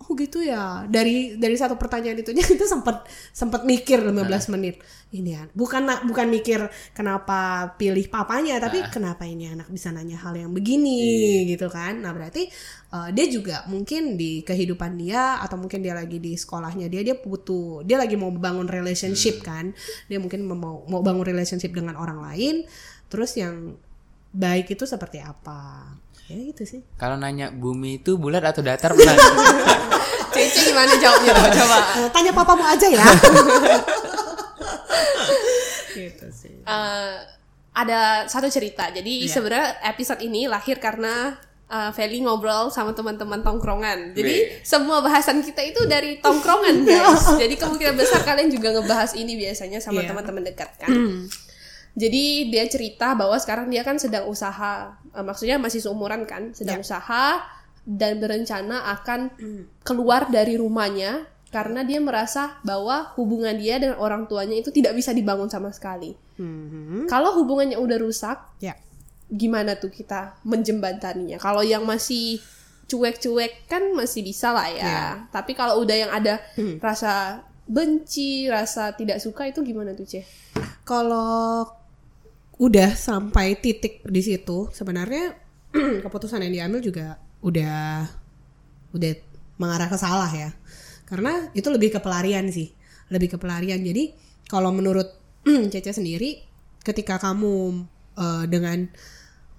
oh 0.04 0.12
gitu 0.16 0.44
ya? 0.44 0.84
Dari 0.84 1.40
dari 1.40 1.56
satu 1.56 1.80
pertanyaan 1.80 2.20
itu 2.22 2.30
itu 2.36 2.66
sempat 2.68 3.08
sempat 3.32 3.64
mikir 3.64 4.04
15 4.04 4.52
menit. 4.52 4.84
Ini 5.14 5.30
ya 5.30 5.42
bukan 5.54 5.86
bukan 6.04 6.26
mikir 6.28 6.66
kenapa 6.92 7.72
pilih 7.78 8.04
papanya 8.10 8.58
tapi 8.58 8.82
kenapa 8.90 9.24
ini 9.24 9.48
anak 9.48 9.70
bisa 9.70 9.94
nanya 9.94 10.20
hal 10.20 10.36
yang 10.36 10.52
begini 10.52 11.44
gitu 11.48 11.70
kan? 11.72 12.02
Nah 12.02 12.12
berarti 12.12 12.50
eh, 12.92 13.08
dia 13.14 13.26
juga 13.30 13.64
mungkin 13.70 14.20
di 14.20 14.44
kehidupan 14.44 15.00
dia 15.00 15.40
atau 15.40 15.56
mungkin 15.56 15.80
dia 15.80 15.94
lagi 15.96 16.18
di 16.20 16.36
sekolahnya 16.36 16.90
dia 16.92 17.00
dia 17.00 17.16
butuh 17.16 17.86
dia 17.86 17.96
lagi 17.96 18.18
mau 18.18 18.28
bangun 18.34 18.68
relationship 18.68 19.40
kan? 19.40 19.72
Dia 20.10 20.20
mungkin 20.20 20.44
mau 20.44 20.84
mau 20.84 21.00
bangun 21.00 21.24
relationship 21.24 21.72
dengan 21.72 21.96
orang 21.96 22.20
lain. 22.20 22.66
Terus 23.08 23.38
yang 23.38 23.78
baik 24.34 24.74
itu 24.74 24.82
seperti 24.82 25.22
apa 25.22 25.94
ya 26.24 26.36
gitu 26.42 26.62
sih 26.64 26.80
Kalau 26.94 27.14
nanya 27.14 27.48
bumi 27.48 27.98
itu 27.98 28.16
bulat 28.16 28.40
atau 28.40 28.60
datar 28.60 28.92
pernah? 28.92 29.16
Cece 30.34 30.66
gimana 30.66 30.92
jawabnya 30.94 31.30
coba 31.32 31.50
coba 31.52 31.76
Eh, 31.96 32.08
tanya 32.10 32.32
papamu 32.32 32.64
aja 32.64 32.86
ya 32.86 33.04
gitu 35.94 36.26
sih 36.30 36.54
Eh, 36.60 37.14
ada 37.74 38.00
satu 38.24 38.46
cerita. 38.46 38.86
Jadi 38.88 39.26
sebenarnya 39.26 39.82
episode 39.84 40.22
ini 40.22 40.46
lahir 40.46 40.78
karena 40.78 41.34
uh, 41.66 41.90
Feli 41.90 42.22
ngobrol 42.22 42.70
sama 42.70 42.94
teman-teman 42.94 43.42
tongkrongan. 43.42 44.14
Jadi 44.14 44.62
semua 44.62 45.02
bahasan 45.02 45.42
kita 45.42 45.58
itu 45.60 45.82
dari 45.84 46.22
tongkrongan, 46.22 46.82
guys. 46.88 47.34
Jadi 47.34 47.58
kemungkinan 47.58 47.98
besar 47.98 48.22
kalian 48.22 48.46
juga 48.46 48.70
ngebahas 48.72 49.18
ini 49.18 49.34
biasanya 49.34 49.82
sama 49.82 50.00
Iya. 50.00 50.14
teman-teman 50.14 50.46
dekat 50.46 50.70
kan. 50.78 50.90
Jadi 51.94 52.48
dia 52.48 52.64
cerita 52.66 53.14
bahwa 53.14 53.34
sekarang 53.36 53.66
dia 53.66 53.82
kan 53.82 53.98
sedang 53.98 54.26
usaha, 54.26 54.94
eh, 55.14 55.22
maksudnya 55.22 55.56
masih 55.56 55.80
seumuran 55.80 56.26
kan, 56.26 56.50
sedang 56.52 56.78
Iya. 56.78 56.84
usaha 56.84 57.26
dan 57.84 58.18
berencana 58.18 58.90
akan 58.96 59.30
keluar 59.80 60.26
dari 60.28 60.56
rumahnya 60.56 61.24
karena 61.48 61.84
dia 61.84 62.00
merasa 62.00 62.58
bahwa 62.60 63.14
hubungan 63.14 63.54
dia 63.54 63.78
dengan 63.78 64.00
orang 64.00 64.26
tuanya 64.26 64.58
itu 64.58 64.68
tidak 64.68 64.92
bisa 64.92 65.14
dibangun 65.14 65.46
sama 65.46 65.70
sekali. 65.70 66.16
Mhm. 66.34 67.06
Kalau 67.06 67.38
hubungannya 67.38 67.78
udah 67.78 67.98
rusak, 68.00 68.58
ya 68.58 68.74
gimana 69.30 69.78
tuh 69.78 69.88
kita 69.88 70.34
menjembataninya? 70.42 71.38
Kalau 71.38 71.62
yang 71.62 71.86
masih 71.86 72.42
cuek-cuek 72.84 73.64
kan 73.64 73.80
masih 73.92 74.20
bisa 74.20 74.52
lah 74.52 74.68
ya. 74.68 74.82
Iya. 74.82 75.06
Tapi 75.30 75.52
kalau 75.52 75.80
udah 75.80 75.96
yang 75.96 76.10
ada 76.10 76.40
Hmm. 76.58 76.76
rasa 76.80 77.40
benci 77.64 78.44
rasa 78.44 78.92
tidak 78.92 79.20
suka 79.20 79.48
itu 79.48 79.64
gimana 79.64 79.96
tuh 79.96 80.04
ceh 80.04 80.20
Kalau 80.84 81.64
udah 82.64 82.96
sampai 82.96 83.60
titik 83.60 84.00
di 84.08 84.24
situ, 84.24 84.72
sebenarnya 84.72 85.36
keputusan 86.04 86.40
yang 86.48 86.52
diambil 86.64 86.80
juga 86.80 87.20
udah 87.44 88.08
udah 88.96 89.12
mengarah 89.60 89.92
ke 89.92 89.98
salah 90.00 90.32
ya. 90.32 90.56
Karena 91.04 91.52
itu 91.52 91.68
lebih 91.68 91.92
ke 91.92 92.00
pelarian 92.00 92.48
sih, 92.48 92.72
lebih 93.12 93.36
ke 93.36 93.38
pelarian. 93.38 93.76
Jadi 93.84 94.16
kalau 94.48 94.72
menurut 94.72 95.12
Cece 95.72 95.92
sendiri, 95.92 96.40
ketika 96.80 97.20
kamu 97.20 97.84
eh, 98.16 98.44
dengan 98.48 98.88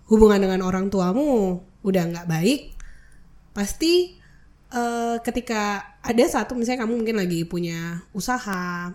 hubungan 0.10 0.42
dengan 0.42 0.66
orang 0.66 0.90
tuamu 0.90 1.62
udah 1.86 2.04
nggak 2.10 2.26
baik, 2.26 2.74
pasti 3.54 4.18
eh, 4.74 5.18
ketika 5.22 5.94
ada 6.02 6.26
satu 6.26 6.58
misalnya 6.58 6.90
kamu 6.90 7.06
mungkin 7.06 7.22
lagi 7.22 7.46
punya 7.46 8.02
usaha 8.18 8.90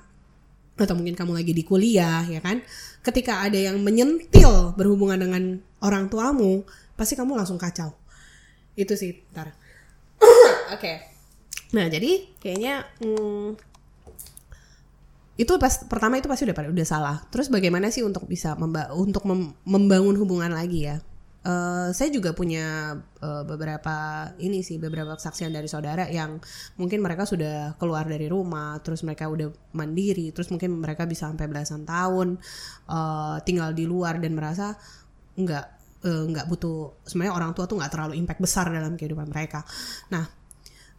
atau 0.85 0.97
mungkin 0.97 1.17
kamu 1.17 1.33
lagi 1.37 1.53
di 1.53 1.63
kuliah 1.63 2.25
ya 2.25 2.41
kan? 2.41 2.65
Ketika 3.05 3.45
ada 3.45 3.57
yang 3.57 3.81
menyentil 3.81 4.77
berhubungan 4.77 5.21
dengan 5.21 5.61
orang 5.85 6.09
tuamu 6.09 6.65
pasti 6.97 7.17
kamu 7.17 7.37
langsung 7.37 7.61
kacau. 7.61 7.93
Itu 8.77 8.97
sih 8.97 9.21
ntar 9.33 9.53
oke. 10.75 10.93
Nah 11.77 11.87
jadi 11.93 12.29
kayaknya 12.41 12.89
hmm, 13.01 13.61
itu 15.41 15.53
pas 15.57 15.85
pertama 15.89 16.21
itu 16.21 16.29
pasti 16.29 16.45
udah 16.49 16.73
udah 16.73 16.87
salah. 16.89 17.17
Terus 17.29 17.53
bagaimana 17.53 17.93
sih 17.93 18.05
untuk 18.05 18.25
bisa 18.25 18.57
memba 18.57 18.93
untuk 18.97 19.25
mem- 19.29 19.57
membangun 19.65 20.17
hubungan 20.17 20.53
lagi 20.53 20.89
ya 20.89 21.01
Eh, 21.41 21.89
saya 21.97 22.13
juga 22.13 22.37
punya 22.37 22.93
eh, 23.01 23.43
beberapa 23.49 24.29
ini 24.45 24.61
sih 24.61 24.77
beberapa 24.77 25.17
kesaksian 25.17 25.49
dari 25.49 25.73
saudara 25.73 26.05
yang 26.05 26.37
mungkin 26.77 27.01
mereka 27.01 27.25
sudah 27.25 27.81
keluar 27.81 28.05
dari 28.05 28.29
rumah 28.29 28.77
terus 28.85 29.01
mereka 29.09 29.25
udah 29.25 29.49
mandiri 29.73 30.37
terus 30.37 30.53
mungkin 30.53 30.77
mereka 30.77 31.09
bisa 31.09 31.33
sampai 31.33 31.49
belasan 31.49 31.89
tahun 31.89 32.37
eh, 32.93 33.37
tinggal 33.49 33.73
di 33.73 33.89
luar 33.89 34.21
dan 34.21 34.37
merasa 34.37 34.77
nggak 35.41 35.67
eh, 36.05 36.25
nggak 36.29 36.45
butuh 36.45 37.09
sebenarnya 37.09 37.33
orang 37.33 37.57
tua 37.57 37.65
tuh 37.65 37.81
nggak 37.81 37.93
terlalu 37.97 38.21
impact 38.21 38.41
besar 38.45 38.69
dalam 38.69 39.01
kehidupan 39.01 39.33
mereka. 39.33 39.65
Nah 40.13 40.29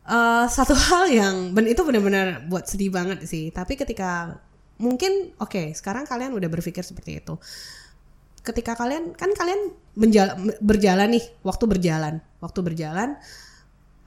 eh, 0.09 0.45
satu 0.49 0.73
hal 0.89 1.05
yang 1.13 1.53
ben 1.53 1.69
itu 1.69 1.85
benar-benar 1.85 2.49
buat 2.49 2.65
sedih 2.65 2.89
banget 2.89 3.29
sih 3.29 3.53
tapi 3.53 3.77
ketika 3.77 4.41
mungkin 4.81 5.37
oke 5.37 5.77
sekarang 5.77 6.09
kalian 6.09 6.33
udah 6.33 6.49
berpikir 6.49 6.81
seperti 6.81 7.21
itu 7.21 7.37
ketika 8.41 8.73
kalian 8.73 9.13
kan 9.13 9.33
kalian 9.37 9.73
menjala- 9.93 10.37
berjalan 10.61 11.13
nih 11.13 11.25
waktu 11.45 11.65
berjalan 11.69 12.21
waktu 12.41 12.59
berjalan 12.65 13.21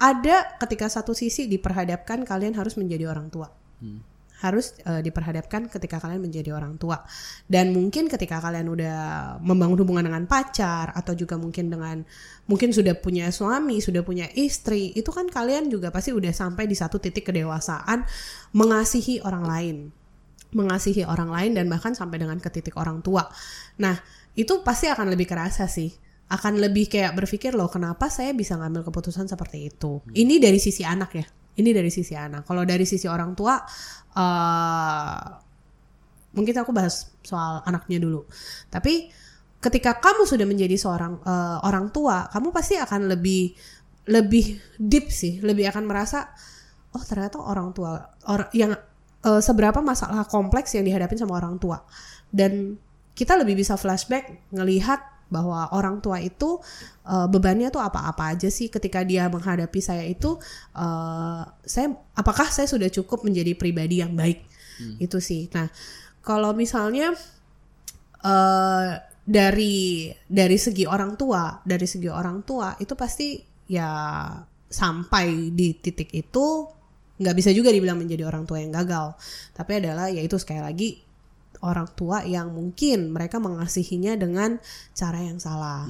ada 0.05 0.59
ketika 0.59 0.91
satu 0.91 1.15
sisi 1.15 1.47
diperhadapkan 1.47 2.27
kalian 2.27 2.59
harus 2.59 2.75
menjadi 2.75 3.09
orang 3.09 3.31
tua. 3.31 3.49
Harus 4.43 4.77
eh, 4.85 5.01
diperhadapkan 5.01 5.73
ketika 5.73 5.97
kalian 6.03 6.21
menjadi 6.21 6.53
orang 6.53 6.77
tua. 6.77 7.01
Dan 7.49 7.73
mungkin 7.73 8.11
ketika 8.13 8.43
kalian 8.43 8.69
udah 8.69 8.99
membangun 9.41 9.81
hubungan 9.81 10.05
dengan 10.05 10.29
pacar 10.29 10.93
atau 10.93 11.17
juga 11.17 11.41
mungkin 11.41 11.73
dengan 11.73 12.05
mungkin 12.45 12.75
sudah 12.75 12.93
punya 12.99 13.33
suami 13.33 13.81
sudah 13.81 14.05
punya 14.05 14.29
istri 14.37 14.93
itu 14.93 15.09
kan 15.09 15.31
kalian 15.33 15.73
juga 15.73 15.89
pasti 15.89 16.13
udah 16.13 16.35
sampai 16.35 16.69
di 16.69 16.77
satu 16.77 17.01
titik 17.01 17.31
kedewasaan 17.33 18.05
mengasihi 18.53 19.25
orang 19.25 19.45
lain. 19.49 19.77
Mengasihi 20.55 21.03
orang 21.09 21.33
lain 21.33 21.51
dan 21.57 21.67
bahkan 21.73 21.97
sampai 21.97 22.21
dengan 22.21 22.37
ke 22.37 22.53
titik 22.53 22.77
orang 22.77 23.01
tua. 23.01 23.27
Nah, 23.81 23.97
itu 24.35 24.61
pasti 24.67 24.91
akan 24.91 25.15
lebih 25.15 25.27
kerasa 25.31 25.71
sih. 25.71 25.91
Akan 26.25 26.59
lebih 26.59 26.89
kayak 26.89 27.15
berpikir 27.15 27.53
loh, 27.55 27.69
kenapa 27.71 28.11
saya 28.11 28.33
bisa 28.35 28.59
ngambil 28.59 28.83
keputusan 28.89 29.29
seperti 29.31 29.71
itu? 29.71 30.03
Ini 30.11 30.43
dari 30.43 30.59
sisi 30.59 30.83
anak 30.83 31.11
ya. 31.15 31.27
Ini 31.55 31.71
dari 31.71 31.91
sisi 31.93 32.19
anak. 32.19 32.43
Kalau 32.49 32.67
dari 32.67 32.83
sisi 32.83 33.07
orang 33.07 33.37
tua 33.39 33.63
eh 34.15 35.19
mungkin 36.35 36.55
aku 36.59 36.75
bahas 36.75 37.15
soal 37.23 37.63
anaknya 37.63 38.03
dulu. 38.03 38.27
Tapi 38.67 39.07
ketika 39.63 40.03
kamu 40.03 40.27
sudah 40.27 40.47
menjadi 40.51 40.75
seorang 40.75 41.23
eh, 41.23 41.59
orang 41.63 41.95
tua, 41.95 42.27
kamu 42.35 42.51
pasti 42.51 42.75
akan 42.75 43.07
lebih 43.15 43.55
lebih 44.11 44.59
deep 44.77 45.09
sih, 45.15 45.39
lebih 45.41 45.71
akan 45.71 45.87
merasa 45.87 46.35
oh 46.95 47.03
ternyata 47.03 47.43
orang 47.43 47.71
tua 47.71 47.99
orang 48.27 48.51
yang 48.55 48.73
eh, 49.23 49.43
seberapa 49.43 49.79
masalah 49.79 50.27
kompleks 50.27 50.75
yang 50.75 50.87
dihadapin 50.87 51.19
sama 51.19 51.39
orang 51.39 51.59
tua 51.63 51.83
dan 52.31 52.79
kita 53.15 53.39
lebih 53.39 53.63
bisa 53.63 53.79
flashback 53.79 54.51
ngelihat 54.51 55.15
bahwa 55.33 55.73
orang 55.73 55.99
tua 56.05 56.21
itu 56.21 56.61
eh, 57.07 57.27
bebannya 57.27 57.73
tuh 57.73 57.81
apa-apa 57.81 58.37
aja 58.37 58.53
sih 58.53 58.69
ketika 58.69 59.03
dia 59.03 59.27
menghadapi 59.27 59.81
saya 59.81 60.05
itu 60.05 60.37
eh, 60.77 61.43
saya 61.65 61.87
apakah 62.15 62.51
saya 62.53 62.69
sudah 62.69 62.91
cukup 62.93 63.25
menjadi 63.25 63.57
pribadi 63.57 64.05
yang 64.05 64.13
baik? 64.15 64.45
Itu 64.99 65.23
sih. 65.23 65.49
Nah 65.55 65.71
kalau 66.21 66.53
misalnya 66.53 67.15
eh 68.25 68.91
dari 69.25 70.13
dari 70.29 70.57
segi 70.61 70.85
orang 70.85 71.17
tua 71.17 71.65
dari 71.65 71.89
segi 71.89 72.13
orang 72.13 72.45
tua 72.45 72.77
itu 72.77 72.93
pasti 72.93 73.41
ya 73.65 73.89
sampai 74.69 75.49
di 75.55 75.81
titik 75.81 76.13
itu 76.13 76.69
nggak 77.15 77.37
bisa 77.39 77.55
juga 77.55 77.73
dibilang 77.73 77.97
menjadi 77.97 78.27
orang 78.29 78.45
tua 78.45 78.61
yang 78.61 78.75
gagal. 78.75 79.17
Tapi 79.57 79.73
adalah 79.81 80.11
yaitu 80.13 80.37
sekali 80.37 80.61
lagi 80.61 81.01
orang 81.65 81.89
tua 81.97 82.21
yang 82.29 82.53
mungkin 82.53 83.11
mereka 83.11 83.41
mengasihinya 83.41 84.15
dengan 84.21 84.61
cara 84.93 85.25
yang 85.25 85.41
salah. 85.41 85.89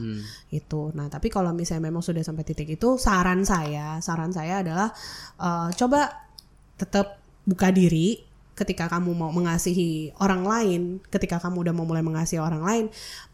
Itu 0.48 0.94
nah 0.94 1.10
tapi 1.10 1.28
kalau 1.28 1.50
misalnya 1.50 1.90
memang 1.90 2.00
sudah 2.00 2.22
sampai 2.22 2.46
titik 2.46 2.78
itu 2.78 2.94
saran 2.96 3.42
saya 3.42 3.98
saran 3.98 4.30
saya 4.30 4.62
adalah 4.62 4.94
eh, 5.42 5.68
coba 5.74 6.30
tetap 6.78 7.18
buka 7.44 7.74
diri 7.74 8.22
ketika 8.54 8.86
kamu 8.86 9.18
mau 9.18 9.34
mengasihi 9.34 10.14
orang 10.22 10.46
lain, 10.46 10.82
ketika 11.10 11.42
kamu 11.42 11.66
udah 11.66 11.74
mau 11.74 11.86
mulai 11.86 12.06
mengasihi 12.06 12.38
orang 12.38 12.62
lain, 12.62 12.84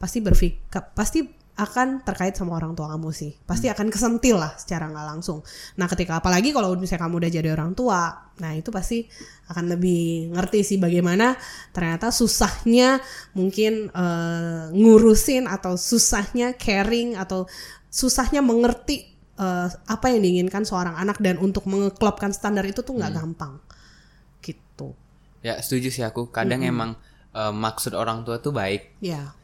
pasti 0.00 0.24
berpikir 0.24 0.80
pasti 0.96 1.28
akan 1.60 2.00
terkait 2.00 2.32
sama 2.32 2.56
orang 2.56 2.72
tua 2.72 2.88
kamu 2.88 3.12
sih. 3.12 3.36
Pasti 3.44 3.68
akan 3.68 3.92
kesentil 3.92 4.40
lah 4.40 4.56
secara 4.56 4.88
nggak 4.88 5.06
langsung. 5.12 5.44
Nah, 5.76 5.84
ketika 5.92 6.16
apalagi 6.16 6.56
kalau 6.56 6.72
misalnya 6.80 7.04
kamu 7.04 7.20
udah 7.20 7.30
jadi 7.30 7.48
orang 7.52 7.76
tua, 7.76 8.32
nah 8.40 8.56
itu 8.56 8.72
pasti 8.72 9.04
akan 9.52 9.76
lebih 9.76 10.32
ngerti 10.32 10.64
sih 10.64 10.78
bagaimana 10.80 11.36
ternyata 11.76 12.08
susahnya 12.08 13.04
mungkin 13.36 13.92
eh, 13.92 14.64
ngurusin 14.72 15.44
atau 15.44 15.76
susahnya 15.76 16.56
caring 16.56 17.20
atau 17.20 17.44
susahnya 17.92 18.40
mengerti 18.40 19.04
eh, 19.36 19.68
apa 19.68 20.06
yang 20.08 20.24
diinginkan 20.24 20.64
seorang 20.64 20.96
anak 20.96 21.20
dan 21.20 21.36
untuk 21.36 21.68
mengeklopkan 21.68 22.32
standar 22.32 22.64
itu 22.64 22.80
tuh 22.80 22.96
nggak 22.96 23.12
gampang. 23.12 23.60
Gitu. 24.40 24.96
Ya 25.44 25.60
setuju 25.60 25.92
sih 25.92 26.04
aku. 26.04 26.32
Kadang 26.32 26.64
emang 26.64 26.96
eh, 27.36 27.52
maksud 27.52 27.92
orang 27.92 28.24
tua 28.24 28.40
tuh 28.40 28.56
baik, 28.56 28.96
Ya. 29.04 29.36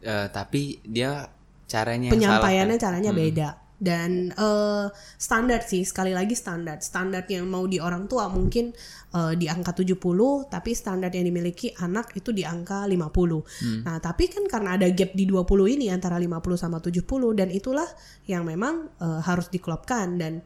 eh, 0.00 0.30
tapi 0.30 0.78
dia 0.86 1.26
caranya 1.68 2.08
penyampaiannya 2.10 2.76
salah, 2.80 2.80
kan? 2.80 2.84
caranya 2.84 3.12
beda. 3.12 3.48
Dan 3.78 4.34
eh, 4.34 4.86
standar 5.14 5.62
sih 5.62 5.86
sekali 5.86 6.10
lagi 6.10 6.34
standar. 6.34 6.82
Standar 6.82 7.22
yang 7.30 7.46
mau 7.46 7.62
di 7.70 7.78
orang 7.78 8.10
tua 8.10 8.26
mungkin 8.26 8.74
eh, 9.14 9.32
di 9.38 9.46
angka 9.46 9.70
70 9.70 9.94
tapi 10.50 10.74
standar 10.74 11.14
yang 11.14 11.30
dimiliki 11.30 11.70
anak 11.78 12.10
itu 12.18 12.34
di 12.34 12.42
angka 12.42 12.90
50 12.90 13.86
nah 13.86 14.02
tapi 14.02 14.26
kan 14.26 14.50
karena 14.50 14.74
ada 14.74 14.90
gap 14.90 15.14
di 15.14 15.30
20 15.30 15.78
ini 15.78 15.94
antara 15.94 16.18
50 16.18 16.58
sama 16.58 16.82
70 16.82 17.06
dan 17.38 17.48
itulah 17.54 17.86
yang 18.26 18.42
memang 18.42 18.90
eh, 18.98 19.20
harus 19.22 19.46
diklopkan. 19.46 20.18
Dan 20.18 20.42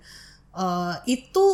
eh, 0.53 0.95
itu 1.09 1.47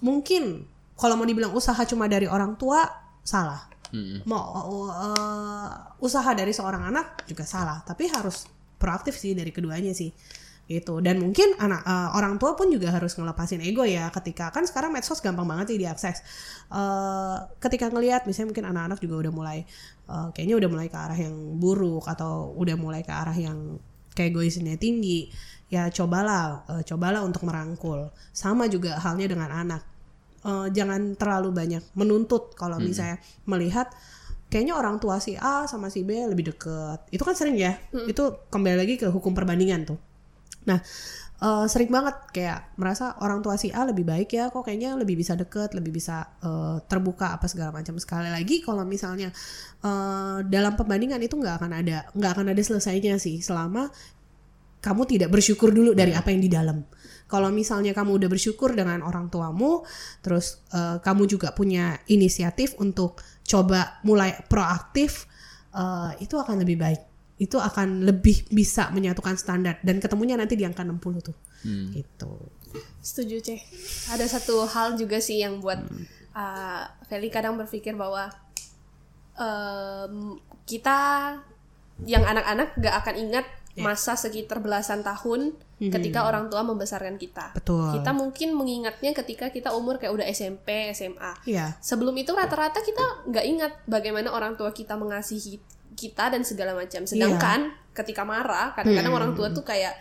mungkin 0.00 0.64
kalau 0.96 1.20
mau 1.20 1.28
dibilang 1.28 1.52
usaha 1.52 1.84
cuma 1.84 2.08
dari 2.08 2.24
orang 2.24 2.56
tua 2.56 2.86
salah. 3.20 3.74
Mm-mm. 3.94 4.26
mau 4.26 4.90
uh, 4.90 5.70
usaha 6.02 6.26
dari 6.34 6.50
seorang 6.50 6.90
anak 6.90 7.22
juga 7.30 7.46
salah. 7.46 7.78
Tapi 7.86 8.10
harus 8.10 8.50
proaktif 8.84 9.16
sih 9.16 9.32
dari 9.32 9.48
keduanya 9.48 9.96
sih 9.96 10.12
gitu. 10.64 11.00
Dan 11.04 11.20
mungkin 11.20 11.56
anak 11.60 11.84
uh, 11.84 12.16
orang 12.16 12.40
tua 12.40 12.56
pun 12.56 12.72
juga 12.72 12.88
harus 12.88 13.12
ngelepasin 13.16 13.60
ego 13.60 13.84
ya 13.84 14.08
ketika 14.08 14.48
kan 14.48 14.64
sekarang 14.64 14.92
medsos 14.92 15.20
gampang 15.20 15.44
banget 15.48 15.76
sih 15.76 15.78
diakses. 15.80 16.20
Uh, 16.68 17.48
ketika 17.60 17.88
ngelihat 17.88 18.28
misalnya 18.28 18.52
mungkin 18.52 18.66
anak-anak 18.72 18.98
juga 19.00 19.28
udah 19.28 19.32
mulai 19.32 19.58
uh, 20.08 20.28
kayaknya 20.32 20.56
udah 20.60 20.68
mulai 20.68 20.88
ke 20.88 20.96
arah 20.96 21.16
yang 21.16 21.36
buruk 21.60 22.04
atau 22.08 22.52
udah 22.56 22.76
mulai 22.76 23.04
ke 23.04 23.12
arah 23.12 23.36
yang 23.36 23.80
kayak 24.16 24.32
egoisnya 24.32 24.76
tinggi 24.80 25.28
ya 25.68 25.90
cobalah 25.90 26.64
uh, 26.68 26.82
cobalah 26.84 27.20
untuk 27.24 27.44
merangkul. 27.44 28.08
Sama 28.32 28.68
juga 28.68 28.96
halnya 29.00 29.28
dengan 29.28 29.52
anak. 29.52 29.94
Eh, 30.44 30.68
jangan 30.76 31.16
terlalu 31.16 31.56
banyak 31.56 31.80
menuntut 31.96 32.52
kalau 32.52 32.76
misalnya 32.76 33.16
melihat 33.48 33.88
kayaknya 34.54 34.78
orang 34.78 35.02
tua 35.02 35.18
si 35.18 35.34
A 35.34 35.66
sama 35.66 35.90
si 35.90 36.06
B 36.06 36.14
lebih 36.30 36.54
deket. 36.54 37.10
Itu 37.10 37.26
kan 37.26 37.34
sering 37.34 37.58
ya. 37.58 37.74
Itu 38.06 38.46
kembali 38.54 38.78
lagi 38.78 38.94
ke 38.94 39.10
hukum 39.10 39.34
perbandingan 39.34 39.82
tuh. 39.82 39.98
Nah 40.70 40.78
eh, 41.42 41.66
sering 41.66 41.90
banget 41.90 42.14
kayak 42.30 42.78
merasa 42.78 43.18
orang 43.18 43.42
tua 43.42 43.58
si 43.58 43.74
A 43.74 43.82
lebih 43.82 44.06
baik 44.06 44.30
ya 44.30 44.54
kok 44.54 44.62
kayaknya 44.62 44.94
lebih 44.94 45.18
bisa 45.18 45.34
deket 45.34 45.74
lebih 45.74 45.90
bisa 45.90 46.38
eh, 46.46 46.78
terbuka 46.86 47.34
apa 47.34 47.50
segala 47.50 47.74
macam. 47.74 47.98
Sekali 47.98 48.30
lagi 48.30 48.62
kalau 48.62 48.86
misalnya 48.86 49.34
eh, 49.82 50.38
dalam 50.46 50.78
pembandingan 50.78 51.18
itu 51.18 51.34
nggak 51.34 51.58
akan 51.58 51.72
ada 51.74 52.06
nggak 52.14 52.30
akan 52.38 52.46
ada 52.54 52.62
selesainya 52.62 53.18
sih 53.18 53.42
selama 53.42 53.90
kamu 54.78 55.02
tidak 55.10 55.34
bersyukur 55.34 55.74
dulu 55.74 55.98
dari 55.98 56.14
apa 56.14 56.30
yang 56.30 56.38
di 56.44 56.50
dalam. 56.52 56.78
Kalau 57.34 57.50
misalnya 57.50 57.90
kamu 57.90 58.22
udah 58.22 58.30
bersyukur 58.30 58.70
dengan 58.78 59.02
orang 59.02 59.26
tuamu, 59.26 59.82
terus 60.22 60.62
eh, 60.70 61.02
kamu 61.02 61.26
juga 61.26 61.50
punya 61.50 61.98
inisiatif 62.06 62.78
untuk 62.78 63.18
coba 63.42 63.98
mulai 64.06 64.38
proaktif, 64.46 65.26
eh, 65.74 66.22
itu 66.22 66.38
akan 66.38 66.62
lebih 66.62 66.78
baik. 66.78 67.02
Itu 67.42 67.58
akan 67.58 68.06
lebih 68.06 68.46
bisa 68.54 68.94
menyatukan 68.94 69.34
standar 69.34 69.82
dan 69.82 69.98
ketemunya 69.98 70.38
nanti 70.38 70.54
di 70.54 70.62
angka 70.62 70.86
60 70.86 71.18
tuh. 71.18 71.34
Gitu. 71.66 72.32
Setuju 73.02 73.36
ceh. 73.42 73.60
Ada 74.14 74.38
satu 74.38 74.62
hal 74.70 74.94
juga 74.94 75.18
sih 75.18 75.42
yang 75.42 75.58
buat 75.58 75.82
uh, 76.34 76.84
Feli 77.06 77.30
kadang 77.30 77.54
berpikir 77.58 77.94
bahwa 77.94 78.30
em, 79.38 80.38
kita 80.66 80.98
yang 82.02 82.26
anak-anak 82.26 82.74
gak 82.78 82.94
akan 83.04 83.14
ingat 83.18 83.46
masa 83.74 84.14
sekitar 84.14 84.62
belasan 84.62 85.02
tahun 85.02 85.58
ketika 85.82 86.24
orang 86.24 86.48
tua 86.48 86.62
membesarkan 86.62 87.18
kita. 87.18 87.52
Betul. 87.52 87.90
Kita 87.98 88.14
mungkin 88.14 88.54
mengingatnya 88.54 89.10
ketika 89.12 89.50
kita 89.50 89.74
umur 89.74 89.98
kayak 89.98 90.14
udah 90.14 90.26
SMP, 90.30 90.94
SMA. 90.94 91.32
Iya. 91.44 91.76
Sebelum 91.82 92.14
itu 92.16 92.30
rata-rata 92.32 92.80
kita 92.80 93.26
nggak 93.28 93.44
ingat 93.44 93.72
bagaimana 93.84 94.30
orang 94.32 94.54
tua 94.54 94.70
kita 94.70 94.94
mengasihi 94.94 95.58
kita 95.94 96.30
dan 96.30 96.46
segala 96.46 96.72
macam. 96.78 97.04
Sedangkan 97.04 97.74
ketika 97.92 98.22
marah, 98.22 98.72
kadang-kadang 98.74 99.14
orang 99.14 99.32
tua 99.34 99.50
tuh 99.50 99.66
kayak 99.66 99.94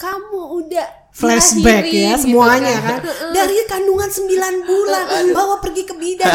kamu 0.00 0.64
udah 0.64 0.86
Flashback 1.12 1.84
dilahirin," 1.90 1.98
ya 1.98 2.14
gitu 2.14 2.22
semuanya 2.30 2.76
kan. 2.78 3.00
Dari 3.34 3.56
kandungan 3.66 4.06
9 4.08 4.64
bulan 4.64 5.04
bawa 5.34 5.58
pergi 5.60 5.82
ke 5.82 5.92
bidan. 5.98 6.30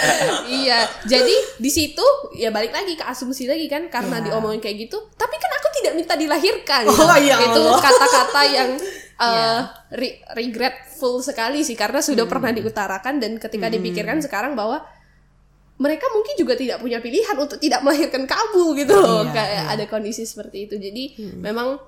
iya, 0.64 0.82
jadi 1.04 1.34
di 1.60 1.70
situ 1.70 2.02
ya 2.34 2.48
balik 2.50 2.72
lagi 2.72 2.96
ke 2.96 3.04
asumsi 3.04 3.44
lagi 3.46 3.68
kan 3.68 3.86
karena 3.92 4.18
Ya. 4.24 4.32
diomongin 4.32 4.58
kayak 4.58 4.88
gitu. 4.88 4.96
Tapi 5.14 5.36
kan 5.36 5.50
tidak 5.84 5.94
minta 5.94 6.14
dilahirkan. 6.16 6.88
Oh, 6.88 7.14
ya 7.14 7.36
Itu 7.38 7.60
kata-kata 7.76 8.40
yang 8.46 8.70
uh, 9.14 9.24
Ya. 9.30 9.68
re- 9.92 10.18
regretful 10.34 11.20
sekali 11.20 11.60
sih 11.60 11.76
karena 11.76 12.00
sudah 12.00 12.24
pernah 12.24 12.50
diutarakan 12.50 13.20
dan 13.20 13.36
ketika 13.36 13.68
dipikirkan 13.68 14.18
sekarang 14.18 14.56
bahwa 14.56 14.80
mereka 15.76 16.06
mungkin 16.08 16.34
juga 16.34 16.54
tidak 16.54 16.78
punya 16.78 16.98
pilihan 16.98 17.34
untuk 17.34 17.58
tidak 17.58 17.82
melahirkan 17.82 18.24
kamu 18.24 18.64
gitu 18.76 18.94
loh. 18.94 19.22
Iya, 19.22 19.32
Kayak 19.32 19.64
ada 19.70 19.84
kondisi 19.84 20.22
seperti 20.22 20.66
itu. 20.66 20.74
Jadi 20.76 21.04
memang 21.36 21.78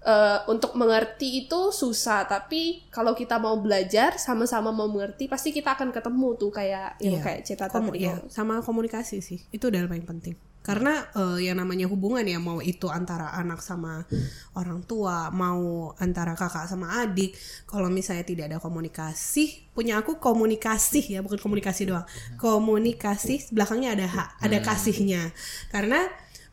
eh, 0.00 0.38
untuk 0.46 0.74
mengerti 0.74 1.42
itu 1.42 1.70
susah, 1.70 2.22
tapi 2.24 2.86
kalau 2.88 3.14
kita 3.14 3.38
mau 3.38 3.54
belajar 3.56 4.14
sama-sama 4.16 4.70
mau 4.70 4.86
mengerti 4.86 5.26
pasti 5.26 5.50
kita 5.50 5.74
akan 5.74 5.90
ketemu 5.90 6.28
tuh 6.34 6.50
kayak 6.50 6.98
yang 6.98 7.18
Iya. 7.18 7.22
kayak 7.22 7.40
cerita 7.44 7.66
tadi. 7.68 7.98
ya, 8.00 8.18
sama 8.26 8.58
komunikasi 8.58 9.18
sih 9.18 9.38
itu 9.48 9.62
udah 9.64 9.86
paling 9.86 10.02
penting 10.02 10.34
karena 10.62 11.10
eh, 11.18 11.50
yang 11.50 11.58
namanya 11.58 11.90
hubungan 11.90 12.22
ya 12.22 12.38
mau 12.38 12.62
itu 12.62 12.86
antara 12.86 13.34
anak 13.34 13.58
sama 13.58 14.06
orang 14.54 14.86
tua 14.86 15.34
mau 15.34 15.90
antara 15.98 16.38
kakak 16.38 16.70
sama 16.70 17.02
adik 17.02 17.34
kalau 17.66 17.90
misalnya 17.90 18.22
tidak 18.22 18.44
ada 18.46 18.58
komunikasi 18.62 19.66
punya 19.74 19.98
aku 19.98 20.22
komunikasi 20.22 21.18
ya 21.18 21.20
bukan 21.20 21.42
komunikasi 21.42 21.90
doang. 21.90 22.06
Komunikasi 22.38 23.50
belakangnya 23.50 23.98
ada 23.98 24.06
hak 24.06 24.28
ada 24.38 24.58
kasihnya. 24.62 25.34
Karena 25.74 26.06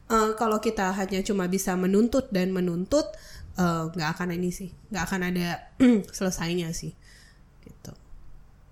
eh, 0.10 0.32
kalau 0.36 0.58
kita 0.58 0.90
hanya 0.98 1.22
cuma 1.22 1.46
bisa 1.46 1.78
menuntut 1.78 2.34
dan 2.34 2.50
menuntut 2.50 3.06
eh, 3.62 3.84
nggak 3.94 4.10
akan 4.18 4.34
ini 4.34 4.50
sih 4.50 4.74
nggak 4.90 5.04
akan 5.06 5.22
ada 5.30 5.48
selesainya 6.18 6.74
sih 6.74 6.98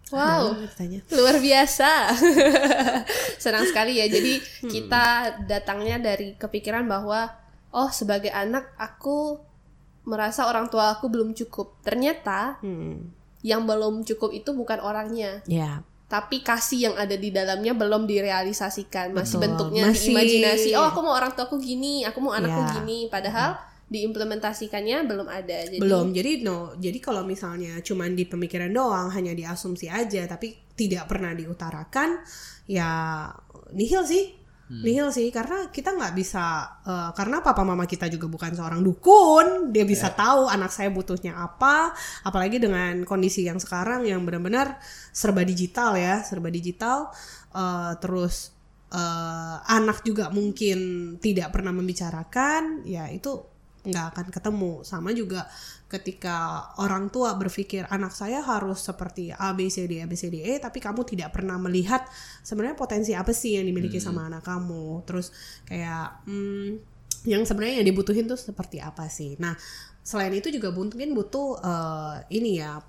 Wow. 0.09 0.55
Luar 1.11 1.37
biasa. 1.37 2.15
Senang 3.43 3.65
sekali 3.65 3.99
ya. 3.99 4.07
Jadi 4.07 4.39
kita 4.63 5.05
datangnya 5.43 5.99
dari 5.99 6.33
kepikiran 6.33 6.85
bahwa 6.85 7.27
oh 7.69 7.89
sebagai 7.89 8.31
anak 8.31 8.71
aku 8.75 9.37
merasa 10.03 10.47
orang 10.47 10.67
tua 10.67 10.95
aku 10.95 11.07
belum 11.07 11.35
cukup. 11.35 11.79
Ternyata 11.81 12.59
Hmm. 12.59 13.11
yang 13.41 13.63
belum 13.63 14.01
cukup 14.03 14.31
itu 14.31 14.51
bukan 14.51 14.79
orangnya, 14.79 15.43
ya 15.45 15.83
tapi 16.07 16.39
kasih 16.39 16.87
yang 16.87 16.95
ada 16.95 17.13
di 17.13 17.35
dalamnya 17.35 17.75
belum 17.75 18.07
direalisasikan. 18.07 19.11
Masih 19.11 19.37
Betul. 19.37 19.43
bentuknya 19.43 19.91
Masih- 19.91 20.07
di 20.07 20.11
imajinasi. 20.15 20.69
Oh, 20.79 20.87
aku 20.87 21.03
mau 21.03 21.11
orang 21.11 21.35
tuaku 21.35 21.59
gini, 21.59 22.07
aku 22.07 22.23
mau 22.23 22.31
anakku 22.31 22.63
Ya. 22.63 22.71
gini. 22.79 23.11
Padahal 23.11 23.59
diimplementasikannya 23.87 25.07
belum 25.07 25.27
ada. 25.31 25.63
Jadi 25.63 25.79
belum 25.79 26.11
jadi 26.11 26.43
no 26.43 26.75
jadi 26.75 26.99
kalau 26.99 27.23
misalnya 27.23 27.79
cuman 27.79 28.13
di 28.19 28.27
pemikiran 28.27 28.71
doang 28.71 29.07
hanya 29.15 29.31
diasumsi 29.31 29.87
aja 29.87 30.27
tapi 30.27 30.51
tidak 30.75 31.07
pernah 31.07 31.31
diutarakan 31.31 32.19
ya 32.67 33.25
nihil 33.71 34.03
sih. 34.03 34.35
Nihil 34.67 35.15
sih 35.15 35.31
karena 35.31 35.71
kita 35.71 35.95
nggak 35.95 36.11
bisa 36.11 36.43
eh, 36.83 37.11
karena 37.15 37.39
papa 37.39 37.63
mama 37.63 37.87
kita 37.87 38.11
juga 38.11 38.27
bukan 38.27 38.51
seorang 38.51 38.83
dukun 38.83 39.71
dia 39.71 39.87
bisa 39.87 40.11
tahu 40.11 40.51
anak 40.51 40.75
saya 40.75 40.91
butuhnya 40.91 41.39
apa 41.39 41.95
apalagi 42.27 42.59
dengan 42.59 43.07
kondisi 43.07 43.47
yang 43.47 43.63
sekarang 43.63 44.03
yang 44.03 44.27
benar-benar 44.27 44.75
serba 45.15 45.47
digital 45.47 45.95
ya 45.95 46.19
serba 46.19 46.51
digital. 46.51 47.07
Eh, 47.55 47.93
terus 48.03 48.51
eh, 48.91 49.55
anak 49.71 50.03
juga 50.03 50.27
mungkin 50.35 51.15
tidak 51.23 51.55
pernah 51.55 51.71
membicarakan 51.71 52.83
ya 52.83 53.07
itu 53.07 53.56
nggak 53.87 54.05
akan 54.13 54.27
ketemu. 54.29 54.73
Sama 54.83 55.15
juga 55.15 55.47
ketika 55.87 56.67
orang 56.83 57.07
tua 57.07 57.39
berpikir 57.39 57.87
anak 57.87 58.11
saya 58.11 58.43
harus 58.43 58.83
seperti 58.83 59.31
A 59.31 59.55
B 59.55 59.71
C 59.71 59.87
D 59.87 60.03
A 60.03 60.05
B 60.05 60.19
C 60.19 60.27
D 60.27 60.43
E 60.43 60.59
tapi 60.59 60.83
kamu 60.83 61.07
tidak 61.07 61.31
pernah 61.31 61.55
melihat 61.55 62.03
sebenarnya 62.43 62.75
potensi 62.75 63.15
apa 63.15 63.31
sih 63.31 63.55
yang 63.55 63.65
dimiliki 63.65 63.97
sama 64.03 64.27
anak 64.27 64.43
kamu. 64.43 65.07
Terus 65.07 65.31
kayak 65.63 66.27
hmm, 66.27 66.69
yang 67.25 67.47
sebenarnya 67.47 67.81
yang 67.81 67.87
dibutuhin 67.87 68.27
tuh 68.27 68.37
seperti 68.37 68.83
apa 68.83 69.07
sih? 69.07 69.39
Nah 69.39 69.55
selain 70.03 70.31
itu 70.35 70.51
juga 70.51 70.71
mungkin 70.75 71.15
butuh 71.15 71.59
eh, 71.63 72.15
ini 72.35 72.59
ya 72.59 72.83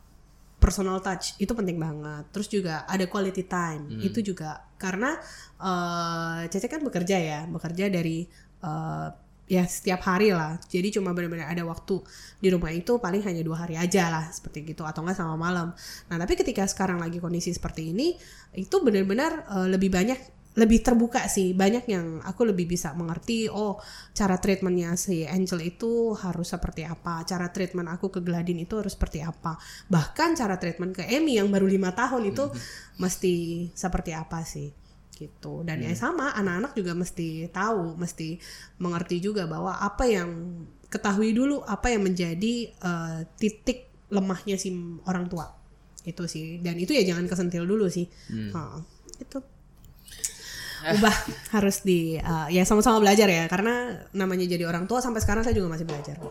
personal 0.59 0.99
touch. 0.99 1.39
Itu 1.39 1.55
penting 1.55 1.79
banget. 1.79 2.35
Terus 2.35 2.49
juga 2.51 2.83
ada 2.91 3.07
quality 3.07 3.47
time. 3.47 4.03
Itu 4.03 4.21
juga 4.27 4.67
karena 4.75 5.15
eh 5.63 6.51
Cece 6.51 6.67
kan 6.67 6.83
bekerja 6.83 7.17
ya, 7.19 7.41
bekerja 7.47 7.87
dari 7.91 8.27
eh, 8.63 9.09
ya 9.49 9.65
setiap 9.65 10.05
hari 10.05 10.31
lah. 10.31 10.61
Jadi 10.69 11.01
cuma 11.01 11.17
benar-benar 11.17 11.49
ada 11.49 11.65
waktu 11.65 12.05
di 12.39 12.49
rumah 12.53 12.71
itu 12.71 13.01
paling 13.01 13.25
hanya 13.25 13.41
dua 13.41 13.65
hari 13.65 13.81
aja 13.81 14.13
lah 14.13 14.25
seperti 14.29 14.63
gitu. 14.77 14.85
Atau 14.85 15.03
enggak 15.03 15.19
sama 15.19 15.35
malam. 15.35 15.73
Nah 16.13 16.17
tapi 16.21 16.37
ketika 16.37 16.69
sekarang 16.69 17.01
lagi 17.01 17.19
kondisi 17.19 17.51
seperti 17.51 17.91
ini 17.97 18.15
itu 18.55 18.77
benar-benar 18.85 19.49
eh, 19.49 19.69
lebih 19.73 19.89
banyak 19.91 20.21
lebih 20.61 20.85
terbuka 20.85 21.25
sih. 21.27 21.57
Banyak 21.57 21.85
yang 21.89 22.21
aku 22.21 22.45
lebih 22.45 22.69
bisa 22.69 22.93
mengerti 22.93 23.49
oh 23.49 23.81
cara 24.13 24.37
treatmentnya 24.37 24.95
si 25.01 25.25
Angel 25.25 25.65
itu 25.65 26.13
harus 26.13 26.53
seperti 26.53 26.85
apa. 26.85 27.25
Cara 27.25 27.49
treatment 27.49 27.89
aku 27.89 28.13
ke 28.13 28.21
Gladin 28.21 28.61
itu 28.61 28.77
harus 28.77 28.93
seperti 28.93 29.25
apa. 29.25 29.57
Bahkan 29.89 30.37
cara 30.37 30.61
treatment 30.61 30.93
ke 30.93 31.09
Emmy 31.09 31.41
yang 31.41 31.49
baru 31.49 31.65
lima 31.65 31.97
tahun 31.97 32.37
itu 32.37 32.45
mesti 33.01 33.67
seperti 33.73 34.13
apa 34.13 34.45
sih 34.45 34.88
gitu. 35.19 35.67
Dan 35.67 35.83
ya 35.83 35.91
sama 35.99 36.31
anak-anak 36.39 36.79
juga 36.79 36.95
mesti 36.95 37.51
tahu 37.51 37.99
mesti 37.99 38.39
mengerti 38.79 39.19
juga 39.19 39.51
bahwa 39.51 39.75
apa 39.75 40.07
yang 40.07 40.63
ketahui 40.87 41.35
dulu 41.35 41.67
apa 41.67 41.91
yang 41.91 42.07
menjadi 42.07 42.55
eh, 42.71 43.19
titik 43.35 43.91
lemahnya 44.15 44.55
si 44.55 44.71
orang 45.11 45.27
tua. 45.27 45.51
Itu 46.07 46.31
sih. 46.31 46.63
Dan 46.63 46.79
itu 46.79 46.95
ya 46.95 47.03
jangan 47.03 47.27
kesentil 47.27 47.67
dulu 47.67 47.91
sih. 47.91 48.07
Heeh, 48.31 48.79
itu 49.19 49.43
ubah 50.79 51.17
harus 51.59 51.83
di 51.83 52.15
uh, 52.23 52.47
ya 52.47 52.63
sama-sama 52.63 53.03
belajar 53.03 53.27
ya. 53.27 53.51
Karena 53.51 53.99
namanya 54.15 54.47
jadi 54.47 54.63
orang 54.63 54.87
tua 54.87 55.03
sampai 55.03 55.19
sekarang 55.19 55.43
saya 55.43 55.59
juga 55.59 55.75
masih 55.75 55.91
belajar 55.91 56.23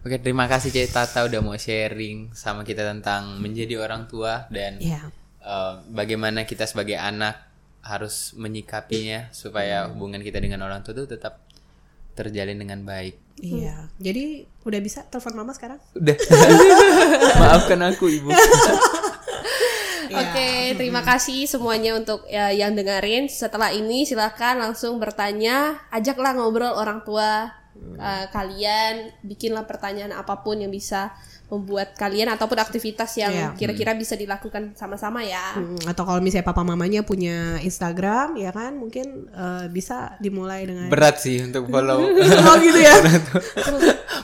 Oke, 0.00 0.16
terima 0.16 0.48
kasih 0.48 0.72
Cik 0.72 0.88
Tata 0.92 1.28
udah 1.28 1.40
mau 1.44 1.56
sharing 1.58 2.32
sama 2.32 2.64
kita 2.64 2.86
tentang 2.86 3.36
menjadi 3.42 3.76
orang 3.82 4.08
tua 4.08 4.48
dan 4.48 4.80
ya 4.80 5.04
eh, 5.44 5.74
bagaimana 5.92 6.48
kita 6.48 6.64
sebagai 6.64 6.96
anak 6.96 7.49
harus 7.80 8.36
menyikapinya 8.36 9.32
supaya 9.32 9.88
hubungan 9.88 10.20
kita 10.20 10.36
dengan 10.36 10.60
orang 10.64 10.84
tua 10.84 10.92
itu 10.92 11.08
tetap 11.08 11.40
terjalin 12.12 12.60
dengan 12.60 12.84
baik. 12.84 13.16
iya 13.40 13.88
jadi 13.96 14.44
udah 14.68 14.80
bisa 14.84 15.00
telepon 15.08 15.40
mama 15.40 15.56
sekarang 15.56 15.80
Udah. 15.96 16.12
Maafkan 17.40 17.80
aku, 17.80 18.12
Ibu. 18.12 18.28
Oke, 20.10 20.74
terima 20.74 21.06
kasih 21.06 21.46
semuanya 21.46 21.94
untuk 21.94 22.26
ya, 22.26 22.50
yang 22.50 22.74
dengerin. 22.74 23.30
Setelah 23.30 23.70
ini 23.70 24.02
silakan 24.02 24.58
langsung 24.58 24.98
bertanya, 24.98 25.86
ajaklah 25.94 26.34
ngobrol 26.34 26.74
orang 26.74 27.06
tua 27.06 27.54
eh, 27.96 28.26
kalian, 28.34 29.14
bikinlah 29.22 29.64
pertanyaan 29.70 30.10
apa 30.12 30.42
pun 30.42 30.58
yang 30.58 30.74
bisa 30.74 31.14
membuat 31.50 31.98
kalian 31.98 32.30
ataupun 32.30 32.62
aktivitas 32.62 33.10
yang 33.18 33.34
Iya. 33.34 33.48
kira-kira 33.58 33.92
bisa 33.92 34.14
dilakukan 34.14 34.78
sama-sama 34.78 35.26
ya. 35.26 35.58
Hmm, 35.58 35.82
atau 35.82 36.06
kalau 36.06 36.22
misalnya 36.22 36.46
papa 36.46 36.62
mamanya 36.62 37.02
punya 37.02 37.58
Instagram 37.58 38.38
ya 38.38 38.54
kan 38.54 38.78
mungkin 38.78 39.26
uh, 39.34 39.66
bisa 39.66 40.14
dimulai 40.22 40.62
dengan 40.64 40.86
Berat 40.86 41.18
sih 41.18 41.42
untuk 41.42 41.66
follow. 41.66 42.06
oh 42.46 42.54
gitu 42.62 42.78
ya 42.78 42.94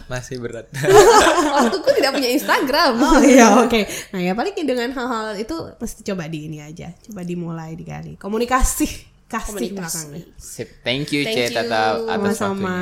Masih 0.07 0.39
berat. 0.39 0.70
Waktuku 1.66 1.89
tidak 1.99 2.14
punya 2.14 2.31
Instagram. 2.31 2.95
oh 3.03 3.18
iya 3.27 3.59
oke 3.59 3.81
nah 4.14 4.20
ya 4.22 4.33
paling 4.39 4.55
dengan 4.62 4.95
hal-hal 4.95 5.35
itu 5.35 5.55
mesti 5.77 6.01
coba 6.07 6.31
di 6.31 6.47
ini 6.47 6.62
aja 6.62 6.95
coba 7.11 7.27
dimulai 7.27 7.74
dikali 7.74 8.14
komunikasi 8.14 8.87
kasih 9.27 9.74
belakangnya 9.74 10.22
Sip. 10.39 10.68
Thank 10.87 11.11
you, 11.11 11.27
Thank 11.27 11.51
Cik 11.51 11.51
you. 11.51 11.57
Tata 11.59 11.83
atas 12.07 12.39
sama-sama 12.39 12.77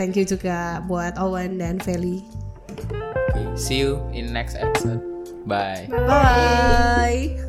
thank 0.00 0.16
you 0.16 0.24
juga 0.24 0.80
buat 0.88 1.20
Owen 1.20 1.60
dan 1.60 1.76
Feli 1.76 2.24
See 3.56 3.78
you 3.78 3.96
in 4.12 4.32
next 4.32 4.56
episode. 4.56 5.02
Bye. 5.46 5.86
Bye. 5.90 7.40